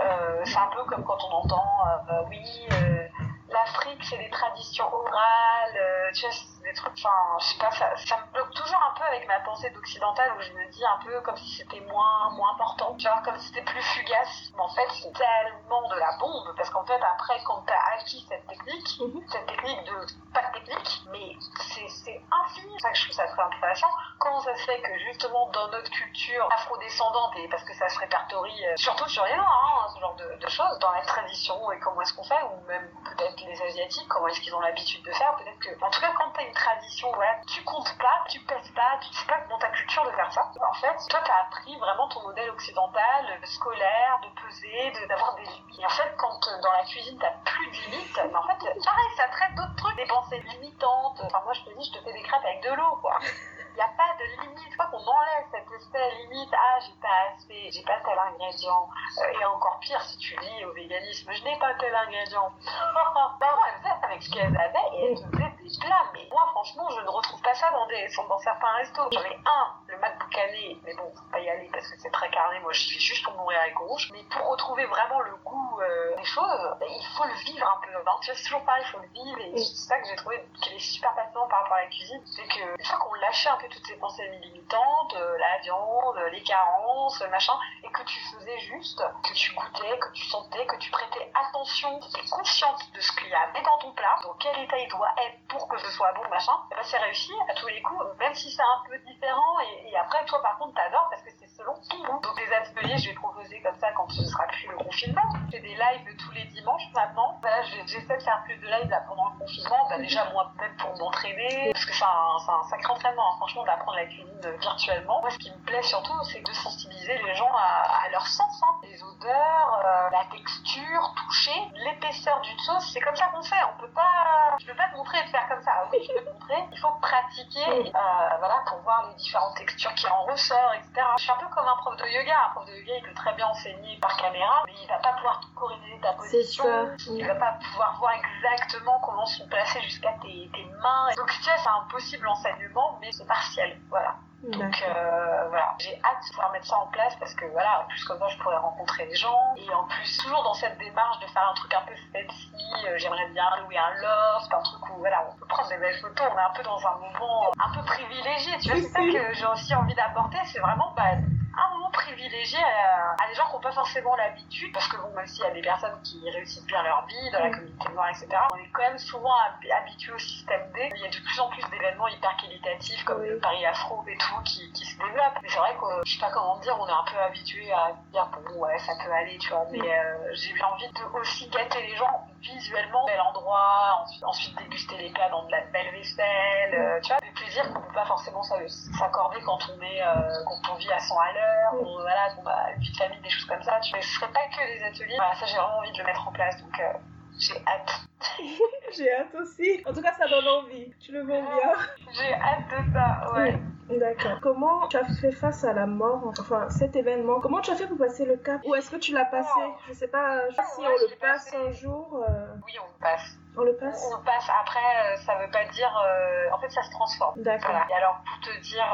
Euh, 0.00 0.42
c'est 0.44 0.58
un 0.58 0.68
peu 0.74 0.84
comme 0.84 1.04
quand 1.04 1.18
on 1.24 1.32
entend, 1.32 1.64
euh, 1.86 2.12
euh, 2.12 2.22
oui, 2.28 2.66
euh, 2.72 3.08
l'Afrique, 3.52 4.02
c'est 4.08 4.18
des 4.18 4.30
traditions 4.30 4.92
orales, 4.92 5.76
euh, 5.76 6.10
tu 6.14 6.26
des 6.62 6.72
trucs, 6.74 6.92
enfin, 6.98 7.36
je 7.40 7.44
sais 7.46 7.58
pas, 7.58 7.70
ça, 7.72 7.96
ça 7.96 8.16
me 8.18 8.32
bloque 8.32 8.50
toujours 8.54 8.80
un 8.82 8.94
peu 8.98 9.04
avec 9.04 9.26
ma 9.26 9.40
pensée 9.40 9.70
d'occidentale 9.70 10.32
où 10.36 10.40
je 10.42 10.52
me 10.52 10.70
dis 10.70 10.84
un 10.84 10.98
peu 11.04 11.20
comme 11.22 11.36
si 11.36 11.56
c'était 11.56 11.80
moins, 11.80 12.30
moins 12.30 12.52
important, 12.52 12.96
vois, 13.00 13.22
comme 13.24 13.38
si 13.38 13.48
c'était 13.48 13.62
plus 13.62 13.82
fugace. 13.82 14.50
Mais 14.54 14.62
en 14.62 14.68
fait, 14.68 14.88
c'est 14.90 15.12
tellement 15.12 15.88
de 15.88 15.96
la 15.96 16.16
bombe, 16.18 16.54
parce 16.56 16.70
qu'en 16.70 16.84
fait, 16.84 17.00
après, 17.02 17.42
quand 17.44 17.62
t'as 17.66 17.80
acquis 17.94 18.24
cette 18.28 18.46
technique, 18.46 18.88
Mhm. 19.00 19.22
cette 19.28 19.46
technique 19.46 19.84
de, 19.84 20.06
pas 20.32 20.42
de 20.48 20.52
technique, 20.64 21.02
mais 21.10 21.36
c'est, 21.60 21.88
c'est 21.88 22.20
infini. 22.30 22.72
C'est 22.76 22.82
ça 22.82 22.90
que 22.90 22.96
je 22.98 23.02
trouve 23.04 23.16
ça 23.16 23.26
très 23.26 23.42
intéressant. 23.42 23.88
Comment 24.18 24.40
ça 24.40 24.54
se 24.56 24.64
fait 24.64 24.80
que 24.82 24.98
justement 24.98 25.48
dans 25.50 25.68
notre 25.68 25.90
culture 25.90 26.48
afrodescendante, 26.52 27.36
et 27.36 27.48
parce 27.48 27.64
que 27.64 27.74
ça 27.74 27.88
se 27.88 27.98
répertorie 27.98 28.66
euh, 28.66 28.76
surtout 28.76 29.08
sur 29.08 29.24
les 29.24 29.34
Noirs, 29.36 29.84
hein, 29.86 29.92
ce 29.94 30.00
genre 30.00 30.14
de, 30.16 30.36
de 30.38 30.48
choses, 30.48 30.78
dans 30.80 30.92
la 30.92 31.02
tradition 31.02 31.70
et 31.72 31.78
comment 31.80 32.00
est-ce 32.02 32.12
qu'on 32.14 32.24
fait, 32.24 32.42
ou 32.42 32.66
même 32.66 32.88
peut-être 33.04 33.40
les 33.40 33.60
Asiatiques, 33.62 34.08
comment 34.08 34.28
est-ce 34.28 34.40
qu'ils 34.40 34.54
ont 34.54 34.60
l'habitude 34.60 35.02
de 35.04 35.12
faire, 35.12 35.34
peut-être 35.36 35.58
que, 35.58 35.84
en 35.84 35.90
tout 35.90 36.00
cas, 36.00 36.12
quand 36.16 36.30
t'as 36.32 36.42
une 36.50 36.54
tradition, 36.56 37.12
voilà, 37.14 37.36
tu 37.46 37.62
comptes 37.62 37.96
pas, 37.98 38.24
tu 38.28 38.40
pèses 38.40 38.70
pas, 38.74 38.98
tu 39.00 39.12
sais 39.14 39.26
pas 39.26 39.38
dans 39.48 39.58
ta 39.58 39.68
culture 39.68 40.04
de 40.04 40.10
faire 40.10 40.32
ça. 40.32 40.50
En 40.68 40.74
fait, 40.74 40.96
toi, 41.08 41.20
t'as 41.24 41.46
appris 41.46 41.76
vraiment 41.78 42.08
ton 42.08 42.22
modèle 42.22 42.50
occidental, 42.50 43.24
euh, 43.30 43.46
scolaire, 43.46 44.18
de 44.24 44.28
peser, 44.42 44.90
de- 44.90 45.06
d'avoir 45.06 45.36
des 45.36 45.44
limites. 45.44 45.78
Et 45.78 45.86
en 45.86 45.90
fait, 45.90 46.12
quand 46.18 46.40
euh, 46.48 46.60
dans 46.60 46.72
la 46.72 46.82
cuisine, 46.84 47.16
t'as 47.20 47.30
plus 47.44 47.66
de 47.70 47.76
limites, 47.90 48.20
mais 48.24 48.34
en 48.36 48.42
fait, 48.42 48.58
pareil, 48.58 49.10
ça 49.16 49.28
traite 49.28 49.54
d'autres 49.54 49.76
trucs, 49.76 49.96
des 49.96 50.06
pensées 50.06 50.40
limitantes. 50.40 51.20
Enfin, 51.22 51.40
moi, 51.44 51.52
je 51.52 51.62
te 51.62 51.70
dis, 51.78 51.84
je 51.92 51.98
te 51.98 52.04
fais 52.04 52.12
des 52.12 52.22
crêpes 52.22 52.44
avec 52.44 52.62
de 52.64 52.74
l'eau, 52.74 52.96
quoi. 53.00 53.16
il 53.70 53.74
n'y 53.76 53.82
a 53.82 53.88
pas 53.96 54.10
de 54.18 54.42
limite. 54.42 54.66
Une 54.66 54.72
fois 54.74 54.86
qu'on 54.86 54.98
enlève 54.98 55.46
cette 55.52 55.70
espèce 55.70 56.14
limite, 56.26 56.50
ah, 56.52 56.78
j'ai 56.80 56.94
pas 57.00 57.30
assez, 57.30 57.70
j'ai 57.70 57.82
pas 57.84 58.00
tel 58.04 58.18
ingrédient. 58.18 58.88
Euh, 59.18 59.40
et 59.40 59.44
encore 59.44 59.78
pire, 59.78 60.02
si 60.02 60.18
tu 60.18 60.36
lis 60.40 60.64
au 60.64 60.72
véganisme, 60.72 61.30
je 61.32 61.44
n'ai 61.44 61.56
pas 61.58 61.74
tel 61.74 61.94
ingrédient. 61.94 62.50
bah, 63.40 63.56
elle 63.68 63.82
faisait 63.82 64.04
avec 64.04 64.22
ce 64.22 64.30
qu'elle 64.32 64.56
avait 64.56 64.96
et 64.96 65.12
elle 65.12 65.14
te 65.18 65.36
faisait 65.36 65.54
plats. 65.78 66.10
Mais 66.14 66.26
moi, 66.30 66.46
franchement, 66.50 66.88
je 66.90 67.00
ne 67.00 67.08
retrouve 67.08 67.40
pas 67.42 67.54
ça 67.54 67.70
dans, 67.70 67.86
des, 67.86 68.08
dans 68.28 68.38
certains 68.38 68.72
restos. 68.72 69.08
J'en 69.12 69.22
ai 69.22 69.38
un, 69.44 69.66
le 69.88 69.98
mat 69.98 70.16
boucané, 70.18 70.78
mais 70.84 70.94
bon, 70.94 71.10
faut 71.14 71.30
pas 71.30 71.40
y 71.40 71.48
aller 71.48 71.68
parce 71.72 71.88
que 71.88 71.98
c'est 71.98 72.10
très 72.10 72.30
carné. 72.30 72.60
Moi, 72.60 72.72
j'y 72.72 72.94
vais 72.94 73.00
juste 73.00 73.24
pour 73.24 73.34
mourir 73.34 73.60
avec 73.60 73.76
rouge. 73.78 74.10
Mais 74.12 74.22
pour 74.24 74.48
retrouver 74.48 74.86
vraiment 74.86 75.20
le 75.20 75.36
goût 75.36 75.80
euh, 75.80 76.16
des 76.16 76.24
choses, 76.24 76.76
bah, 76.78 76.86
il 76.88 77.06
faut 77.16 77.24
le 77.24 77.34
vivre 77.44 77.66
un 77.66 77.80
peu. 77.86 77.94
Hein. 77.94 78.16
C'est 78.22 78.44
toujours 78.44 78.64
pareil, 78.64 78.84
il 78.86 78.90
faut 78.90 79.00
le 79.00 79.08
vivre. 79.08 79.40
Et 79.40 79.58
c'est 79.58 79.88
ça 79.88 79.98
que 79.98 80.08
j'ai 80.08 80.16
trouvé 80.16 80.44
qui 80.62 80.74
est 80.74 80.78
super 80.78 81.14
fascinant 81.14 81.46
par 81.48 81.62
rapport 81.62 81.76
à 81.76 81.82
la 81.82 81.88
cuisine. 81.88 82.22
C'est 82.26 82.46
que 82.46 82.78
une 82.78 82.84
fois 82.84 82.98
qu'on 82.98 83.14
lâchait 83.14 83.48
un 83.48 83.56
peu 83.56 83.68
toutes 83.68 83.86
ces 83.86 83.96
pensées 83.96 84.28
limitantes, 84.42 85.14
euh, 85.16 85.38
la 85.38 85.58
viande, 85.58 86.16
les 86.32 86.42
carences, 86.42 87.22
machin, 87.30 87.54
et 87.82 87.90
que 87.90 88.02
tu 88.04 88.20
faisais 88.20 88.58
juste, 88.60 89.02
que 89.22 89.34
tu 89.34 89.54
goûtais, 89.54 89.98
que 89.98 90.12
tu 90.12 90.24
sentais, 90.24 90.66
que 90.66 90.76
tu 90.76 90.90
prêtais 90.90 91.30
attention, 91.34 91.98
que 92.00 92.04
tu 92.04 92.20
étais 92.20 92.28
consciente 92.28 92.92
de 92.94 93.00
ce 93.00 93.12
qu'il 93.12 93.28
y 93.28 93.34
avait 93.34 93.62
dans 93.62 93.78
ton 93.78 93.92
plat, 93.92 94.16
dans 94.22 94.34
quel 94.34 94.58
état 94.62 94.78
il 94.78 94.88
doit 94.88 95.12
être 95.18 95.48
pour 95.50 95.68
que 95.68 95.78
ce 95.78 95.90
soit 95.90 96.12
bon, 96.12 96.26
machin, 96.30 96.52
ben 96.70 96.78
c'est 96.82 96.98
réussi 96.98 97.32
à 97.48 97.54
tous 97.54 97.66
les 97.68 97.82
coups, 97.82 98.04
même 98.18 98.34
si 98.34 98.50
c'est 98.50 98.62
un 98.62 98.82
peu 98.88 98.96
différent. 98.98 99.60
Et, 99.86 99.96
après, 99.96 100.24
toi, 100.24 100.40
par 100.42 100.58
contre, 100.58 100.74
t'adores 100.74 101.08
parce 101.10 101.22
que 101.22 101.30
c'est 101.38 101.48
selon. 101.60 102.20
Donc, 102.20 102.36
des 102.36 102.52
ateliers, 102.54 102.98
je 102.98 103.08
vais 103.10 103.14
proposer 103.14 103.60
comme 103.62 103.76
ça 103.78 103.92
quand 103.92 104.08
ce 104.10 104.24
sera 104.24 104.44
plus 104.46 104.68
le 104.68 104.76
confinement. 104.76 105.22
Je 105.46 105.56
fais 105.56 105.62
des 105.62 105.74
lives 105.74 106.16
tous 106.18 106.32
les 106.32 106.44
dimanches 106.44 106.88
maintenant. 106.94 107.38
Voilà, 107.40 107.62
j'essaie 107.62 108.16
de 108.16 108.22
faire 108.22 108.42
plus 108.44 108.56
de 108.56 108.66
lives 108.66 108.88
là, 108.88 109.02
pendant 109.08 109.30
le 109.30 109.38
confinement. 109.38 109.88
Bah, 109.88 109.98
déjà, 109.98 110.30
moi, 110.32 110.52
même 110.58 110.76
pour 110.76 110.96
m'entraîner, 110.98 111.70
parce 111.72 111.84
que 111.84 111.94
c'est 111.94 112.04
un, 112.04 112.52
un, 112.52 112.62
sacré 112.68 112.92
entraînement, 112.92 113.32
hein, 113.32 113.36
franchement, 113.36 113.64
d'apprendre 113.64 113.96
la 113.96 114.06
cuisine 114.06 114.56
virtuellement. 114.60 115.20
Moi, 115.20 115.30
ce 115.30 115.38
qui 115.38 115.50
me 115.50 115.58
plaît 115.64 115.82
surtout, 115.82 116.12
c'est 116.24 116.40
de 116.40 116.52
sensibiliser 116.52 117.18
les 117.18 117.34
gens 117.34 117.50
à, 117.54 118.08
leur 118.10 118.26
sens, 118.26 118.60
hein. 118.62 118.80
les 118.82 119.02
odeurs, 119.02 119.80
euh, 119.84 120.10
la 120.10 120.24
texture, 120.30 121.14
toucher, 121.16 121.54
l'épaisseur 121.74 122.40
d'une 122.40 122.58
sauce. 122.58 122.90
C'est 122.92 123.00
comme 123.00 123.16
ça 123.16 123.26
qu'on 123.28 123.42
fait. 123.42 123.62
On 123.74 123.80
peut 123.80 123.92
pas, 123.92 124.56
je 124.58 124.66
peux 124.66 124.74
pas 124.74 124.88
te 124.88 124.96
montrer 124.96 125.22
de 125.24 125.28
faire 125.28 125.48
comme 125.48 125.62
ça. 125.62 125.72
Ah 125.76 125.88
oui, 125.92 125.98
je 126.02 126.12
peux 126.12 126.24
te 126.24 126.32
montrer. 126.32 126.64
Il 126.72 126.78
faut 126.78 126.92
pratiquer, 127.00 127.92
euh, 127.94 128.36
voilà, 128.38 128.62
pour 128.66 128.78
voir 128.78 129.08
les 129.08 129.14
différentes 129.14 129.56
textures 129.56 129.94
qui 129.94 130.06
en 130.08 130.24
ressortent, 130.24 130.76
etc. 130.76 131.06
Je 131.18 131.22
suis 131.22 131.32
un 131.32 131.36
peu 131.36 131.46
comme 131.54 131.66
un 131.66 131.76
prof 131.76 131.96
de 131.96 132.06
yoga. 132.06 132.46
Un 132.46 132.54
prof 132.54 132.66
de 132.66 132.72
yoga, 132.72 132.92
il 132.96 133.02
peut 133.02 133.14
très 133.14 133.34
bien 133.34 133.46
enseigner 133.46 133.98
par 134.00 134.16
caméra, 134.16 134.62
mais 134.66 134.74
il 134.80 134.88
va 134.88 134.98
pas 134.98 135.12
pouvoir 135.12 135.40
corriger 135.54 135.98
ta 136.00 136.12
position. 136.12 136.64
Il 137.10 137.26
va 137.26 137.34
pas 137.34 137.52
pouvoir 137.52 137.98
voir 137.98 138.12
exactement 138.12 138.98
comment 139.00 139.26
sont 139.26 139.46
placées 139.48 139.80
jusqu'à 139.82 140.12
tes, 140.22 140.50
tes 140.52 140.64
mains. 140.82 141.08
Donc, 141.16 141.30
tu 141.30 141.42
vois, 141.42 141.58
c'est 141.58 141.68
un 141.68 141.86
possible 141.90 142.28
enseignement, 142.28 142.98
mais 143.00 143.12
c'est 143.12 143.26
partiel. 143.26 143.80
Voilà. 143.88 144.14
Donc 144.42 144.82
euh, 144.88 145.48
voilà, 145.50 145.74
j'ai 145.78 146.00
hâte 146.02 146.24
de 146.24 146.28
pouvoir 146.30 146.50
mettre 146.52 146.66
ça 146.66 146.78
en 146.78 146.86
place 146.86 147.14
parce 147.16 147.34
que 147.34 147.44
voilà, 147.52 147.82
en 147.82 147.88
plus 147.88 148.02
comme 148.04 148.18
ça 148.18 148.28
je 148.28 148.38
pourrais 148.38 148.56
rencontrer 148.56 149.04
les 149.04 149.14
gens 149.14 149.52
et 149.54 149.68
en 149.70 149.84
plus 149.84 150.16
toujours 150.16 150.42
dans 150.42 150.54
cette 150.54 150.78
démarche 150.78 151.20
de 151.20 151.26
faire 151.26 151.46
un 151.46 151.52
truc 151.52 151.74
un 151.74 151.82
peu 151.82 151.92
fancy, 152.10 152.50
euh, 152.86 152.96
j'aimerais 152.96 153.28
bien 153.34 153.44
louer 153.62 153.76
un 153.76 153.90
loft, 154.00 154.50
un 154.50 154.62
truc 154.62 154.88
où 154.88 154.98
voilà, 155.00 155.26
on 155.30 155.38
peut 155.38 155.46
prendre 155.46 155.68
des 155.68 155.76
belles 155.76 156.00
photos, 156.00 156.26
on 156.32 156.38
est 156.38 156.42
un 156.42 156.54
peu 156.56 156.62
dans 156.62 156.78
un 156.78 156.96
moment 156.96 157.52
un 157.58 157.74
peu 157.74 157.84
privilégié, 157.84 158.58
tu 158.60 158.70
vois, 158.70 158.80
c'est 158.80 158.88
ça 158.88 159.00
que 159.00 159.34
j'ai 159.34 159.46
aussi 159.46 159.74
envie 159.74 159.94
d'apporter, 159.94 160.38
c'est 160.46 160.60
vraiment 160.60 160.94
bah, 160.96 161.16
un 161.56 161.74
moment 161.74 161.90
privilégié 161.90 162.58
à, 162.58 163.28
des 163.28 163.34
gens 163.34 163.46
qui 163.46 163.54
n'ont 163.54 163.60
pas 163.60 163.72
forcément 163.72 164.16
l'habitude, 164.16 164.72
parce 164.72 164.88
que 164.88 164.96
bon, 164.96 165.10
même 165.14 165.26
s'il 165.26 165.42
y 165.44 165.46
a 165.46 165.50
des 165.50 165.62
personnes 165.62 166.00
qui 166.02 166.28
réussissent 166.30 166.66
bien 166.66 166.82
leur 166.82 167.06
vie, 167.06 167.30
dans 167.32 167.40
la 167.40 167.48
mm. 167.48 167.52
communauté 167.52 167.88
noire, 167.92 168.08
etc., 168.10 168.28
on 168.52 168.56
est 168.56 168.70
quand 168.72 168.82
même 168.82 168.98
souvent 168.98 169.34
habitué 169.72 170.12
au 170.12 170.18
système 170.18 170.70
D. 170.72 170.90
Il 170.96 171.02
y 171.02 171.06
a 171.06 171.10
de 171.10 171.16
plus 171.16 171.40
en 171.40 171.48
plus 171.48 171.62
d'événements 171.70 172.08
hyper 172.08 172.36
qualitatifs, 172.36 173.04
comme 173.04 173.22
le 173.22 173.38
Paris 173.38 173.64
Afro 173.66 174.04
et 174.06 174.16
tout, 174.16 174.42
qui, 174.44 174.70
qui 174.72 174.84
se 174.84 174.98
développent. 174.98 175.38
Mais 175.42 175.48
c'est 175.48 175.58
vrai 175.58 175.74
que, 175.74 175.86
je 176.04 176.14
sais 176.14 176.20
pas 176.20 176.30
comment 176.30 176.58
dire, 176.58 176.76
on 176.78 176.86
est 176.88 176.92
un 176.92 177.04
peu 177.04 177.18
habitué 177.18 177.72
à 177.72 177.92
dire, 178.12 178.28
bon, 178.28 178.60
ouais, 178.60 178.78
ça 178.78 178.92
peut 179.02 179.12
aller, 179.12 179.38
tu 179.38 179.50
vois, 179.50 179.66
mais 179.70 179.80
euh, 179.80 180.34
j'ai 180.34 180.50
eu 180.50 180.62
envie 180.62 180.88
de 180.88 181.18
aussi 181.18 181.48
gâter 181.48 181.82
les 181.82 181.96
gens 181.96 182.26
visuellement, 182.40 183.04
bel 183.06 183.20
endroit, 183.20 184.04
ensuite, 184.22 184.56
déguster 184.56 184.96
les 184.96 185.10
plats 185.10 185.28
dans 185.28 185.44
de 185.44 185.50
la 185.50 185.60
belle 185.72 185.90
vaisselle, 185.90 186.74
euh, 186.74 187.00
tu 187.02 187.08
vois, 187.08 187.19
plaisirs 187.50 187.72
qu'on 187.72 187.80
peut 187.80 187.94
pas 187.94 188.06
forcément 188.06 188.42
s'accorder 188.42 189.38
quand 189.44 189.58
on 189.70 189.82
est, 189.82 190.02
euh, 190.02 190.44
quand 190.46 190.72
on 190.72 190.76
vit 190.76 190.90
à 190.90 190.98
100 190.98 191.18
à 191.18 191.32
l'heure, 191.32 191.84
voilà, 192.00 192.34
bon, 192.36 192.42
bah, 192.42 192.66
vie 192.78 192.90
de 192.90 192.96
famille, 192.96 193.20
des 193.20 193.30
choses 193.30 193.46
comme 193.46 193.62
ça, 193.62 193.80
tu 193.80 193.92
vois, 193.92 194.02
ce 194.02 194.08
serait 194.08 194.32
pas 194.32 194.46
que 194.48 194.66
les 194.66 194.82
ateliers, 194.84 195.16
voilà, 195.16 195.34
ça 195.34 195.46
j'ai 195.46 195.56
vraiment 195.56 195.78
envie 195.78 195.92
de 195.92 195.98
le 195.98 196.04
mettre 196.04 196.26
en 196.26 196.32
place, 196.32 196.60
donc 196.62 196.80
euh, 196.80 196.92
j'ai 197.38 197.56
hâte. 197.66 198.00
j'ai 198.96 199.12
hâte 199.12 199.34
aussi. 199.34 199.82
En 199.86 199.92
tout 199.92 200.02
cas, 200.02 200.12
ça 200.14 200.28
donne 200.28 200.46
envie. 200.46 200.92
Tu 201.00 201.12
le 201.12 201.22
vois 201.22 201.40
bien. 201.40 201.72
J'ai 202.12 202.34
hâte 202.34 202.68
de 202.68 202.92
ça, 202.92 203.32
ouais. 203.34 203.58
D'accord. 203.98 204.38
Comment 204.40 204.86
tu 204.88 204.96
as 204.96 205.04
fait 205.20 205.32
face 205.32 205.64
à 205.64 205.72
la 205.72 205.86
mort, 205.86 206.32
enfin 206.38 206.68
cet 206.70 206.96
événement? 206.96 207.40
Comment 207.40 207.60
tu 207.60 207.70
as 207.70 207.76
fait 207.76 207.86
pour 207.86 207.98
passer 207.98 208.24
le 208.24 208.36
cap? 208.36 208.60
Ou 208.64 208.74
est-ce 208.74 208.90
que 208.90 208.96
tu 208.96 209.12
l'as 209.12 209.24
passé? 209.24 209.60
Je 209.88 209.92
sais 209.92 210.08
pas, 210.08 210.48
si 210.50 210.80
on 210.80 210.88
le 210.88 211.16
passe 211.18 211.52
un 211.54 211.72
jour. 211.72 212.24
Euh, 212.28 212.46
oui, 212.64 212.72
on 212.80 212.86
le 212.86 213.00
passe. 213.00 213.36
On 213.58 213.62
le 213.62 213.76
passe? 213.76 214.08
On 214.12 214.16
le 214.16 214.22
passe. 214.22 214.48
Après, 214.60 214.78
euh, 214.78 215.16
ça 215.26 215.34
veut 215.38 215.50
pas 215.50 215.64
dire. 215.72 215.92
Euh, 216.06 216.54
en 216.54 216.60
fait, 216.60 216.70
ça 216.70 216.82
se 216.82 216.90
transforme. 216.92 217.42
D'accord. 217.42 217.74
Et 217.90 217.94
alors, 217.94 218.20
pour 218.24 218.40
te 218.40 218.60
dire 218.60 218.86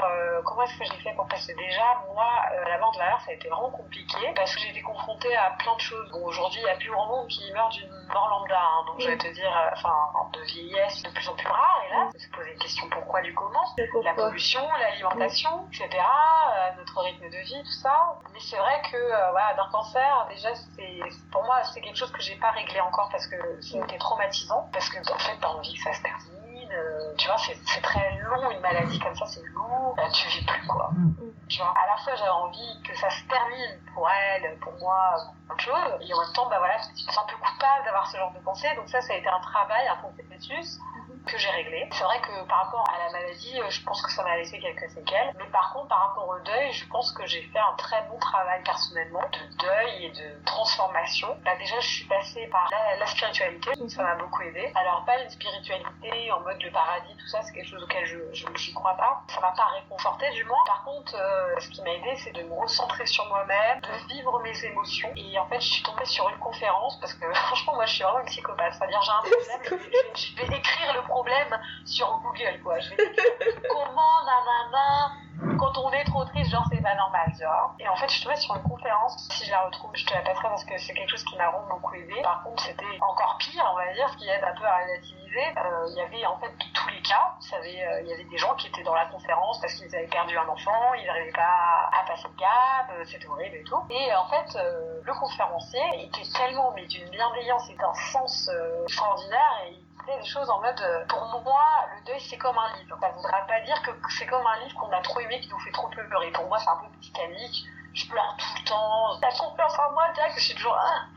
comment 0.45 0.63
est-ce 0.63 0.79
que 0.79 0.85
j'ai 0.85 1.03
fait 1.03 1.15
pour 1.15 1.29
passer? 1.29 1.55
Déjà, 1.55 2.03
moi, 2.15 2.27
la 2.67 2.79
mort 2.79 2.93
de 2.93 2.99
valeur, 2.99 3.21
ça 3.21 3.33
a 3.33 3.35
été 3.35 3.49
vraiment 3.49 3.71
compliqué 3.71 4.33
parce 4.35 4.55
que 4.55 4.61
j'ai 4.63 4.71
été 4.71 4.83
confrontée 4.83 5.37
à 5.37 5.51
plein 5.59 5.75
de 5.75 5.81
choses. 5.81 6.11
Bon, 6.11 6.25
aujourd'hui, 6.25 6.61
il 6.61 6.65
n'y 6.65 6.71
a 6.71 6.77
plus 6.77 6.91
grand 6.91 7.07
monde 7.07 7.29
qui 7.29 7.53
meurt 7.53 7.73
d'une 7.73 7.93
mort 8.13 8.29
lambda. 8.31 8.59
Hein, 8.59 8.85
donc, 8.87 9.01
je 9.01 9.09
vais 9.09 9.19
te 9.19 9.33
dire, 9.33 9.53
enfin, 9.73 9.95
de 10.33 10.41
vieillesse 10.41 11.03
de 11.03 11.11
plus 11.11 11.29
en 11.29 11.35
plus 11.35 11.49
rare. 11.49 11.83
Et 11.87 11.91
là, 11.93 12.09
se 12.17 12.29
poser 12.31 12.53
une 12.53 12.59
question 12.59 12.89
pourquoi 12.91 13.21
du 13.21 13.35
comment? 13.35 13.65
La 14.03 14.15
pollution, 14.15 14.63
l'alimentation, 14.91 15.67
etc., 15.69 15.89
euh, 15.93 16.77
notre 16.79 17.01
rythme 17.01 17.25
de 17.25 17.39
vie, 17.39 17.63
tout 17.63 17.79
ça. 17.83 18.19
Mais 18.33 18.41
c'est 18.41 18.57
vrai 18.57 18.83
que 18.91 18.97
euh, 18.97 19.31
voilà, 19.31 19.55
d'un 19.55 19.69
cancer, 19.71 20.27
déjà, 20.29 20.55
c'est 20.55 21.01
pour 21.31 21.45
moi, 21.45 21.63
c'est 21.65 21.81
quelque 21.81 21.97
chose 21.97 22.13
que 22.13 22.21
j'ai 22.21 22.37
pas 22.37 22.51
réglé 22.51 22.81
encore 22.81 23.09
parce 23.11 23.27
que 23.27 23.37
c'était 23.61 23.99
traumatisant, 23.99 24.69
parce 24.73 24.89
que 24.89 24.99
en 24.99 25.19
fait, 25.19 25.37
t'as 25.41 25.49
envie 25.49 25.75
que 25.75 25.83
ça 25.83 25.93
se 25.93 26.03
termine. 26.03 26.37
Euh, 26.73 27.15
tu 27.17 27.27
vois, 27.29 27.37
c'est 27.39 27.83
très 27.83 28.19
long 28.19 28.51
une 28.51 28.61
maladie 28.61 28.99
comme 28.99 29.15
ça, 29.15 29.27
c'est 29.27 29.43
lourd. 29.55 29.95
tu 30.13 30.29
vis 30.29 30.45
plus 30.45 30.67
quoi. 30.67 30.91
Mm. 30.93 31.15
Tu 31.49 31.59
vois, 31.59 31.73
à 31.77 31.87
la 31.87 31.97
fois 32.03 32.17
j'avais 32.17 32.29
envie 32.29 32.83
que 32.83 32.97
ça 32.97 33.09
se 33.09 33.23
termine 33.29 33.81
pour 33.95 34.11
elle, 34.11 34.59
pour 34.59 34.73
moi, 34.81 35.15
pour 35.47 35.55
autre 35.55 35.63
chose, 35.63 36.01
et 36.01 36.13
en 36.13 36.21
même 36.21 36.33
temps, 36.33 36.49
bah 36.49 36.59
voilà, 36.59 36.77
je 36.79 37.07
me 37.07 37.13
sens 37.13 37.19
un 37.19 37.27
peu 37.27 37.37
coupable 37.37 37.85
d'avoir 37.85 38.07
ce 38.09 38.17
genre 38.17 38.33
de 38.33 38.41
pensée. 38.41 38.69
Donc 38.75 38.89
ça, 38.89 39.01
ça 39.01 39.13
a 39.13 39.17
été 39.17 39.29
un 39.29 39.41
travail, 39.41 39.87
un 39.87 39.97
processus 39.97 40.79
que 41.27 41.39
j'ai 41.39 41.51
réglé. 41.51 41.89
C'est 41.93 42.05
vrai 42.05 42.21
que 42.21 42.47
par 42.49 42.65
rapport 42.65 42.85
à 42.89 43.05
la 43.05 43.13
maladie, 43.13 43.61
euh, 43.61 43.69
je 43.69 43.83
pense 43.83 44.01
que 44.03 44.11
ça 44.13 44.23
m'a 44.23 44.37
laissé 44.37 44.59
quelques 44.59 44.89
séquelles. 44.91 45.35
Mais 45.39 45.47
par 45.47 45.73
contre, 45.73 45.89
par 45.89 46.09
rapport 46.09 46.29
au 46.29 46.39
deuil, 46.41 46.73
je 46.73 46.87
pense 46.89 47.13
que 47.13 47.27
j'ai 47.27 47.43
fait 47.43 47.59
un 47.59 47.75
très 47.77 48.03
bon 48.09 48.19
travail 48.19 48.63
personnellement 48.63 49.23
de 49.33 49.57
deuil 49.59 50.05
et 50.07 50.11
de 50.11 50.45
transformation. 50.45 51.37
Bah 51.45 51.57
déjà, 51.59 51.79
je 51.81 51.89
suis 51.89 52.05
passée 52.05 52.47
par 52.47 52.69
la, 52.71 53.07
spiritualité, 53.07 53.71
ça 53.89 54.03
m'a 54.03 54.15
beaucoup 54.17 54.43
aidé. 54.43 54.73
Alors 54.75 55.05
pas 55.05 55.21
une 55.23 55.31
spiritualité 55.31 56.31
en 56.33 56.41
mode 56.41 56.63
le 56.63 56.71
paradis, 56.71 57.15
tout 57.17 57.27
ça, 57.29 57.43
c'est 57.43 57.53
quelque 57.53 57.69
chose 57.69 57.83
auquel 57.83 58.05
je 58.07 58.17
je 58.35 58.75
crois 58.75 58.95
pas. 58.95 59.23
Ça 59.29 59.41
m'a 59.41 59.53
pas 59.53 59.67
réconforté 59.67 60.31
du 60.31 60.45
moins. 60.45 60.65
Par 60.67 60.85
contre, 60.85 61.15
euh, 61.15 61.59
ce 61.61 61.69
qui 61.69 61.83
m'a 61.83 61.91
aidé, 61.91 62.15
c'est 62.17 62.33
de 62.33 62.43
me 62.43 62.55
recentrer 62.55 63.07
sur 63.07 63.27
moi-même, 63.27 63.81
de 63.81 64.15
vivre 64.15 64.39
mes 64.41 64.65
émotions. 64.65 65.11
Et 65.17 65.39
en 65.39 65.47
fait, 65.47 65.61
je 65.61 65.69
suis 65.69 65.83
tombée 65.83 66.05
sur 66.05 66.29
une 66.29 66.39
conférence 66.39 66.99
parce 67.01 67.15
que 67.15 67.33
franchement, 67.35 67.75
moi, 67.75 67.87
je 67.87 67.95
suis 67.95 68.03
vraiment 68.03 68.21
une 68.21 68.27
psychopathe. 68.27 68.75
C'est-à-dire, 68.75 69.03
j'ai 69.03 69.13
un 69.13 69.23
problème, 69.23 69.91
je, 70.15 70.27
je 70.27 70.37
vais 70.37 70.57
écrire 70.57 70.95
le 70.95 71.03
problème 71.03 71.16
problème 71.17 71.59
sur 71.87 72.21
Google, 72.23 72.61
quoi. 72.63 72.79
Je 72.79 72.91
comment, 73.71 74.17
nanana, 74.27 75.13
quand 75.59 75.79
on 75.79 75.91
est 75.93 76.05
trop 76.05 76.25
triste, 76.27 76.51
genre 76.51 76.67
c'est 76.71 76.83
pas 76.83 76.95
normal, 76.95 77.33
tu 77.39 77.45
vois. 77.45 77.75
Et 77.79 77.89
en 77.89 77.97
fait, 77.97 78.09
je 78.09 78.17
suis 78.17 78.25
tombée 78.25 78.37
sur 78.37 78.55
une 78.55 78.63
conférence. 78.63 79.17
Si 79.31 79.47
je 79.47 79.51
la 79.51 79.65
retrouve, 79.65 79.91
je 79.95 80.05
te 80.05 80.13
la 80.13 80.21
passerai 80.21 80.49
parce 80.49 80.65
que 80.65 80.77
c'est 80.77 80.93
quelque 80.93 81.11
chose 81.11 81.25
qui 81.25 81.37
m'a 81.37 81.49
vraiment 81.51 81.69
beaucoup 81.69 81.95
aidé. 81.95 82.21
Par 82.23 82.43
contre, 82.43 82.63
c'était 82.63 82.99
encore 83.01 83.37
pire, 83.39 83.65
on 83.73 83.77
va 83.77 83.93
dire, 83.95 84.09
ce 84.11 84.17
qui 84.19 84.29
aide 84.29 84.45
un 84.45 84.55
peu 84.61 84.67
à 84.67 84.77
relativiser. 84.77 85.47
Euh, 85.57 85.87
il 85.89 85.97
y 85.97 86.01
avait 86.01 86.27
en 86.27 86.39
fait 86.39 86.53
tous 86.75 86.89
les 86.89 87.01
cas. 87.01 87.33
Vous 87.41 87.47
savez, 87.47 87.83
euh, 87.83 88.01
il 88.03 88.09
y 88.09 88.13
avait 88.13 88.25
des 88.25 88.39
gens 88.39 88.55
qui 88.57 88.67
étaient 88.69 88.85
dans 88.85 88.95
la 88.95 89.07
conférence 89.07 89.59
parce 89.61 89.73
qu'ils 89.75 89.95
avaient 89.97 90.07
perdu 90.07 90.37
un 90.37 90.49
enfant, 90.49 90.95
ils 90.95 91.07
n'arrivaient 91.07 91.33
pas 91.33 91.89
à, 91.93 92.05
passer 92.07 92.29
le 92.29 92.39
cap, 92.39 92.91
euh, 92.93 93.05
c'était 93.05 93.27
horrible 93.27 93.57
et 93.57 93.65
tout. 93.65 93.81
Et 93.89 94.15
en 94.15 94.27
fait, 94.29 94.59
le 95.03 95.13
conférencier 95.15 95.83
était 96.05 96.29
tellement 96.37 96.73
mais 96.75 96.87
d'une 96.87 97.09
bienveillance 97.09 97.71
et 97.71 97.77
d'un 97.77 97.95
sens 98.13 98.51
extraordinaire 98.85 99.63
et 99.69 99.77
des 100.07 100.25
choses 100.25 100.49
en 100.51 100.61
mode, 100.61 100.81
euh, 100.81 101.05
pour 101.09 101.43
moi, 101.43 101.65
le 101.95 102.05
deuil 102.07 102.21
c'est 102.21 102.39
comme 102.39 102.57
un 102.57 102.77
livre. 102.79 102.97
Ça 103.01 103.11
voudra 103.11 103.41
pas 103.47 103.61
dire 103.61 103.81
que 103.83 103.91
c'est 104.11 104.27
comme 104.27 104.47
un 104.47 104.65
livre 104.65 104.79
qu'on 104.79 104.91
a 104.91 105.01
trop 105.01 105.21
aimé, 105.21 105.41
qui 105.41 105.49
nous 105.49 105.59
fait 105.61 105.73
trop 105.73 105.89
pleurer. 105.89 106.31
Pour 106.33 106.47
moi, 106.47 106.59
c'est 106.59 106.69
un 106.69 106.77
peu 106.77 106.87
Titanic. 107.01 107.65
Je 107.95 108.07
pleure 108.09 108.37
tout 108.39 108.47
le 108.59 108.69
temps. 108.69 109.19
T'as 109.23 109.31
confiance 109.39 109.79
en 109.79 109.93
moi, 109.93 110.05
Jack 110.15 110.33
Je 110.35 110.41
suis 110.41 110.55
toujours. 110.55 110.79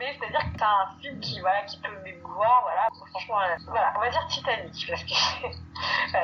Mais 0.00 0.16
c'est-à-dire 0.16 0.40
que 0.40 0.58
c'est 0.58 0.62
un 0.62 0.88
film 1.00 1.20
qui, 1.20 1.40
voilà, 1.40 1.62
qui 1.62 1.76
peut 1.80 1.98
m'émouvoir. 2.04 2.62
Voilà. 2.62 2.88
Franchement, 3.10 3.40
euh, 3.40 3.56
voilà, 3.66 3.92
on 3.96 4.00
va 4.00 4.10
dire 4.10 4.26
Titanic 4.28 4.86
parce 4.88 5.02
que 5.02 5.14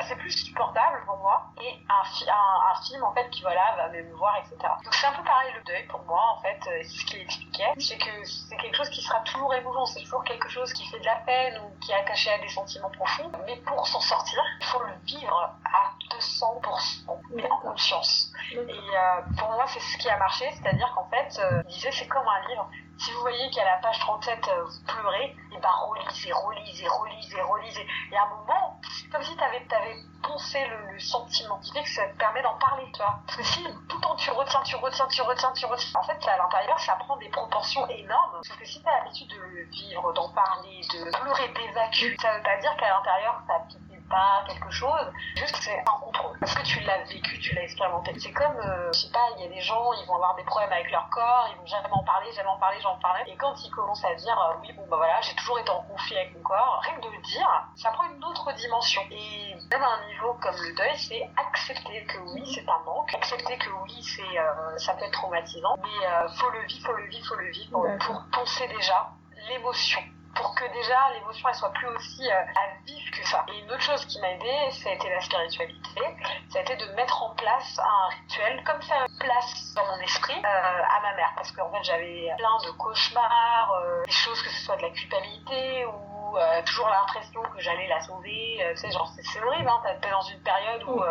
c'est 0.07 0.15
plus 0.15 0.31
supportable 0.31 1.03
pour 1.05 1.17
moi. 1.17 1.51
Et 1.61 1.73
un, 1.89 2.31
un, 2.31 2.71
un, 2.71 2.81
film, 2.83 3.03
en 3.03 3.13
fait, 3.13 3.29
qui 3.29 3.41
voilà, 3.41 3.75
va 3.77 3.89
me 3.89 4.13
voir, 4.15 4.37
etc. 4.37 4.55
Donc 4.83 4.93
c'est 4.93 5.07
un 5.07 5.13
peu 5.13 5.23
pareil 5.23 5.53
le 5.55 5.63
deuil 5.63 5.83
pour 5.87 6.01
moi, 6.03 6.21
en 6.37 6.41
fait. 6.41 6.57
C'est 6.63 6.83
ce 6.83 7.05
qu'il 7.05 7.21
expliquait. 7.21 7.71
C'est 7.77 7.97
que 7.97 8.23
c'est 8.23 8.57
quelque 8.57 8.75
chose 8.75 8.89
qui 8.89 9.01
sera 9.01 9.19
toujours 9.21 9.53
émouvant. 9.53 9.85
C'est 9.85 10.01
toujours 10.01 10.23
quelque 10.23 10.49
chose 10.49 10.71
qui 10.73 10.85
fait 10.87 10.99
de 10.99 11.05
la 11.05 11.17
peine 11.17 11.57
ou 11.59 11.79
qui 11.79 11.91
est 11.91 11.95
attaché 11.95 12.31
à 12.31 12.37
des 12.39 12.49
sentiments 12.49 12.91
profonds. 12.91 13.31
Mais 13.45 13.57
pour 13.57 13.87
s'en 13.87 14.01
sortir, 14.01 14.41
il 14.61 14.65
faut 14.65 14.83
le 14.83 14.93
vivre 15.05 15.55
à 15.65 15.91
200%, 16.17 17.19
mais 17.33 17.49
en 17.49 17.57
conscience. 17.59 18.31
Et 18.51 18.57
euh, 18.57 19.21
pour 19.37 19.49
moi, 19.51 19.65
c'est 19.67 19.79
ce 19.79 19.97
qui 19.97 20.09
a 20.09 20.17
marché. 20.17 20.49
C'est-à-dire 20.53 20.91
qu'en 20.95 21.09
fait, 21.09 21.39
euh, 21.39 21.63
il 21.67 21.73
disait, 21.73 21.91
c'est 21.91 22.07
comme 22.07 22.27
un 22.27 22.47
livre 22.49 22.69
si 22.97 23.11
vous 23.11 23.21
voyez 23.21 23.49
qu'à 23.49 23.65
la 23.65 23.77
page 23.77 23.99
37, 23.99 24.47
euh, 24.47 24.63
vous 24.63 24.85
pleurez, 24.85 25.35
et 25.51 25.59
ben 25.59 25.69
relisez, 25.69 26.31
relisez, 26.31 26.87
relisez, 26.87 27.41
relisez. 27.41 27.87
Et 28.11 28.15
à 28.15 28.23
un 28.23 28.29
moment, 28.29 28.79
c'est 28.89 29.09
comme 29.09 29.21
si 29.21 29.35
tu 29.35 29.43
avais, 29.45 29.95
poncé 30.23 30.59
le, 30.65 30.93
le, 30.93 30.99
sentiment. 30.99 31.59
Tu 31.59 31.71
que 31.71 31.89
ça 31.89 32.07
te 32.07 32.17
permet 32.17 32.41
d'en 32.41 32.57
parler, 32.57 32.85
tu 32.91 32.97
vois. 32.97 33.19
Parce 33.25 33.37
que 33.37 33.43
si 33.43 33.63
tout 33.63 33.97
le 33.97 34.01
temps 34.01 34.15
tu 34.15 34.31
retiens, 34.31 34.61
tu 34.63 34.75
retiens, 34.75 35.07
tu 35.07 35.21
retiens, 35.21 35.51
tu 35.53 35.65
retiens, 35.65 35.99
en 35.99 36.03
fait, 36.03 36.27
à 36.27 36.37
l'intérieur, 36.37 36.79
ça 36.79 36.95
prend 36.95 37.17
des 37.17 37.29
proportions 37.29 37.87
énormes. 37.87 38.41
Parce 38.47 38.59
que 38.59 38.65
si 38.65 38.81
tu 38.81 38.87
as 38.87 39.03
l'habitude 39.03 39.29
de 39.29 39.69
vivre, 39.71 40.13
d'en 40.13 40.29
parler, 40.29 40.81
de 40.93 41.11
pleurer, 41.11 41.47
d'évacuer, 41.49 42.15
ça 42.21 42.37
veut 42.37 42.43
pas 42.43 42.57
dire 42.57 42.75
qu'à 42.77 42.89
l'intérieur, 42.89 43.41
ça 43.47 43.59
pas 44.09 44.43
quelque 44.47 44.69
chose, 44.69 45.11
juste 45.35 45.55
c'est 45.61 45.79
un 45.79 45.99
contrôle. 45.99 46.37
Parce 46.39 46.53
que 46.55 46.63
tu 46.63 46.79
l'as 46.81 47.03
vécu, 47.03 47.39
tu 47.39 47.55
l'as 47.55 47.63
expérimenté. 47.63 48.13
C'est 48.19 48.31
comme, 48.31 48.57
euh, 48.57 48.91
je 48.93 48.99
sais 48.99 49.11
pas, 49.11 49.27
il 49.37 49.43
y 49.43 49.45
a 49.45 49.49
des 49.49 49.61
gens, 49.61 49.93
ils 49.93 50.05
vont 50.05 50.15
avoir 50.15 50.35
des 50.35 50.43
problèmes 50.43 50.71
avec 50.71 50.91
leur 50.91 51.09
corps, 51.09 51.47
ils 51.51 51.57
vont 51.57 51.65
jamais 51.65 51.89
en 51.91 52.03
parler, 52.03 52.31
jamais 52.33 52.49
en 52.49 52.57
parler, 52.57 52.77
j'en 52.81 52.97
parlais. 52.99 53.23
Et 53.27 53.35
quand 53.35 53.53
ils 53.63 53.71
commencent 53.71 54.05
à 54.05 54.13
dire, 54.15 54.39
euh, 54.39 54.55
oui, 54.61 54.71
bon, 54.73 54.83
bah 54.89 54.97
voilà, 54.97 55.19
j'ai 55.21 55.35
toujours 55.35 55.59
été 55.59 55.69
en 55.69 55.81
conflit 55.83 56.17
avec 56.17 56.35
mon 56.35 56.43
corps, 56.43 56.81
rien 56.83 56.95
que 56.95 57.01
de 57.01 57.09
le 57.09 57.21
dire, 57.21 57.49
ça 57.75 57.91
prend 57.91 58.03
une 58.05 58.23
autre 58.23 58.51
dimension. 58.53 59.01
Et 59.11 59.55
même 59.71 59.83
à 59.83 59.87
un 59.87 60.07
niveau 60.07 60.33
comme 60.41 60.55
le 60.55 60.75
deuil, 60.75 60.97
c'est 60.97 61.29
accepter 61.37 62.05
que 62.05 62.17
oui, 62.33 62.43
c'est 62.53 62.67
un 62.67 62.79
manque, 62.85 63.13
accepter 63.13 63.57
que 63.57 63.69
oui, 63.83 64.03
c'est, 64.03 64.39
euh, 64.39 64.77
ça 64.77 64.93
peut 64.93 65.05
être 65.05 65.11
traumatisant, 65.11 65.75
mais 65.81 66.29
faut 66.37 66.49
le 66.49 66.65
vivre, 66.65 66.85
faut 66.85 66.93
le 66.93 67.07
vivre, 67.07 67.27
faut 67.27 67.35
le 67.35 67.51
vivre 67.51 67.71
pour, 67.71 67.87
pour 67.99 68.23
penser 68.31 68.67
déjà 68.67 69.09
l'émotion 69.49 70.01
pour 70.35 70.53
que 70.55 70.65
déjà 70.73 70.97
l'émotion 71.13 71.49
elle 71.49 71.55
soit 71.55 71.71
plus 71.71 71.87
aussi 71.87 72.29
euh, 72.29 72.33
à 72.33 72.83
vif 72.85 73.11
que 73.11 73.25
ça. 73.25 73.45
Et 73.53 73.59
une 73.59 73.71
autre 73.71 73.81
chose 73.81 74.05
qui 74.05 74.19
m'a 74.19 74.31
aidé, 74.31 74.71
ça 74.71 74.89
a 74.89 74.93
été 74.93 75.09
la 75.09 75.21
spiritualité, 75.21 76.01
ça 76.49 76.59
a 76.59 76.61
été 76.61 76.75
de 76.75 76.85
mettre 76.93 77.23
en 77.23 77.33
place 77.35 77.79
un 77.79 78.15
rituel, 78.15 78.63
comme 78.63 78.81
faire 78.81 79.05
place 79.19 79.73
dans 79.75 79.85
mon 79.85 79.99
esprit 80.01 80.37
euh, 80.37 80.97
à 80.97 81.01
ma 81.01 81.15
mère, 81.15 81.31
parce 81.35 81.51
qu'en 81.51 81.71
fait 81.71 81.83
j'avais 81.83 82.31
plein 82.37 82.57
de 82.65 82.71
cauchemars, 82.77 83.71
euh, 83.71 84.03
des 84.03 84.11
choses 84.11 84.41
que 84.41 84.49
ce 84.49 84.65
soit 84.65 84.77
de 84.77 84.83
la 84.83 84.89
culpabilité 84.89 85.85
ou 85.85 86.37
euh, 86.37 86.61
toujours 86.63 86.89
l'impression 86.89 87.41
que 87.43 87.61
j'allais 87.61 87.87
la 87.87 88.01
sauver, 88.01 88.59
tu 88.71 88.77
sais, 88.77 88.91
genre 88.91 89.09
c'est 89.17 89.41
horrible, 89.41 89.69
hein, 89.69 89.97
t'es 90.01 90.09
dans 90.09 90.21
une 90.21 90.41
période 90.41 90.83
où 90.83 91.01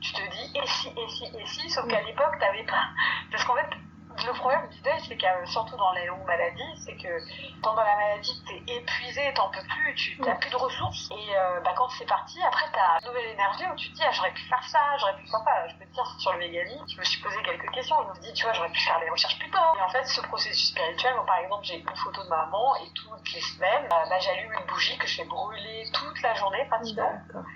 tu 0.00 0.12
te 0.12 0.22
dis 0.30 0.58
et 0.58 0.66
si, 0.66 0.88
et 0.88 1.08
si, 1.08 1.24
et 1.24 1.46
si, 1.46 1.70
sauf 1.70 1.86
qu'à 1.86 2.00
l'époque 2.02 2.38
t'avais 2.40 2.64
pas, 2.64 2.88
parce 3.30 3.44
qu'en 3.44 3.56
fait 3.56 3.68
le 4.26 4.32
problème 4.34 4.68
du 4.68 4.80
deuil, 4.80 5.00
c'est 5.06 5.16
que 5.16 5.46
surtout 5.46 5.76
dans 5.76 5.92
les 5.92 6.06
longues 6.06 6.26
maladies, 6.26 6.76
c'est 6.84 6.96
que 6.96 7.08
pendant 7.62 7.82
la 7.82 7.96
maladie, 7.96 8.42
tu 8.46 8.54
es 8.54 8.76
épuisé, 8.76 9.32
t'en 9.34 9.48
peux 9.50 9.62
plus, 9.62 9.94
tu 9.94 10.20
n'as 10.22 10.34
plus 10.34 10.50
de 10.50 10.56
ressources. 10.56 11.08
Et 11.10 11.36
euh, 11.36 11.60
bah, 11.60 11.72
quand 11.76 11.88
c'est 11.90 12.06
parti, 12.06 12.40
après, 12.42 12.66
tu 12.72 12.78
as 12.78 12.98
une 13.00 13.08
nouvelle 13.08 13.30
énergie 13.30 13.64
où 13.72 13.76
tu 13.76 13.90
te 13.90 13.96
dis, 13.96 14.02
ah, 14.04 14.10
j'aurais 14.12 14.32
pu 14.32 14.42
faire 14.42 14.62
ça, 14.64 14.96
j'aurais 14.98 15.16
pu 15.16 15.26
faire 15.28 15.40
ça. 15.44 15.68
Je 15.68 15.74
peux 15.76 15.84
te 15.84 15.92
dire, 15.92 16.06
sur 16.18 16.32
le 16.32 16.38
véganisme, 16.40 16.84
je 16.88 16.98
me 16.98 17.04
suis 17.04 17.22
posé 17.22 17.36
quelques 17.42 17.70
questions. 17.70 17.96
Je 18.02 18.18
me 18.18 18.24
dis, 18.24 18.32
tu 18.32 18.44
vois, 18.44 18.52
j'aurais 18.52 18.70
pu 18.70 18.80
faire 18.80 18.98
les 19.00 19.10
recherches 19.10 19.38
plus 19.38 19.50
tôt. 19.50 19.58
Et 19.78 19.82
en 19.82 19.88
fait, 19.88 20.04
ce 20.04 20.20
processus 20.22 20.70
spirituel, 20.70 21.14
moi, 21.14 21.26
par 21.26 21.38
exemple, 21.38 21.64
j'ai 21.64 21.78
une 21.78 21.96
photo 21.96 22.22
de 22.22 22.28
maman 22.28 22.76
et 22.76 22.90
toutes 22.94 23.32
les 23.32 23.40
semaines, 23.40 23.84
euh, 23.84 24.08
bah, 24.08 24.18
j'allume 24.18 24.52
une 24.52 24.66
bougie 24.66 24.96
que 24.98 25.06
je 25.06 25.16
fais 25.16 25.24
brûler 25.24 25.84
toute 25.92 26.22
la 26.22 26.34
journée 26.34 26.64
pratiquement. 26.68 27.12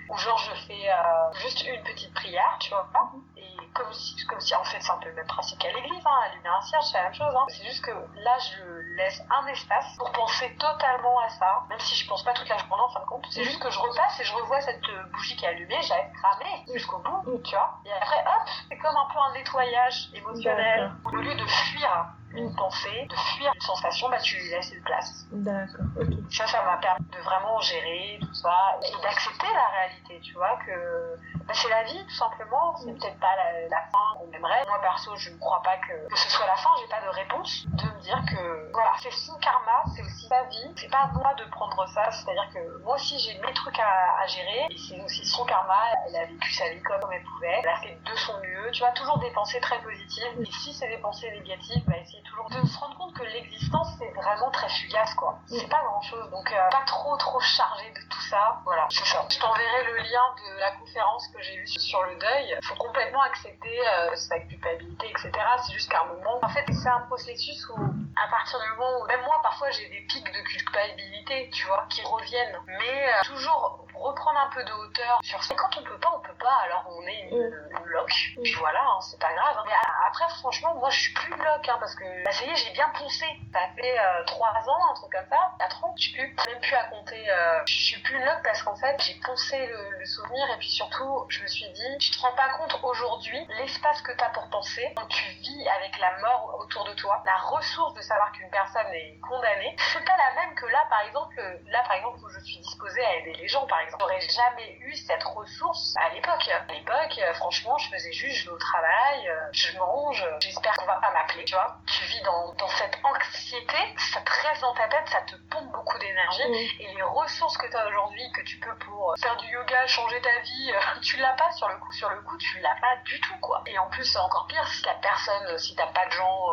Ou 0.09 0.17
genre, 0.17 0.37
je 0.37 0.67
fais 0.67 0.89
euh, 0.89 1.33
juste 1.41 1.65
une 1.67 1.83
petite 1.83 2.13
prière, 2.13 2.57
tu 2.59 2.69
vois. 2.69 2.87
Et 3.34 3.34
comme 3.73 3.91
si, 3.91 4.15
comme 4.27 4.39
si, 4.39 4.55
en 4.55 4.63
fait, 4.63 4.79
c'est 4.79 4.91
un 4.91 4.97
peu 4.97 5.09
le 5.09 5.15
même 5.15 5.27
principe 5.27 5.59
qu'à 5.59 5.71
l'église, 5.71 6.01
hein, 6.05 6.19
allumer 6.25 6.49
un 6.49 6.61
cierge, 6.61 6.85
c'est 6.85 6.97
la 6.97 7.03
même 7.03 7.13
chose. 7.13 7.35
Hein. 7.35 7.45
C'est 7.49 7.65
juste 7.65 7.83
que 7.83 7.91
là, 7.91 8.37
je 8.39 8.63
laisse 8.95 9.21
un 9.29 9.45
espace 9.47 9.95
pour 9.97 10.11
penser 10.11 10.55
totalement 10.57 11.19
à 11.19 11.29
ça, 11.29 11.63
même 11.69 11.79
si 11.79 11.95
je 11.95 12.07
pense 12.07 12.23
pas 12.23 12.33
toute 12.33 12.47
la 12.47 12.57
journée 12.57 12.81
en 12.81 12.89
fin 12.89 13.01
de 13.01 13.05
compte. 13.05 13.25
C'est 13.29 13.43
juste 13.43 13.61
que 13.61 13.69
je 13.69 13.79
repasse 13.79 14.19
et 14.19 14.23
je 14.23 14.33
revois 14.33 14.61
cette 14.61 14.81
bougie 15.11 15.35
qui 15.35 15.45
est 15.45 15.49
allumée, 15.49 15.81
j'avais 15.81 16.09
cramé 16.13 16.65
jusqu'au 16.73 16.99
bout, 16.99 17.41
tu 17.43 17.55
vois. 17.55 17.79
Et 17.85 17.91
après, 17.91 18.19
hop, 18.21 18.49
c'est 18.69 18.77
comme 18.77 18.95
un 18.95 19.07
peu 19.13 19.19
un 19.19 19.33
nettoyage 19.33 20.09
émotionnel. 20.13 20.91
Au 21.03 21.15
lieu 21.17 21.35
de 21.35 21.45
fuir 21.45 22.07
une 22.35 22.55
pensée, 22.55 23.07
de 23.09 23.15
fuir 23.15 23.51
une 23.53 23.61
sensation, 23.61 24.09
bah, 24.09 24.19
tu 24.19 24.37
lui 24.37 24.49
laisses 24.49 24.71
une 24.73 24.83
place. 24.83 25.25
D'accord. 25.31 25.85
Ça, 26.31 26.47
ça 26.47 26.63
m'a 26.63 26.77
permis 26.77 27.05
de 27.05 27.19
vraiment 27.23 27.59
gérer 27.59 28.19
tout 28.21 28.33
ça 28.33 28.77
et 28.83 29.01
d'accepter 29.01 29.47
la 29.53 29.67
réalité, 29.67 30.19
tu 30.21 30.33
vois, 30.33 30.57
que 30.65 31.17
bah, 31.45 31.53
c'est 31.53 31.69
la 31.69 31.83
vie, 31.83 32.03
tout 32.05 32.15
simplement. 32.15 32.75
C'est 32.77 32.91
peut-être 32.93 33.19
pas 33.19 33.35
la, 33.69 33.81
fin 33.91 34.17
qu'on 34.17 34.31
aimerait. 34.31 34.65
Moi, 34.67 34.79
perso, 34.81 35.15
je 35.15 35.29
ne 35.29 35.37
crois 35.37 35.61
pas 35.61 35.77
que, 35.77 36.07
que 36.09 36.17
ce 36.17 36.29
soit 36.29 36.45
la 36.45 36.55
fin, 36.55 36.69
j'ai 36.79 36.87
pas 36.87 37.01
de 37.01 37.09
réponse. 37.09 37.65
De 37.67 37.83
me 37.83 38.01
dire 38.01 38.21
que, 38.29 38.71
voilà, 38.73 38.91
c'est 39.01 39.11
son 39.11 39.37
karma, 39.39 39.83
c'est 39.95 40.01
aussi 40.01 40.27
sa 40.27 40.43
vie. 40.43 40.73
C'est 40.75 40.89
pas 40.89 41.03
à 41.03 41.07
moi 41.07 41.33
de 41.35 41.43
prendre 41.51 41.87
ça, 41.89 42.11
c'est-à-dire 42.11 42.49
que 42.53 42.83
moi 42.83 42.95
aussi, 42.95 43.17
j'ai 43.19 43.39
mes 43.39 43.53
trucs 43.53 43.79
à, 43.79 44.21
à 44.21 44.27
gérer 44.27 44.67
et 44.69 44.77
c'est 44.77 44.99
aussi 45.01 45.25
son 45.25 45.45
karma. 45.45 45.79
Elle 46.07 46.15
a 46.15 46.25
vécu 46.25 46.51
sa 46.53 46.69
vie 46.69 46.81
comme 46.81 47.11
elle 47.11 47.23
pouvait. 47.23 47.59
Elle 47.63 47.69
a 47.69 47.77
fait 47.77 47.97
de 48.03 48.15
son 48.15 48.33
mieux. 48.39 48.71
Tu 48.71 48.79
vois, 48.79 48.91
toujours 48.91 49.19
des 49.19 49.31
pensées 49.31 49.59
très 49.59 49.79
positives. 49.81 50.41
Et 50.41 50.45
si 50.45 50.73
c'est 50.73 50.87
des 50.87 50.97
pensées 50.97 51.31
négatives, 51.31 51.83
bah, 51.87 51.97
essayer 51.97 52.23
toujours 52.25 52.49
de 52.49 52.67
se 52.67 52.77
rendre 52.77 52.97
compte 52.97 53.13
que 53.13 53.23
l'existence 53.23 53.87
c'est 53.97 54.11
vraiment 54.11 54.51
très 54.51 54.69
fugace 54.69 55.13
quoi. 55.15 55.39
C'est 55.47 55.69
pas 55.69 55.83
grand 55.83 56.01
chose 56.01 56.29
donc 56.31 56.51
euh, 56.51 56.69
pas 56.69 56.83
trop 56.85 57.15
trop 57.17 57.39
chargé 57.39 57.89
de 57.91 58.09
tout 58.09 58.21
ça. 58.21 58.61
Voilà, 58.65 58.87
c'est 58.89 59.05
ça. 59.05 59.25
Je 59.29 59.39
t'enverrai 59.39 59.83
le 59.85 59.97
lien 59.97 60.25
de 60.37 60.59
la 60.59 60.71
conférence 60.71 61.27
que 61.29 61.41
j'ai 61.41 61.57
vue 61.57 61.67
sur 61.67 62.01
le 62.03 62.15
deuil. 62.17 62.57
Faut 62.63 62.75
complètement 62.75 63.21
accepter 63.21 63.79
euh, 63.87 64.15
sa 64.15 64.39
culpabilité 64.39 65.09
etc. 65.09 65.31
C'est 65.65 65.73
juste 65.73 65.89
qu'à 65.89 66.01
un 66.01 66.13
moment, 66.13 66.39
en 66.41 66.49
fait 66.49 66.65
c'est 66.71 66.89
un 66.89 67.01
processus 67.01 67.69
où 67.69 67.79
à 68.15 68.27
partir 68.29 68.59
du 68.59 68.69
moment 68.71 68.99
où 69.01 69.05
même 69.07 69.21
moi 69.21 69.39
parfois 69.43 69.69
j'ai 69.71 69.87
des 69.89 70.01
pics 70.07 70.31
de 70.31 70.41
culpabilité 70.41 71.49
tu 71.51 71.65
vois 71.65 71.85
qui 71.89 72.01
reviennent 72.03 72.57
mais 72.67 73.13
euh, 73.13 73.21
toujours 73.23 73.84
reprendre 73.99 74.39
un 74.39 74.49
peu 74.53 74.63
de 74.63 74.71
hauteur 74.71 75.19
sur 75.23 75.43
ça. 75.43 75.53
Et 75.53 75.57
quand 75.57 75.77
on 75.77 75.83
peut 75.83 75.99
pas, 75.99 76.11
on 76.15 76.19
peut 76.19 76.37
pas, 76.39 76.55
alors 76.65 76.85
on 76.89 77.01
est 77.07 77.29
une, 77.29 77.49
mm. 77.49 77.83
bloc. 77.83 78.11
Mm. 78.37 78.41
Puis 78.43 78.53
voilà, 78.53 78.81
hein, 78.81 78.99
c'est 79.01 79.19
pas 79.19 79.33
grave. 79.33 79.55
Hein. 79.57 79.63
Mais 79.65 79.73
après, 80.07 80.25
franchement, 80.39 80.75
moi 80.75 80.89
je 80.89 80.99
suis 80.99 81.13
plus 81.13 81.35
bloc, 81.35 81.69
hein, 81.69 81.77
parce 81.79 81.95
que 81.95 82.23
bah, 82.23 82.31
ça 82.31 82.45
y 82.45 82.49
est, 82.49 82.55
j'ai 82.55 82.71
bien 82.71 82.89
poncé. 82.97 83.25
Ça 83.53 83.59
fait 83.75 83.99
euh, 83.99 84.23
3 84.25 84.47
ans, 84.47 84.91
un 84.91 84.93
truc 84.93 85.11
comme 85.11 85.29
ça. 85.29 85.51
4 85.59 85.83
ans, 85.83 85.93
je 85.97 86.03
suis 86.03 86.13
plus, 86.13 86.35
même 86.47 86.61
plus 86.61 86.75
à 86.75 86.83
compter. 86.85 87.29
Euh, 87.29 87.59
je 87.67 87.73
suis 87.73 88.01
plus 88.01 88.19
bloc 88.19 88.37
parce 88.43 88.61
qu'en 88.63 88.75
fait, 88.75 88.95
j'ai 89.01 89.15
poncé 89.15 89.65
le, 89.67 89.89
le, 89.97 90.05
souvenir 90.05 90.45
et 90.53 90.57
puis 90.57 90.69
surtout, 90.69 91.25
je 91.29 91.41
me 91.41 91.47
suis 91.47 91.69
dit, 91.69 91.97
tu 91.99 92.11
te 92.11 92.19
rends 92.19 92.35
pas 92.35 92.49
compte 92.57 92.77
aujourd'hui 92.83 93.45
l'espace 93.57 94.01
que 94.01 94.11
tu 94.11 94.23
as 94.23 94.29
pour 94.29 94.47
penser 94.49 94.93
quand 94.95 95.07
tu 95.07 95.29
vis 95.41 95.67
avec 95.69 95.97
la 95.99 96.19
mort 96.19 96.57
autour 96.59 96.85
de 96.85 96.93
toi, 96.93 97.21
la 97.25 97.37
ressource 97.37 97.93
de 97.93 98.01
savoir 98.01 98.31
qu'une 98.31 98.49
personne 98.49 98.87
est 98.93 99.19
condamnée, 99.27 99.75
c'est 99.93 100.05
pas 100.05 100.17
la 100.17 100.41
même 100.41 100.55
que 100.55 100.65
là, 100.67 100.85
par 100.89 101.01
exemple, 101.01 101.35
là, 101.67 101.83
par 101.87 101.93
exemple, 101.93 102.19
où 102.23 102.29
je 102.29 102.39
suis 102.39 102.57
disposée 102.59 103.03
à 103.03 103.15
aider 103.17 103.33
les 103.33 103.47
gens, 103.47 103.65
par 103.67 103.79
exemple. 103.79 103.84
J'aurais 103.99 104.21
jamais 104.21 104.77
eu 104.81 104.95
cette 104.95 105.23
ressource 105.23 105.93
à 105.97 106.09
l'époque. 106.13 106.49
À 106.49 106.73
l'époque, 106.73 107.19
euh, 107.19 107.33
franchement, 107.35 107.77
je 107.77 107.89
faisais 107.89 108.11
juste, 108.11 108.37
je 108.37 108.45
vais 108.45 108.51
au 108.51 108.57
travail, 108.57 109.27
euh, 109.27 109.47
je 109.51 109.77
mange, 109.77 110.25
j'espère 110.39 110.73
qu'on 110.73 110.85
va 110.85 110.95
pas 110.95 111.11
m'appeler, 111.11 111.45
tu 111.45 111.53
vois. 111.53 111.77
Tu 111.87 112.03
vis 112.05 112.21
dans, 112.21 112.53
dans 112.53 112.67
cette 112.69 112.97
anxiété, 113.03 113.77
ça 114.11 114.21
te 114.21 114.31
reste 114.47 114.61
dans 114.61 114.73
ta 114.73 114.87
tête, 114.87 115.07
ça 115.07 115.21
te 115.21 115.35
pompe 115.49 115.71
beaucoup 115.71 115.97
d'énergie. 115.99 116.75
Et 116.79 116.93
les 116.93 117.01
ressources 117.01 117.57
que 117.57 117.67
tu 117.67 117.75
as 117.75 117.87
aujourd'hui, 117.87 118.31
que 118.33 118.41
tu 118.41 118.57
peux 118.59 118.75
pour 118.79 119.15
faire 119.19 119.35
du 119.37 119.47
yoga, 119.47 119.87
changer 119.87 120.21
ta 120.21 120.39
vie, 120.39 120.71
euh, 120.71 120.99
tu 121.01 121.17
l'as 121.17 121.33
pas 121.33 121.51
sur 121.51 121.67
le 121.69 121.77
coup. 121.77 121.91
Sur 121.91 122.09
le 122.09 122.21
coup, 122.21 122.37
tu 122.37 122.59
l'as 122.59 122.75
pas 122.81 122.95
du 123.05 123.19
tout, 123.21 123.37
quoi. 123.39 123.61
Et 123.67 123.77
en 123.77 123.89
plus, 123.89 124.03
c'est 124.03 124.19
encore 124.19 124.47
pire 124.47 124.67
si 124.67 124.83
la 124.85 124.95
personne, 124.95 125.57
si 125.57 125.75
t'as 125.75 125.87
pas 125.87 126.05
de 126.05 126.11
gens 126.11 126.47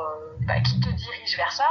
bah, 0.47 0.61
qui 0.61 0.81
te 0.81 0.89
dirigent 0.89 1.37
vers 1.37 1.53
ça. 1.53 1.69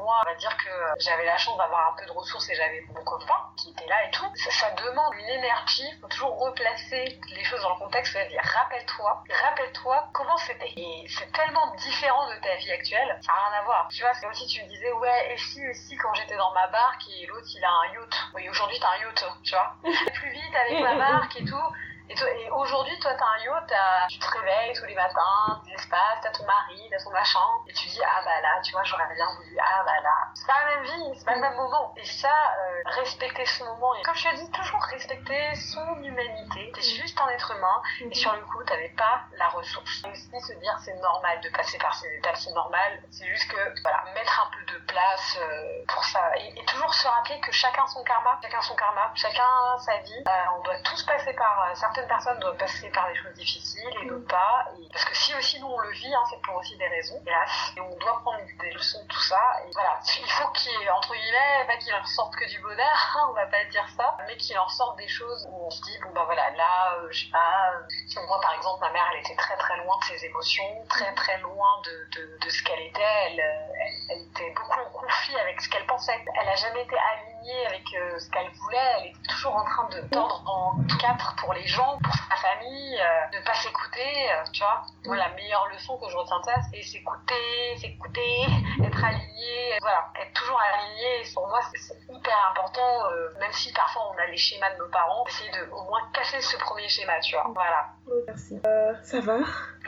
moi, 0.00 0.20
on 0.22 0.30
va 0.30 0.34
dire 0.36 0.56
que 0.56 0.70
j'avais 1.00 1.24
la 1.24 1.36
chance 1.36 1.56
d'avoir 1.56 1.92
un 1.92 1.96
peu 1.96 2.06
de 2.06 2.12
ressources 2.12 2.48
et 2.50 2.54
j'avais 2.54 2.80
mon 2.94 3.02
copain 3.04 3.34
qui 3.56 3.70
était 3.70 3.86
là 3.86 4.04
et 4.06 4.10
tout. 4.10 4.30
Ça, 4.36 4.50
ça 4.50 4.70
demande 4.72 4.97
une 5.12 5.28
énergie, 5.28 5.88
il 5.92 5.98
faut 6.00 6.08
toujours 6.08 6.38
replacer 6.38 7.18
les 7.30 7.44
choses 7.44 7.62
dans 7.62 7.74
le 7.74 7.78
contexte, 7.78 8.12
c'est-à-dire 8.12 8.40
rappelle-toi, 8.42 9.24
rappelle-toi 9.42 10.08
comment 10.12 10.36
c'était. 10.38 10.72
Et 10.76 11.06
c'est 11.08 11.30
tellement 11.32 11.74
différent 11.76 12.28
de 12.30 12.40
ta 12.40 12.56
vie 12.56 12.72
actuelle, 12.72 13.18
ça 13.22 13.32
n'a 13.32 13.48
rien 13.48 13.60
à 13.60 13.64
voir. 13.64 13.88
Tu 13.90 14.02
vois, 14.02 14.12
c'est 14.14 14.26
comme 14.26 14.34
si 14.34 14.46
tu 14.46 14.62
me 14.62 14.68
disais, 14.68 14.92
ouais, 14.92 15.32
et 15.32 15.36
si, 15.38 15.62
et 15.62 15.74
si 15.74 15.96
quand 15.96 16.12
j'étais 16.14 16.36
dans 16.36 16.52
ma 16.52 16.66
barque 16.68 17.02
et 17.08 17.26
l'autre 17.26 17.48
il 17.54 17.64
a 17.64 17.70
un 17.70 17.92
yacht. 17.94 18.14
Oui, 18.34 18.48
aujourd'hui 18.48 18.78
t'as 18.80 18.92
un 18.96 19.00
yacht, 19.00 19.24
tu 19.42 19.54
vois. 19.54 19.74
plus 20.14 20.30
vite 20.30 20.54
avec 20.54 20.80
ma 20.80 20.94
barque 20.94 21.36
et 21.36 21.44
tout. 21.44 21.68
Et, 22.08 22.50
aujourd'hui, 22.50 22.98
toi, 23.00 23.12
t'as 23.14 23.24
un 23.24 23.44
yacht, 23.44 23.72
tu 24.08 24.18
te 24.18 24.28
réveilles 24.30 24.74
tous 24.74 24.86
les 24.86 24.94
matins, 24.94 25.60
tu 25.64 25.70
l'espace, 25.70 26.18
t'as 26.22 26.30
ton 26.30 26.44
mari, 26.44 26.88
t'as 26.90 27.02
ton 27.02 27.10
machin, 27.10 27.38
et 27.66 27.72
tu 27.72 27.88
dis, 27.88 28.00
ah 28.02 28.20
bah 28.24 28.40
là, 28.40 28.60
tu 28.62 28.72
vois, 28.72 28.82
j'aurais 28.84 29.06
bien 29.14 29.26
voulu, 29.36 29.56
ah 29.60 29.82
bah 29.84 30.00
là. 30.02 30.28
C'est 30.34 30.46
pas 30.46 30.60
la 30.64 30.76
même 30.76 30.84
vie, 30.84 31.18
c'est 31.18 31.24
pas 31.24 31.34
le 31.34 31.40
même 31.40 31.56
moment. 31.56 31.94
Et 31.96 32.04
ça, 32.04 32.28
euh, 32.28 32.82
respecter 32.86 33.44
ce 33.46 33.64
moment, 33.64 33.94
et 33.96 34.02
comme 34.02 34.14
je 34.14 34.28
te 34.28 34.34
dis, 34.36 34.50
toujours 34.50 34.82
respecter 34.84 35.54
son 35.54 36.02
humanité. 36.02 36.72
T'es 36.74 36.82
juste 36.82 37.20
un 37.20 37.28
être 37.28 37.50
humain, 37.52 37.82
et 38.00 38.14
sur 38.14 38.32
le 38.32 38.40
coup, 38.46 38.62
t'avais 38.64 38.94
pas 38.96 39.22
la 39.32 39.48
ressource. 39.48 40.02
Et 40.04 40.10
aussi 40.10 40.40
se 40.40 40.52
dire, 40.54 40.76
c'est 40.80 40.94
normal 40.94 41.40
de 41.40 41.48
passer 41.50 41.78
par 41.78 41.94
ces 41.94 42.08
étapes, 42.16 42.36
c'est 42.36 42.52
normal. 42.52 43.02
C'est 43.10 43.26
juste 43.26 43.50
que, 43.50 43.82
voilà, 43.82 44.04
mettre 44.14 44.46
un 44.46 44.50
peu 44.50 44.72
de 44.72 44.78
place 44.86 45.38
euh, 45.40 45.84
pour 45.88 46.04
ça. 46.04 46.36
Et, 46.38 46.58
et 46.58 46.64
toujours 46.64 46.92
se 46.94 47.06
rappeler 47.06 47.40
que 47.40 47.52
chacun 47.52 47.86
son 47.86 48.02
karma, 48.04 48.38
chacun 48.42 48.60
son 48.62 48.74
karma, 48.74 49.10
chacun 49.14 49.78
sa 49.78 49.96
vie. 49.98 50.22
Euh, 50.26 50.58
on 50.58 50.62
doit 50.62 50.78
tous 50.84 51.02
passer 51.04 51.32
par, 51.34 51.68
euh, 51.68 51.74
certaines 51.98 52.08
personnes 52.08 52.38
doivent 52.38 52.56
passer 52.56 52.88
par 52.90 53.08
des 53.08 53.14
choses 53.16 53.34
difficiles 53.34 53.90
et 54.02 54.06
d'autres 54.06 54.26
pas. 54.28 54.66
Et- 54.78 54.88
parce 54.92 55.04
que 55.04 55.16
si 55.16 55.34
aussi 55.34 55.60
nous 55.60 55.66
on 55.66 55.78
le 55.78 55.90
vit, 55.90 56.14
hein, 56.14 56.22
c'est 56.30 56.40
pour 56.42 56.56
aussi 56.56 56.76
des 56.76 56.86
raisons, 56.86 57.20
hélas. 57.26 57.50
Et 57.76 57.80
on 57.80 57.96
doit 57.96 58.20
prendre 58.22 58.38
des 58.60 58.70
leçons 58.70 59.02
de 59.02 59.08
tout 59.08 59.20
ça. 59.20 59.40
Et 59.66 59.70
voilà, 59.72 59.98
il 60.20 60.30
faut 60.30 60.48
qu'il 60.50 60.90
entre 60.90 61.12
guillemets, 61.14 61.66
pas 61.66 61.76
qu'il 61.76 61.92
en 61.94 62.00
ressorte 62.00 62.34
que 62.36 62.48
du 62.48 62.60
bonheur, 62.60 63.16
hein, 63.16 63.26
on 63.30 63.32
va 63.32 63.46
pas 63.46 63.64
dire 63.64 63.86
ça, 63.96 64.16
mais 64.26 64.36
qu'il 64.36 64.56
en 64.58 64.64
ressorte 64.64 64.96
des 64.98 65.08
choses 65.08 65.46
où 65.50 65.66
on 65.66 65.70
se 65.70 65.82
dit, 65.82 65.98
bon 66.02 66.10
bah 66.12 66.22
voilà, 66.24 66.50
là, 66.50 66.94
euh, 66.98 67.08
je 67.10 67.24
sais 67.24 67.30
pas, 67.30 67.72
euh, 67.74 67.82
si 68.08 68.18
on 68.18 68.26
voit 68.26 68.40
par 68.40 68.54
exemple, 68.54 68.80
ma 68.80 68.90
mère, 68.90 69.04
elle 69.12 69.20
était 69.20 69.36
très 69.36 69.56
très 69.56 69.76
loin 69.78 69.96
de 69.98 70.04
ses 70.04 70.24
émotions, 70.26 70.86
très 70.88 71.12
très 71.14 71.38
loin 71.38 71.68
de, 71.84 72.20
de, 72.20 72.38
de 72.44 72.50
ce 72.50 72.62
qu'elle 72.62 72.80
était, 72.80 73.02
elle, 73.26 73.40
euh, 73.40 73.72
elle, 73.80 73.94
elle 74.10 74.22
était 74.28 74.50
beaucoup 74.50 74.80
en 74.80 74.90
conflit 74.90 75.36
avec 75.38 75.60
ce 75.60 75.68
qu'elle 75.68 75.86
pensait. 75.86 76.18
Elle 76.40 76.48
a 76.48 76.54
jamais 76.56 76.82
été 76.82 76.96
alignée 76.96 77.37
avec 77.66 77.84
euh, 77.94 78.18
ce 78.18 78.28
qu'elle 78.30 78.50
voulait, 78.50 78.78
elle 78.98 79.06
était 79.06 79.28
toujours 79.28 79.54
en 79.56 79.64
train 79.64 79.88
de 79.90 80.00
tordre 80.08 80.42
en 80.46 80.76
quatre 80.98 81.34
pour 81.36 81.52
les 81.54 81.66
gens, 81.66 81.98
pour 82.02 82.14
sa 82.14 82.36
famille, 82.36 83.00
euh, 83.00 83.38
ne 83.38 83.44
pas 83.44 83.54
s'écouter, 83.54 84.32
euh, 84.32 84.44
tu 84.52 84.60
vois. 84.62 84.82
Moi, 85.06 85.16
la 85.16 85.28
meilleure 85.30 85.66
leçon 85.68 85.96
que 85.98 86.08
je 86.10 86.16
retiens 86.16 86.40
de 86.40 86.44
ça, 86.44 86.54
c'est 86.72 86.82
s'écouter, 86.82 87.76
s'écouter, 87.80 88.46
être 88.84 89.04
aligné, 89.04 89.74
euh, 89.74 89.78
voilà, 89.80 90.08
être 90.20 90.32
toujours 90.34 90.60
aligné. 90.60 91.22
Pour 91.34 91.46
moi, 91.48 91.60
c'est- 91.72 91.94
hyper 92.10 92.50
important, 92.50 93.06
euh, 93.10 93.28
même 93.38 93.52
si 93.52 93.72
parfois 93.72 94.02
on 94.14 94.18
a 94.18 94.26
les 94.26 94.36
schémas 94.36 94.70
de 94.74 94.78
nos 94.78 94.88
parents, 94.88 95.24
essayer 95.28 95.50
de 95.50 95.70
au 95.70 95.84
moins 95.84 96.00
casser 96.12 96.40
ce 96.40 96.56
premier 96.56 96.88
schéma, 96.88 97.18
tu 97.20 97.34
vois. 97.34 97.46
Voilà. 97.54 97.86
Merci. 98.26 98.58
Euh, 98.66 98.92
ça 99.02 99.20
va 99.20 99.36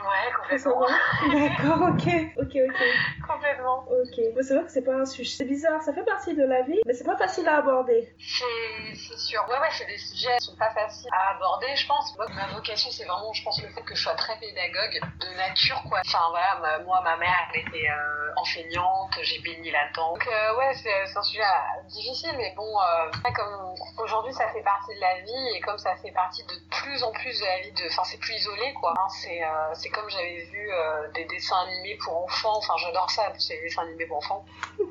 Ouais, 0.01 0.31
complètement. 0.35 0.81
D'accord, 1.31 1.89
ok. 1.89 2.07
Ok, 2.37 2.57
ok. 2.57 2.81
complètement. 3.27 3.85
Ok. 3.89 4.17
Mais 4.35 4.41
c'est 4.43 4.55
vrai 4.55 4.63
que 4.65 4.71
c'est 4.71 4.81
pas 4.81 4.95
un 4.95 5.05
sujet. 5.05 5.29
C'est 5.37 5.45
bizarre, 5.45 5.81
ça 5.83 5.93
fait 5.93 6.03
partie 6.03 6.33
de 6.33 6.43
la 6.43 6.63
vie, 6.63 6.81
mais 6.87 6.93
c'est 6.93 7.03
pas 7.05 7.17
facile 7.17 7.47
à 7.47 7.57
aborder. 7.57 8.11
C'est 8.19 8.95
c'est 8.95 9.17
sûr. 9.17 9.45
Ouais, 9.47 9.59
ouais, 9.59 9.69
c'est 9.71 9.85
des 9.85 9.97
sujets 9.97 10.37
qui 10.39 10.45
sont 10.45 10.55
pas 10.55 10.71
faciles 10.71 11.09
à 11.13 11.35
aborder, 11.35 11.67
je 11.75 11.85
pense. 11.87 12.15
Moi, 12.17 12.25
ma 12.33 12.47
vocation, 12.55 12.89
c'est 12.91 13.05
vraiment, 13.05 13.31
je 13.33 13.43
pense, 13.43 13.61
le 13.61 13.69
fait 13.69 13.81
que 13.83 13.93
je 13.93 14.01
sois 14.01 14.15
très 14.15 14.37
pédagogue 14.39 14.99
de 15.19 15.37
nature, 15.37 15.81
quoi. 15.87 15.99
Enfin, 16.05 16.25
voilà, 16.31 16.57
ma- 16.61 16.79
moi, 16.83 17.01
ma 17.03 17.17
mère, 17.17 17.37
elle 17.53 17.61
était 17.61 17.87
euh, 17.89 18.31
enseignante, 18.37 19.11
j'ai 19.21 19.39
baigné 19.41 19.69
là-dedans. 19.71 20.13
Donc, 20.13 20.25
euh, 20.27 20.57
ouais, 20.57 20.73
c'est 20.73 21.15
un 21.17 21.21
sujet 21.23 21.43
euh, 21.43 21.87
difficile, 21.89 22.33
mais 22.37 22.53
bon, 22.57 22.65
euh, 22.79 23.11
comme 23.35 23.75
aujourd'hui, 24.03 24.33
ça 24.33 24.47
fait 24.49 24.63
partie 24.63 24.95
de 24.95 24.99
la 25.01 25.19
vie, 25.21 25.55
et 25.55 25.61
comme 25.61 25.77
ça 25.77 25.95
fait 25.97 26.11
partie 26.11 26.43
de 26.43 26.53
plus 26.81 27.03
en 27.03 27.11
plus 27.11 27.39
de 27.39 27.45
la 27.45 27.59
vie 27.61 27.71
de... 27.73 27.85
Enfin, 27.91 28.03
c'est 28.11 28.19
plus 28.19 28.33
isolé, 28.35 28.73
quoi. 28.73 28.93
Hein, 28.97 29.07
c'est 29.09 29.41
euh, 29.41 29.73
c'est 29.73 29.89
comme 29.89 30.09
j'avais 30.09 30.43
vu 30.51 30.69
euh, 30.71 31.07
des 31.13 31.23
dessins 31.25 31.57
animés 31.67 31.97
pour 32.03 32.23
enfants, 32.23 32.57
enfin, 32.57 32.73
j'adore 32.77 33.09
ça, 33.09 33.31
c'est 33.39 33.55
des 33.55 33.63
dessins 33.63 33.83
animés 33.83 34.05
pour 34.05 34.17
enfants 34.17 34.45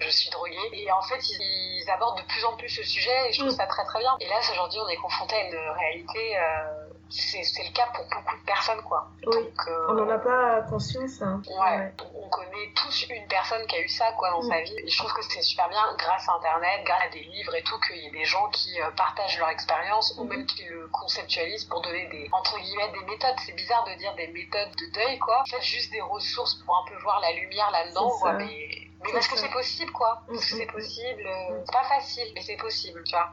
je 0.00 0.08
suis 0.08 0.30
droguée. 0.30 0.56
Et 0.72 0.90
en 0.90 1.02
fait, 1.02 1.20
ils, 1.30 1.80
ils 1.82 1.90
abordent 1.90 2.18
de 2.18 2.24
plus 2.26 2.44
en 2.44 2.56
plus 2.56 2.68
ce 2.68 2.82
sujet 2.82 3.28
et 3.28 3.32
je 3.32 3.38
trouve 3.40 3.52
Mm. 3.52 3.56
ça 3.56 3.66
très 3.66 3.84
très 3.84 3.98
bien. 4.00 4.16
Et 4.20 4.28
là, 4.28 4.40
aujourd'hui, 4.50 4.80
on 4.80 4.88
est 4.88 4.96
confronté 4.96 5.36
à 5.36 5.42
une 5.44 5.56
réalité, 5.78 6.36
euh, 6.36 6.88
c'est 7.10 7.64
le 7.64 7.72
cas 7.72 7.86
pour 7.94 8.04
beaucoup 8.08 8.36
de 8.36 8.44
personnes, 8.44 8.80
quoi. 8.82 9.08
Oui. 9.26 9.34
Donc, 9.34 9.68
euh, 9.68 9.86
On 9.90 9.94
n'en 9.94 10.08
a 10.08 10.18
pas 10.18 10.62
conscience, 10.62 11.20
hein. 11.22 11.42
Ouais, 11.48 11.92
on 12.14 12.28
connaît 12.28 12.72
tous 12.74 13.06
une 13.10 13.26
personne 13.28 13.66
qui 13.66 13.76
a 13.76 13.80
eu 13.80 13.88
ça 13.88 14.12
quoi 14.12 14.30
dans 14.30 14.42
Mm. 14.42 14.50
sa 14.50 14.60
vie. 14.62 14.76
Et 14.84 14.88
je 14.88 14.98
trouve 14.98 15.12
que 15.12 15.22
c'est 15.22 15.42
super 15.42 15.68
bien 15.68 15.82
grâce 15.98 16.28
à 16.28 16.32
Internet, 16.34 16.82
grâce 16.84 17.02
à 17.04 17.08
des 17.08 17.20
livres 17.24 17.54
et 17.54 17.62
tout, 17.62 17.78
qu'il 17.80 17.96
y 17.96 18.06
ait 18.06 18.10
des 18.10 18.24
gens 18.24 18.48
qui 18.50 18.80
euh, 18.80 18.90
partagent 18.96 19.38
leur 19.38 19.48
expérience 19.50 20.14
ou 20.18 20.24
Mhm. 20.24 20.30
même 20.30 20.46
qui 20.46 20.64
le 20.64 20.88
conceptualisent 20.88 21.64
pour 21.64 21.80
donner 21.82 22.06
des 22.08 22.28
entre 22.32 22.58
guillemets 22.58 22.92
des 22.92 23.04
méthodes. 23.04 23.36
C'est 23.44 23.52
bizarre 23.56 23.84
de 23.84 23.94
dire 23.94 24.14
des 24.14 24.28
méthodes 24.28 24.70
de 24.76 24.92
deuil 24.94 25.18
quoi. 25.18 25.40
En 25.42 25.44
fait, 25.46 25.60
juste 25.62 25.90
des 25.92 26.00
ressources 26.00 26.54
pour 26.64 26.76
un 26.76 26.84
peu 26.88 26.96
voir 27.02 27.20
la 27.20 27.32
lumière 27.32 27.70
là-dedans. 27.70 28.10
Quoi. 28.20 28.34
Mais, 28.34 28.68
mais 29.04 29.12
parce 29.12 29.28
que 29.28 29.36
c'est 29.36 29.50
possible 29.50 29.90
quoi. 29.92 30.22
Mm, 30.28 30.32
Parce 30.34 30.46
que 30.46 30.54
mm, 30.54 30.58
c'est 30.58 30.66
mm. 30.66 30.72
possible. 30.72 31.26
euh, 31.26 31.50
Mm. 31.50 31.62
C'est 31.66 31.72
pas 31.72 31.84
facile, 31.84 32.32
mais 32.34 32.42
c'est 32.42 32.56
possible, 32.56 33.02
tu 33.04 33.12
vois. 33.16 33.30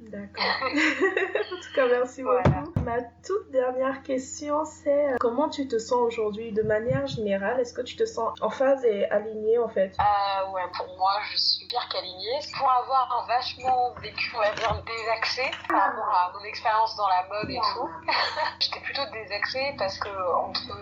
D'accord. 0.00 0.44
en 0.64 1.56
tout 1.56 1.72
cas, 1.74 1.86
merci 1.88 2.22
Voilà. 2.22 2.42
beaucoup. 2.42 2.80
Ma 2.80 3.02
toute 3.26 3.50
dernière 3.50 4.02
question, 4.02 4.64
c'est 4.64 5.12
euh, 5.12 5.16
comment 5.20 5.48
tu 5.48 5.68
te 5.68 5.78
sens 5.78 5.98
aujourd'hui 6.00 6.52
de 6.52 6.62
manière 6.62 7.06
générale? 7.06 7.60
Est-ce 7.60 7.72
que 7.74 7.82
tu 7.82 7.96
te 7.96 8.04
sens 8.04 8.32
en 8.40 8.50
phase 8.50 8.84
et 8.84 9.08
alignée 9.10 9.58
en 9.58 9.68
fait? 9.68 9.94
Ah 9.98 10.50
ouais, 10.52 10.62
pour 10.76 10.86
moi, 10.98 11.12
je 11.32 11.36
suis 11.38 11.66
pire 11.66 11.86
qu'alignée. 11.92 12.38
Pour 12.58 12.70
avoir 12.70 13.26
vachement 13.28 13.94
vécu, 14.02 14.32
on 14.36 14.38
va 14.40 14.52
dire, 14.54 14.82
désaxé 14.84 15.42
par 15.68 15.82
rapport 15.82 16.08
à 16.14 16.32
mon 16.38 16.44
expérience 16.44 16.96
dans 16.96 17.08
la 17.08 17.26
mode 17.28 17.50
et 17.50 17.60
tout, 17.74 17.88
j'étais 18.60 18.80
plutôt 18.80 19.02
désaxée 19.12 19.74
parce 19.78 19.98
que 19.98 20.08
entre 20.08 20.76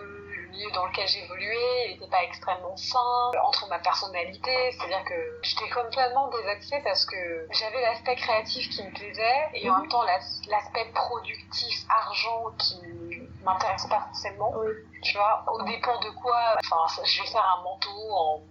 milieu 0.59 0.71
dans 0.71 0.85
lequel 0.87 1.07
j'évoluais, 1.07 1.85
il 1.87 1.91
n'était 1.93 2.09
pas 2.11 2.23
extrêmement 2.23 2.75
sain, 2.75 3.31
entre 3.43 3.67
ma 3.69 3.79
personnalité, 3.79 4.51
c'est-à-dire 4.71 5.03
que 5.05 5.39
j'étais 5.43 5.69
complètement 5.69 6.27
désaxée 6.29 6.81
parce 6.83 7.05
que 7.05 7.47
j'avais 7.51 7.81
l'aspect 7.81 8.15
créatif 8.15 8.69
qui 8.69 8.83
me 8.83 8.91
plaisait 8.93 9.47
et 9.53 9.69
en 9.69 9.79
même 9.79 9.89
temps 9.89 10.03
l'as- 10.03 10.41
l'aspect 10.49 10.85
productif, 10.93 11.85
argent 11.89 12.51
qui 12.57 13.29
m'intéressait 13.41 13.89
pas 13.89 14.01
forcément 14.01 14.51
Oui. 14.57 14.67
Tu 15.01 15.17
vois, 15.17 15.43
au 15.51 15.61
dépend 15.63 15.99
de 15.99 16.09
quoi, 16.21 16.55
enfin, 16.57 17.01
je 17.03 17.21
vais 17.21 17.27
faire 17.27 17.45
un 17.59 17.63
manteau 17.63 18.11
en, 18.11 18.41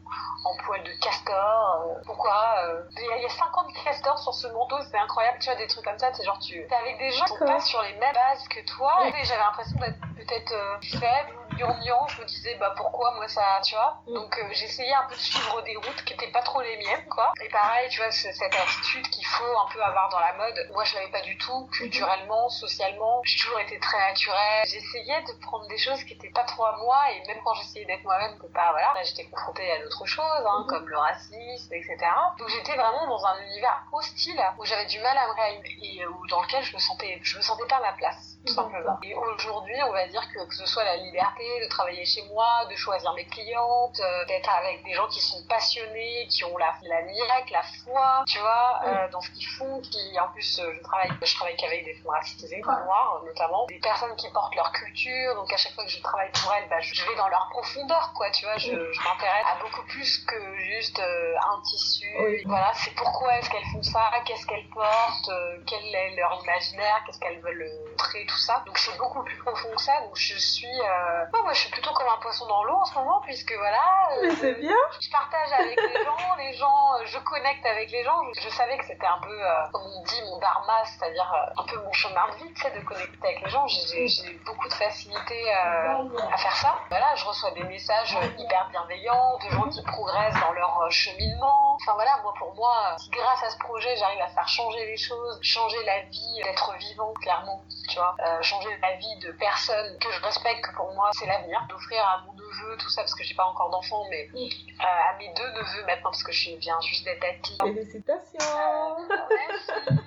en 0.44 0.56
poil 0.64 0.82
de 0.84 0.92
castor, 1.00 1.82
euh, 1.86 1.94
pourquoi, 2.06 2.54
euh, 2.64 2.82
il 2.96 3.18
y, 3.20 3.22
y 3.22 3.26
a 3.26 3.28
50 3.28 3.66
castors 3.84 4.18
sur 4.18 4.34
ce 4.34 4.46
manteau, 4.48 4.76
c'est 4.90 4.98
incroyable, 4.98 5.38
tu 5.40 5.46
vois, 5.46 5.56
des 5.56 5.66
trucs 5.66 5.84
comme 5.84 5.98
ça, 5.98 6.12
c'est 6.12 6.24
genre, 6.24 6.38
tu 6.38 6.54
es 6.60 6.74
avec 6.74 6.98
des 6.98 7.10
gens 7.10 7.24
qui 7.24 7.36
sont 7.36 7.44
pas 7.46 7.60
sur 7.60 7.82
les 7.82 7.92
mêmes 7.94 8.14
bases 8.14 8.46
que 8.48 8.60
toi, 8.66 8.92
et 9.06 9.24
j'avais 9.24 9.40
l'impression 9.40 9.78
d'être 9.78 10.00
peut-être 10.16 10.52
euh, 10.52 10.76
faible 10.98 11.30
ou 11.52 11.56
gnangnan, 11.56 12.06
je 12.08 12.20
me 12.20 12.26
disais, 12.26 12.54
bah 12.56 12.72
pourquoi 12.76 13.12
moi 13.14 13.26
ça, 13.28 13.60
tu 13.64 13.74
vois, 13.74 13.98
Mm. 14.06 14.14
donc 14.14 14.40
j'essayais 14.52 14.94
un 14.94 15.04
peu 15.08 15.14
de 15.14 15.20
suivre 15.20 15.60
des 15.62 15.76
routes 15.76 16.04
qui 16.04 16.12
étaient 16.14 16.30
pas 16.30 16.42
trop 16.42 16.60
les 16.62 16.76
miennes, 16.76 17.08
quoi, 17.08 17.32
et 17.42 17.48
pareil, 17.48 17.88
tu 17.90 18.00
vois, 18.00 18.10
cette 18.10 18.40
attitude 18.54 19.08
qu'il 19.10 19.26
faut 19.26 19.58
un 19.58 19.66
peu 19.72 19.82
avoir 19.82 20.08
dans 20.10 20.20
la 20.20 20.32
mode, 20.34 20.54
moi 20.72 20.84
je 20.84 20.94
l'avais 20.94 21.10
pas 21.10 21.20
du 21.22 21.36
tout, 21.38 21.66
culturellement, 21.72 22.48
socialement, 22.48 23.20
j'ai 23.24 23.38
toujours 23.42 23.58
été 23.60 23.78
très 23.80 23.98
naturelle, 23.98 24.64
j'essayais 24.66 25.22
de 25.22 25.32
prendre 25.40 25.66
des 25.68 25.78
choses 25.78 26.02
qui 26.04 26.14
étaient 26.14 26.30
pas 26.38 26.44
trop 26.44 26.64
à 26.66 26.76
moi, 26.76 27.00
et 27.12 27.26
même 27.26 27.40
quand 27.44 27.54
j'essayais 27.54 27.84
d'être 27.84 28.04
moi-même, 28.04 28.32
c'était 28.40 28.52
pas, 28.52 28.70
voilà, 28.70 28.92
là 28.94 29.02
j'étais 29.02 29.24
confrontée 29.28 29.70
à 29.72 29.82
d'autres 29.82 30.06
choses, 30.06 30.44
hein, 30.46 30.60
Mhm. 30.60 30.66
comme 30.68 30.88
le 30.88 30.98
racisme, 30.98 31.74
etc. 31.74 31.96
Donc 32.38 32.48
j'étais 32.48 32.76
vraiment 32.76 33.06
dans 33.08 33.24
un 33.26 33.42
univers 33.42 33.82
hostile, 33.92 34.40
où 34.58 34.64
j'avais 34.64 34.86
du 34.86 35.00
mal 35.00 35.16
à 35.18 35.26
me 35.28 35.32
réaliser, 35.34 35.96
et 36.00 36.06
où, 36.06 36.26
dans 36.28 36.42
lequel 36.42 36.62
je 36.62 36.74
me 36.74 36.80
sentais, 36.80 37.18
je 37.22 37.36
me 37.38 37.42
sentais 37.42 37.66
pas 37.66 37.76
à 37.76 37.80
ma 37.80 37.92
place, 37.94 38.37
tout 38.46 38.54
D'accord. 38.54 38.70
simplement. 38.70 38.98
Et 39.02 39.14
aujourd'hui, 39.14 39.76
on 39.86 39.92
va 39.92 40.06
dire 40.08 40.22
que, 40.32 40.46
que 40.46 40.54
ce 40.54 40.66
soit 40.66 40.84
la 40.84 40.96
liberté 40.96 41.44
de 41.60 41.68
travailler 41.68 42.04
chez 42.04 42.22
moi, 42.32 42.64
de 42.70 42.76
choisir 42.76 43.12
mes 43.14 43.26
clientes, 43.26 43.98
euh, 44.00 44.24
d'être 44.26 44.50
avec 44.50 44.84
des 44.84 44.94
gens 44.94 45.06
qui 45.08 45.20
sont 45.20 45.42
passionnés, 45.48 46.26
qui 46.28 46.44
ont 46.44 46.56
la, 46.56 46.72
la 46.82 47.02
niaque, 47.02 47.50
la 47.50 47.62
foi, 47.84 48.24
tu 48.26 48.38
vois, 48.38 48.80
euh, 48.86 49.08
dans 49.10 49.20
ce 49.20 49.30
qu'ils 49.30 49.46
font, 49.46 49.80
qui, 49.80 50.18
en 50.20 50.28
plus, 50.32 50.58
euh, 50.60 50.72
je 50.76 50.82
travaille, 50.82 51.10
je 51.22 51.34
travaille 51.34 51.56
qu'avec 51.56 51.84
des 51.84 51.94
femmes 51.94 52.10
racisées, 52.12 52.60
noires, 52.60 53.22
notamment, 53.24 53.66
des 53.66 53.78
personnes 53.80 54.14
qui 54.16 54.30
portent 54.30 54.54
leur 54.54 54.72
culture, 54.72 55.34
donc 55.34 55.52
à 55.52 55.56
chaque 55.56 55.72
fois 55.74 55.84
que 55.84 55.90
je 55.90 56.00
travaille 56.02 56.30
pour 56.32 56.52
elles, 56.54 56.68
bah, 56.68 56.80
je 56.80 56.94
je 56.94 57.04
vais 57.08 57.14
dans 57.16 57.28
leur 57.28 57.48
profondeur, 57.50 58.12
quoi, 58.16 58.30
tu 58.30 58.44
vois, 58.44 58.56
je, 58.58 58.70
je 58.70 59.02
m'intéresse 59.04 59.46
à 59.52 59.62
beaucoup 59.62 59.82
plus 59.86 60.18
que 60.24 60.56
juste 60.56 60.98
euh, 60.98 61.34
un 61.38 61.60
tissu, 61.62 62.06
Oui. 62.20 62.42
voilà, 62.46 62.72
c'est 62.74 62.90
pourquoi 62.94 63.38
est-ce 63.38 63.48
qu'elles 63.50 63.66
font 63.72 63.82
ça, 63.82 64.10
qu'est-ce 64.24 64.46
qu'elles 64.46 64.68
portent, 64.70 65.28
euh, 65.28 65.58
quel 65.66 65.84
est 65.94 66.16
leur 66.16 66.40
imaginaire, 66.42 67.02
qu'est-ce 67.06 67.20
qu'elles 67.20 67.40
veulent 67.40 67.62
euh, 67.62 67.90
montrer, 67.90 68.26
tout 68.28 68.38
ça, 68.38 68.62
donc 68.66 68.78
c'est 68.78 68.96
beaucoup 68.98 69.22
plus 69.24 69.38
profond 69.38 69.68
que 69.74 69.82
ça, 69.82 70.00
donc 70.02 70.14
je 70.14 70.38
suis, 70.38 70.80
euh... 70.80 71.24
moi 71.42 71.52
je 71.52 71.60
suis 71.60 71.70
plutôt 71.70 71.92
comme 71.92 72.08
un 72.08 72.20
poisson 72.20 72.46
dans 72.46 72.62
l'eau 72.64 72.76
en 72.76 72.84
ce 72.84 72.94
moment, 72.94 73.20
puisque 73.24 73.52
voilà, 73.52 73.82
Mais 74.22 74.30
c'est 74.36 74.54
bien 74.54 74.76
je 75.00 75.10
partage 75.10 75.52
avec 75.52 75.76
les 75.80 76.04
gens, 76.04 76.34
les 76.36 76.52
gens, 76.54 76.94
euh, 76.94 77.06
je 77.06 77.18
connecte 77.18 77.64
avec 77.66 77.90
les 77.90 78.04
gens. 78.04 78.20
Je, 78.34 78.40
je 78.40 78.48
savais 78.50 78.76
que 78.78 78.84
c'était 78.86 79.06
un 79.06 79.20
peu, 79.22 79.32
euh, 79.32 79.68
comme 79.72 79.86
on 79.96 80.02
dit, 80.02 80.22
mon 80.22 80.38
dharma, 80.38 80.84
c'est-à-dire 80.84 81.30
euh, 81.32 81.62
un 81.62 81.64
peu 81.64 81.76
mon 81.82 81.92
chemin 81.92 82.28
de 82.30 82.36
vie, 82.36 82.52
tu 82.54 82.62
sais, 82.62 82.70
de 82.70 82.80
connecter 82.84 83.18
avec 83.22 83.42
les 83.42 83.50
gens. 83.50 83.66
J'ai 83.66 84.38
beaucoup 84.44 84.68
de 84.68 84.74
facilité 84.74 85.52
euh, 85.52 86.18
à 86.32 86.36
faire 86.36 86.56
ça. 86.56 86.74
Voilà, 86.90 87.14
je 87.14 87.24
reçois 87.24 87.50
des 87.52 87.64
messages 87.64 88.16
euh, 88.16 88.26
hyper 88.38 88.68
bienveillants, 88.70 89.38
de 89.38 89.50
gens 89.50 89.68
qui 89.68 89.82
progressent 89.82 90.40
dans 90.40 90.52
leur 90.52 90.90
cheminement. 90.90 91.76
Enfin 91.80 91.94
voilà, 91.94 92.18
moi 92.22 92.34
pour 92.38 92.54
moi, 92.54 92.96
si 92.98 93.10
grâce 93.10 93.42
à 93.42 93.50
ce 93.50 93.58
projet, 93.58 93.96
j'arrive 93.96 94.20
à 94.20 94.28
faire 94.28 94.48
changer 94.48 94.84
les 94.86 94.96
choses, 94.96 95.38
changer 95.42 95.82
la 95.84 96.00
vie 96.02 96.40
d'être 96.42 96.74
vivant, 96.78 97.12
clairement, 97.20 97.62
tu 97.88 97.96
vois, 97.96 98.14
euh, 98.20 98.42
changer 98.42 98.68
la 98.82 98.96
vie 98.96 99.16
de 99.20 99.32
personnes 99.32 99.98
que 99.98 100.10
je 100.10 100.20
respecte, 100.22 100.64
que 100.64 100.74
pour 100.76 100.92
moi 100.94 101.10
c'est 101.12 101.26
l'avenir, 101.26 101.64
d'offrir 101.68 102.04
à 102.04 102.22
mon 102.26 102.32
neveu 102.32 102.76
tout 102.78 102.88
ça 102.90 103.02
parce 103.02 103.14
que 103.14 103.22
j'ai 103.24 103.34
pas 103.34 103.44
encore 103.46 103.70
d'enfant, 103.70 104.04
mais 104.10 104.28
euh, 104.34 104.82
à 104.82 105.16
mes 105.18 105.32
deux 105.34 105.48
neveux 105.52 105.84
maintenant 105.86 106.10
parce 106.10 106.22
que 106.24 106.32
je 106.32 106.50
viens 106.56 106.80
juste 106.80 107.04
d'être 107.04 107.20
tati. 107.20 107.56
Félicitations 107.62 108.96
Merci. 109.08 109.72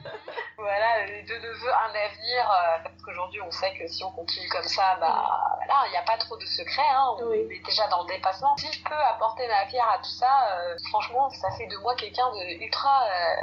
voilà, 0.57 1.05
les 1.07 1.24
deux 1.24 1.39
neveux, 1.39 1.74
un 1.74 1.89
avenir, 1.95 2.51
euh, 2.51 2.78
parce 2.84 3.01
qu'aujourd'hui 3.03 3.41
on 3.41 3.51
sait 3.51 3.74
que 3.78 3.88
si 3.88 4.03
on 4.03 4.12
continue 4.12 4.47
comme 4.49 4.64
ça, 4.64 4.95
bah 4.99 5.59
là, 5.68 5.84
il 5.88 5.91
n'y 5.91 5.97
a 5.97 6.03
pas 6.03 6.18
trop 6.18 6.38
de 6.38 6.45
secrets, 6.45 6.82
hein, 6.93 7.16
on 7.20 7.26
Oui. 7.28 7.47
est 7.51 7.66
déjà 7.66 7.88
dans 7.88 8.03
le 8.03 8.07
dépassement. 8.14 8.55
Si 8.57 8.72
je 8.72 8.84
peux 8.84 8.93
apporter 8.93 9.47
ma 9.47 9.66
pierre 9.66 9.89
à 9.89 9.97
tout 9.99 10.03
ça, 10.20 10.49
euh, 10.51 10.76
franchement, 10.89 11.30
ça 11.30 11.49
fait 11.51 11.68
de 11.68 11.78
moi 11.78 11.95
quelqu'un 11.95 12.30
de 12.32 12.64
ultra, 12.64 13.03
euh, 13.05 13.36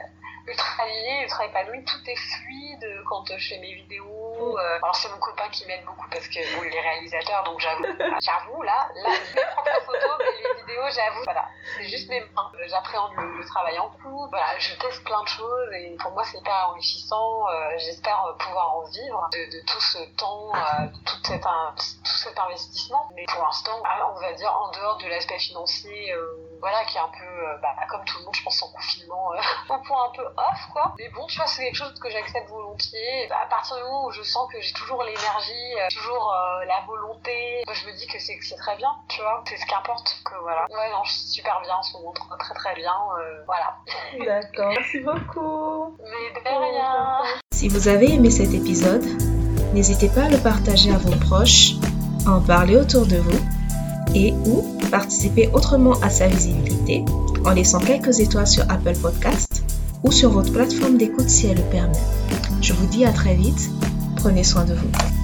ultra 0.47 0.83
aligné, 0.85 1.23
ultra 1.25 1.47
épanoui. 1.47 1.85
Tout 1.85 1.99
est 2.11 2.17
fluide 2.17 2.87
quand 3.09 3.31
euh, 3.31 3.35
je 3.39 3.49
fais 3.55 3.59
mes 3.61 3.75
vidéos. 3.75 4.18
Euh. 4.39 4.77
alors 4.83 4.95
c'est 4.95 5.09
mon 5.11 5.19
copain 5.19 5.49
qui 5.51 5.67
m'aide 5.67 5.85
beaucoup 5.85 6.07
parce 6.11 6.27
que 6.29 6.39
bon, 6.57 6.63
il 6.65 6.75
est 6.75 6.81
réalisateur, 6.81 7.45
donc 7.45 7.59
j'avoue, 7.61 7.85
j'avoue 8.23 8.63
là, 8.63 8.89
là, 8.95 9.11
mes 9.35 9.43
propres 9.53 9.81
photos, 9.87 10.19
mais 10.19 10.25
les 10.43 10.61
vidéos, 10.61 10.91
j'avoue, 10.91 11.23
voilà, 11.25 11.45
c'est 11.77 11.89
juste 11.89 12.09
mes 12.09 12.21
mains. 12.21 12.51
Euh, 12.55 12.65
J'appréhende 12.69 13.13
le, 13.17 13.45
travail 13.47 13.79
en 13.79 13.89
cours. 14.03 14.29
Voilà, 14.31 14.59
je 14.59 14.75
teste 14.75 15.03
plein 15.05 15.23
de 15.23 15.29
choses 15.29 15.73
et 15.73 15.97
pour 16.01 16.13
moi 16.13 16.23
c'est 16.25 16.39
hyper 16.39 16.69
enrichissant. 16.71 17.49
Euh, 17.49 17.71
J'espère 17.79 18.35
pouvoir 18.39 18.77
en 18.77 18.83
vivre 18.85 19.29
de, 19.33 19.65
tout 19.67 19.81
ce 19.81 19.99
temps, 20.17 20.53
de 20.53 21.05
tout 21.05 21.17
cet, 21.25 21.47
in- 21.47 21.75
tout 21.77 22.17
cet 22.25 22.39
investissement. 22.39 23.09
Mais 23.15 23.25
pour 23.27 23.43
l'instant, 23.43 23.81
ah, 23.85 24.11
on 24.15 24.21
va 24.21 24.33
dire 24.33 24.53
en 24.53 24.71
dehors 24.73 24.99
de 24.99 25.07
l'aspect 25.09 25.39
financier, 25.39 26.13
euh, 26.13 26.48
voilà, 26.61 26.85
qui 26.85 26.97
est 26.97 27.01
un 27.01 27.09
peu, 27.09 27.25
euh, 27.25 27.57
bah, 27.63 27.69
comme 27.89 28.05
tout 28.05 28.19
le 28.19 28.25
monde, 28.25 28.35
je 28.35 28.43
pense 28.43 28.63
en 28.63 28.69
confinement, 28.73 29.33
euh, 29.33 29.39
au 29.75 29.79
point 29.83 30.05
un 30.07 30.13
peu 30.17 30.25
off, 30.25 30.61
quoi. 30.73 30.95
Mais 30.99 31.09
bon, 31.11 31.27
tu 31.27 31.37
vois, 31.39 31.47
c'est 31.47 31.63
quelque 31.65 31.77
chose 31.77 31.95
que 32.01 32.11
j'accepte 32.11 32.49
volontiers. 32.49 33.27
Bah, 33.29 33.37
à 33.45 33.47
partir 33.47 33.77
du 33.77 33.83
moment 33.83 34.07
où 34.07 34.11
je 34.11 34.23
sens 34.23 34.49
que 34.53 34.61
j'ai 34.61 34.73
toujours 34.73 35.03
l'énergie, 35.05 35.75
euh, 35.81 35.89
toujours 35.91 36.35
la 36.67 36.81
volonté, 36.87 37.63
bah, 37.67 37.73
je 37.75 37.87
me 37.87 37.93
dis 37.97 38.07
que 38.07 38.19
c'est 38.19 38.37
que 38.37 38.45
c'est 38.45 38.57
très 38.57 38.77
bien, 38.77 38.91
tu 39.09 39.21
vois. 39.21 39.43
C'est 39.49 39.57
ce 39.57 39.67
qui 39.67 39.75
importe. 39.75 40.21
Que 40.25 40.35
voilà. 40.43 40.63
Ouais, 40.71 40.91
non, 40.91 41.03
je 41.05 41.13
suis 41.13 41.29
super 41.29 41.61
bien 41.63 41.75
en 41.77 41.83
ce 41.83 41.97
moment, 41.97 42.13
très 42.13 42.37
très 42.39 42.55
très 42.55 42.75
bien. 42.75 42.93
euh, 43.19 43.43
voilà. 43.47 43.77
D'accord. 44.25 44.69
Merci 44.71 45.01
beaucoup. 45.01 45.97
Mais 46.03 46.41
de 46.41 46.49
rien. 46.49 47.19
Si 47.53 47.69
vous 47.69 47.89
avez 47.89 48.13
aimé 48.15 48.31
cet 48.31 48.53
épisode, 48.53 49.05
n'hésitez 49.75 50.09
pas 50.09 50.25
à 50.25 50.29
le 50.29 50.39
partager 50.39 50.93
à 50.93 50.99
vos 50.99 51.15
proches, 51.27 51.73
à 52.27 52.31
en 52.33 52.41
parler 52.41 52.77
autour 52.77 53.07
de 53.07 53.17
vous 53.17 53.58
et 54.15 54.33
ou 54.47 54.65
participer 54.91 55.49
autrement 55.53 55.99
à 56.01 56.11
sa 56.11 56.29
visibilité 56.29 57.05
en 57.45 57.51
laissant 57.51 57.79
quelques 57.79 58.21
étoiles 58.21 58.47
sur 58.47 58.65
Apple 58.71 58.97
Podcast 59.01 59.63
ou 60.03 60.13
sur 60.13 60.31
votre 60.31 60.53
plateforme 60.53 60.97
d'écoute 60.97 61.29
si 61.29 61.47
elle 61.47 61.59
le 61.59 61.65
permet. 61.65 61.99
Je 62.61 62.73
vous 62.73 62.87
dis 62.87 63.05
à 63.05 63.13
très 63.13 63.35
vite, 63.35 63.71
prenez 64.17 64.45
soin 64.45 64.65
de 64.65 64.75
vous. 64.75 65.18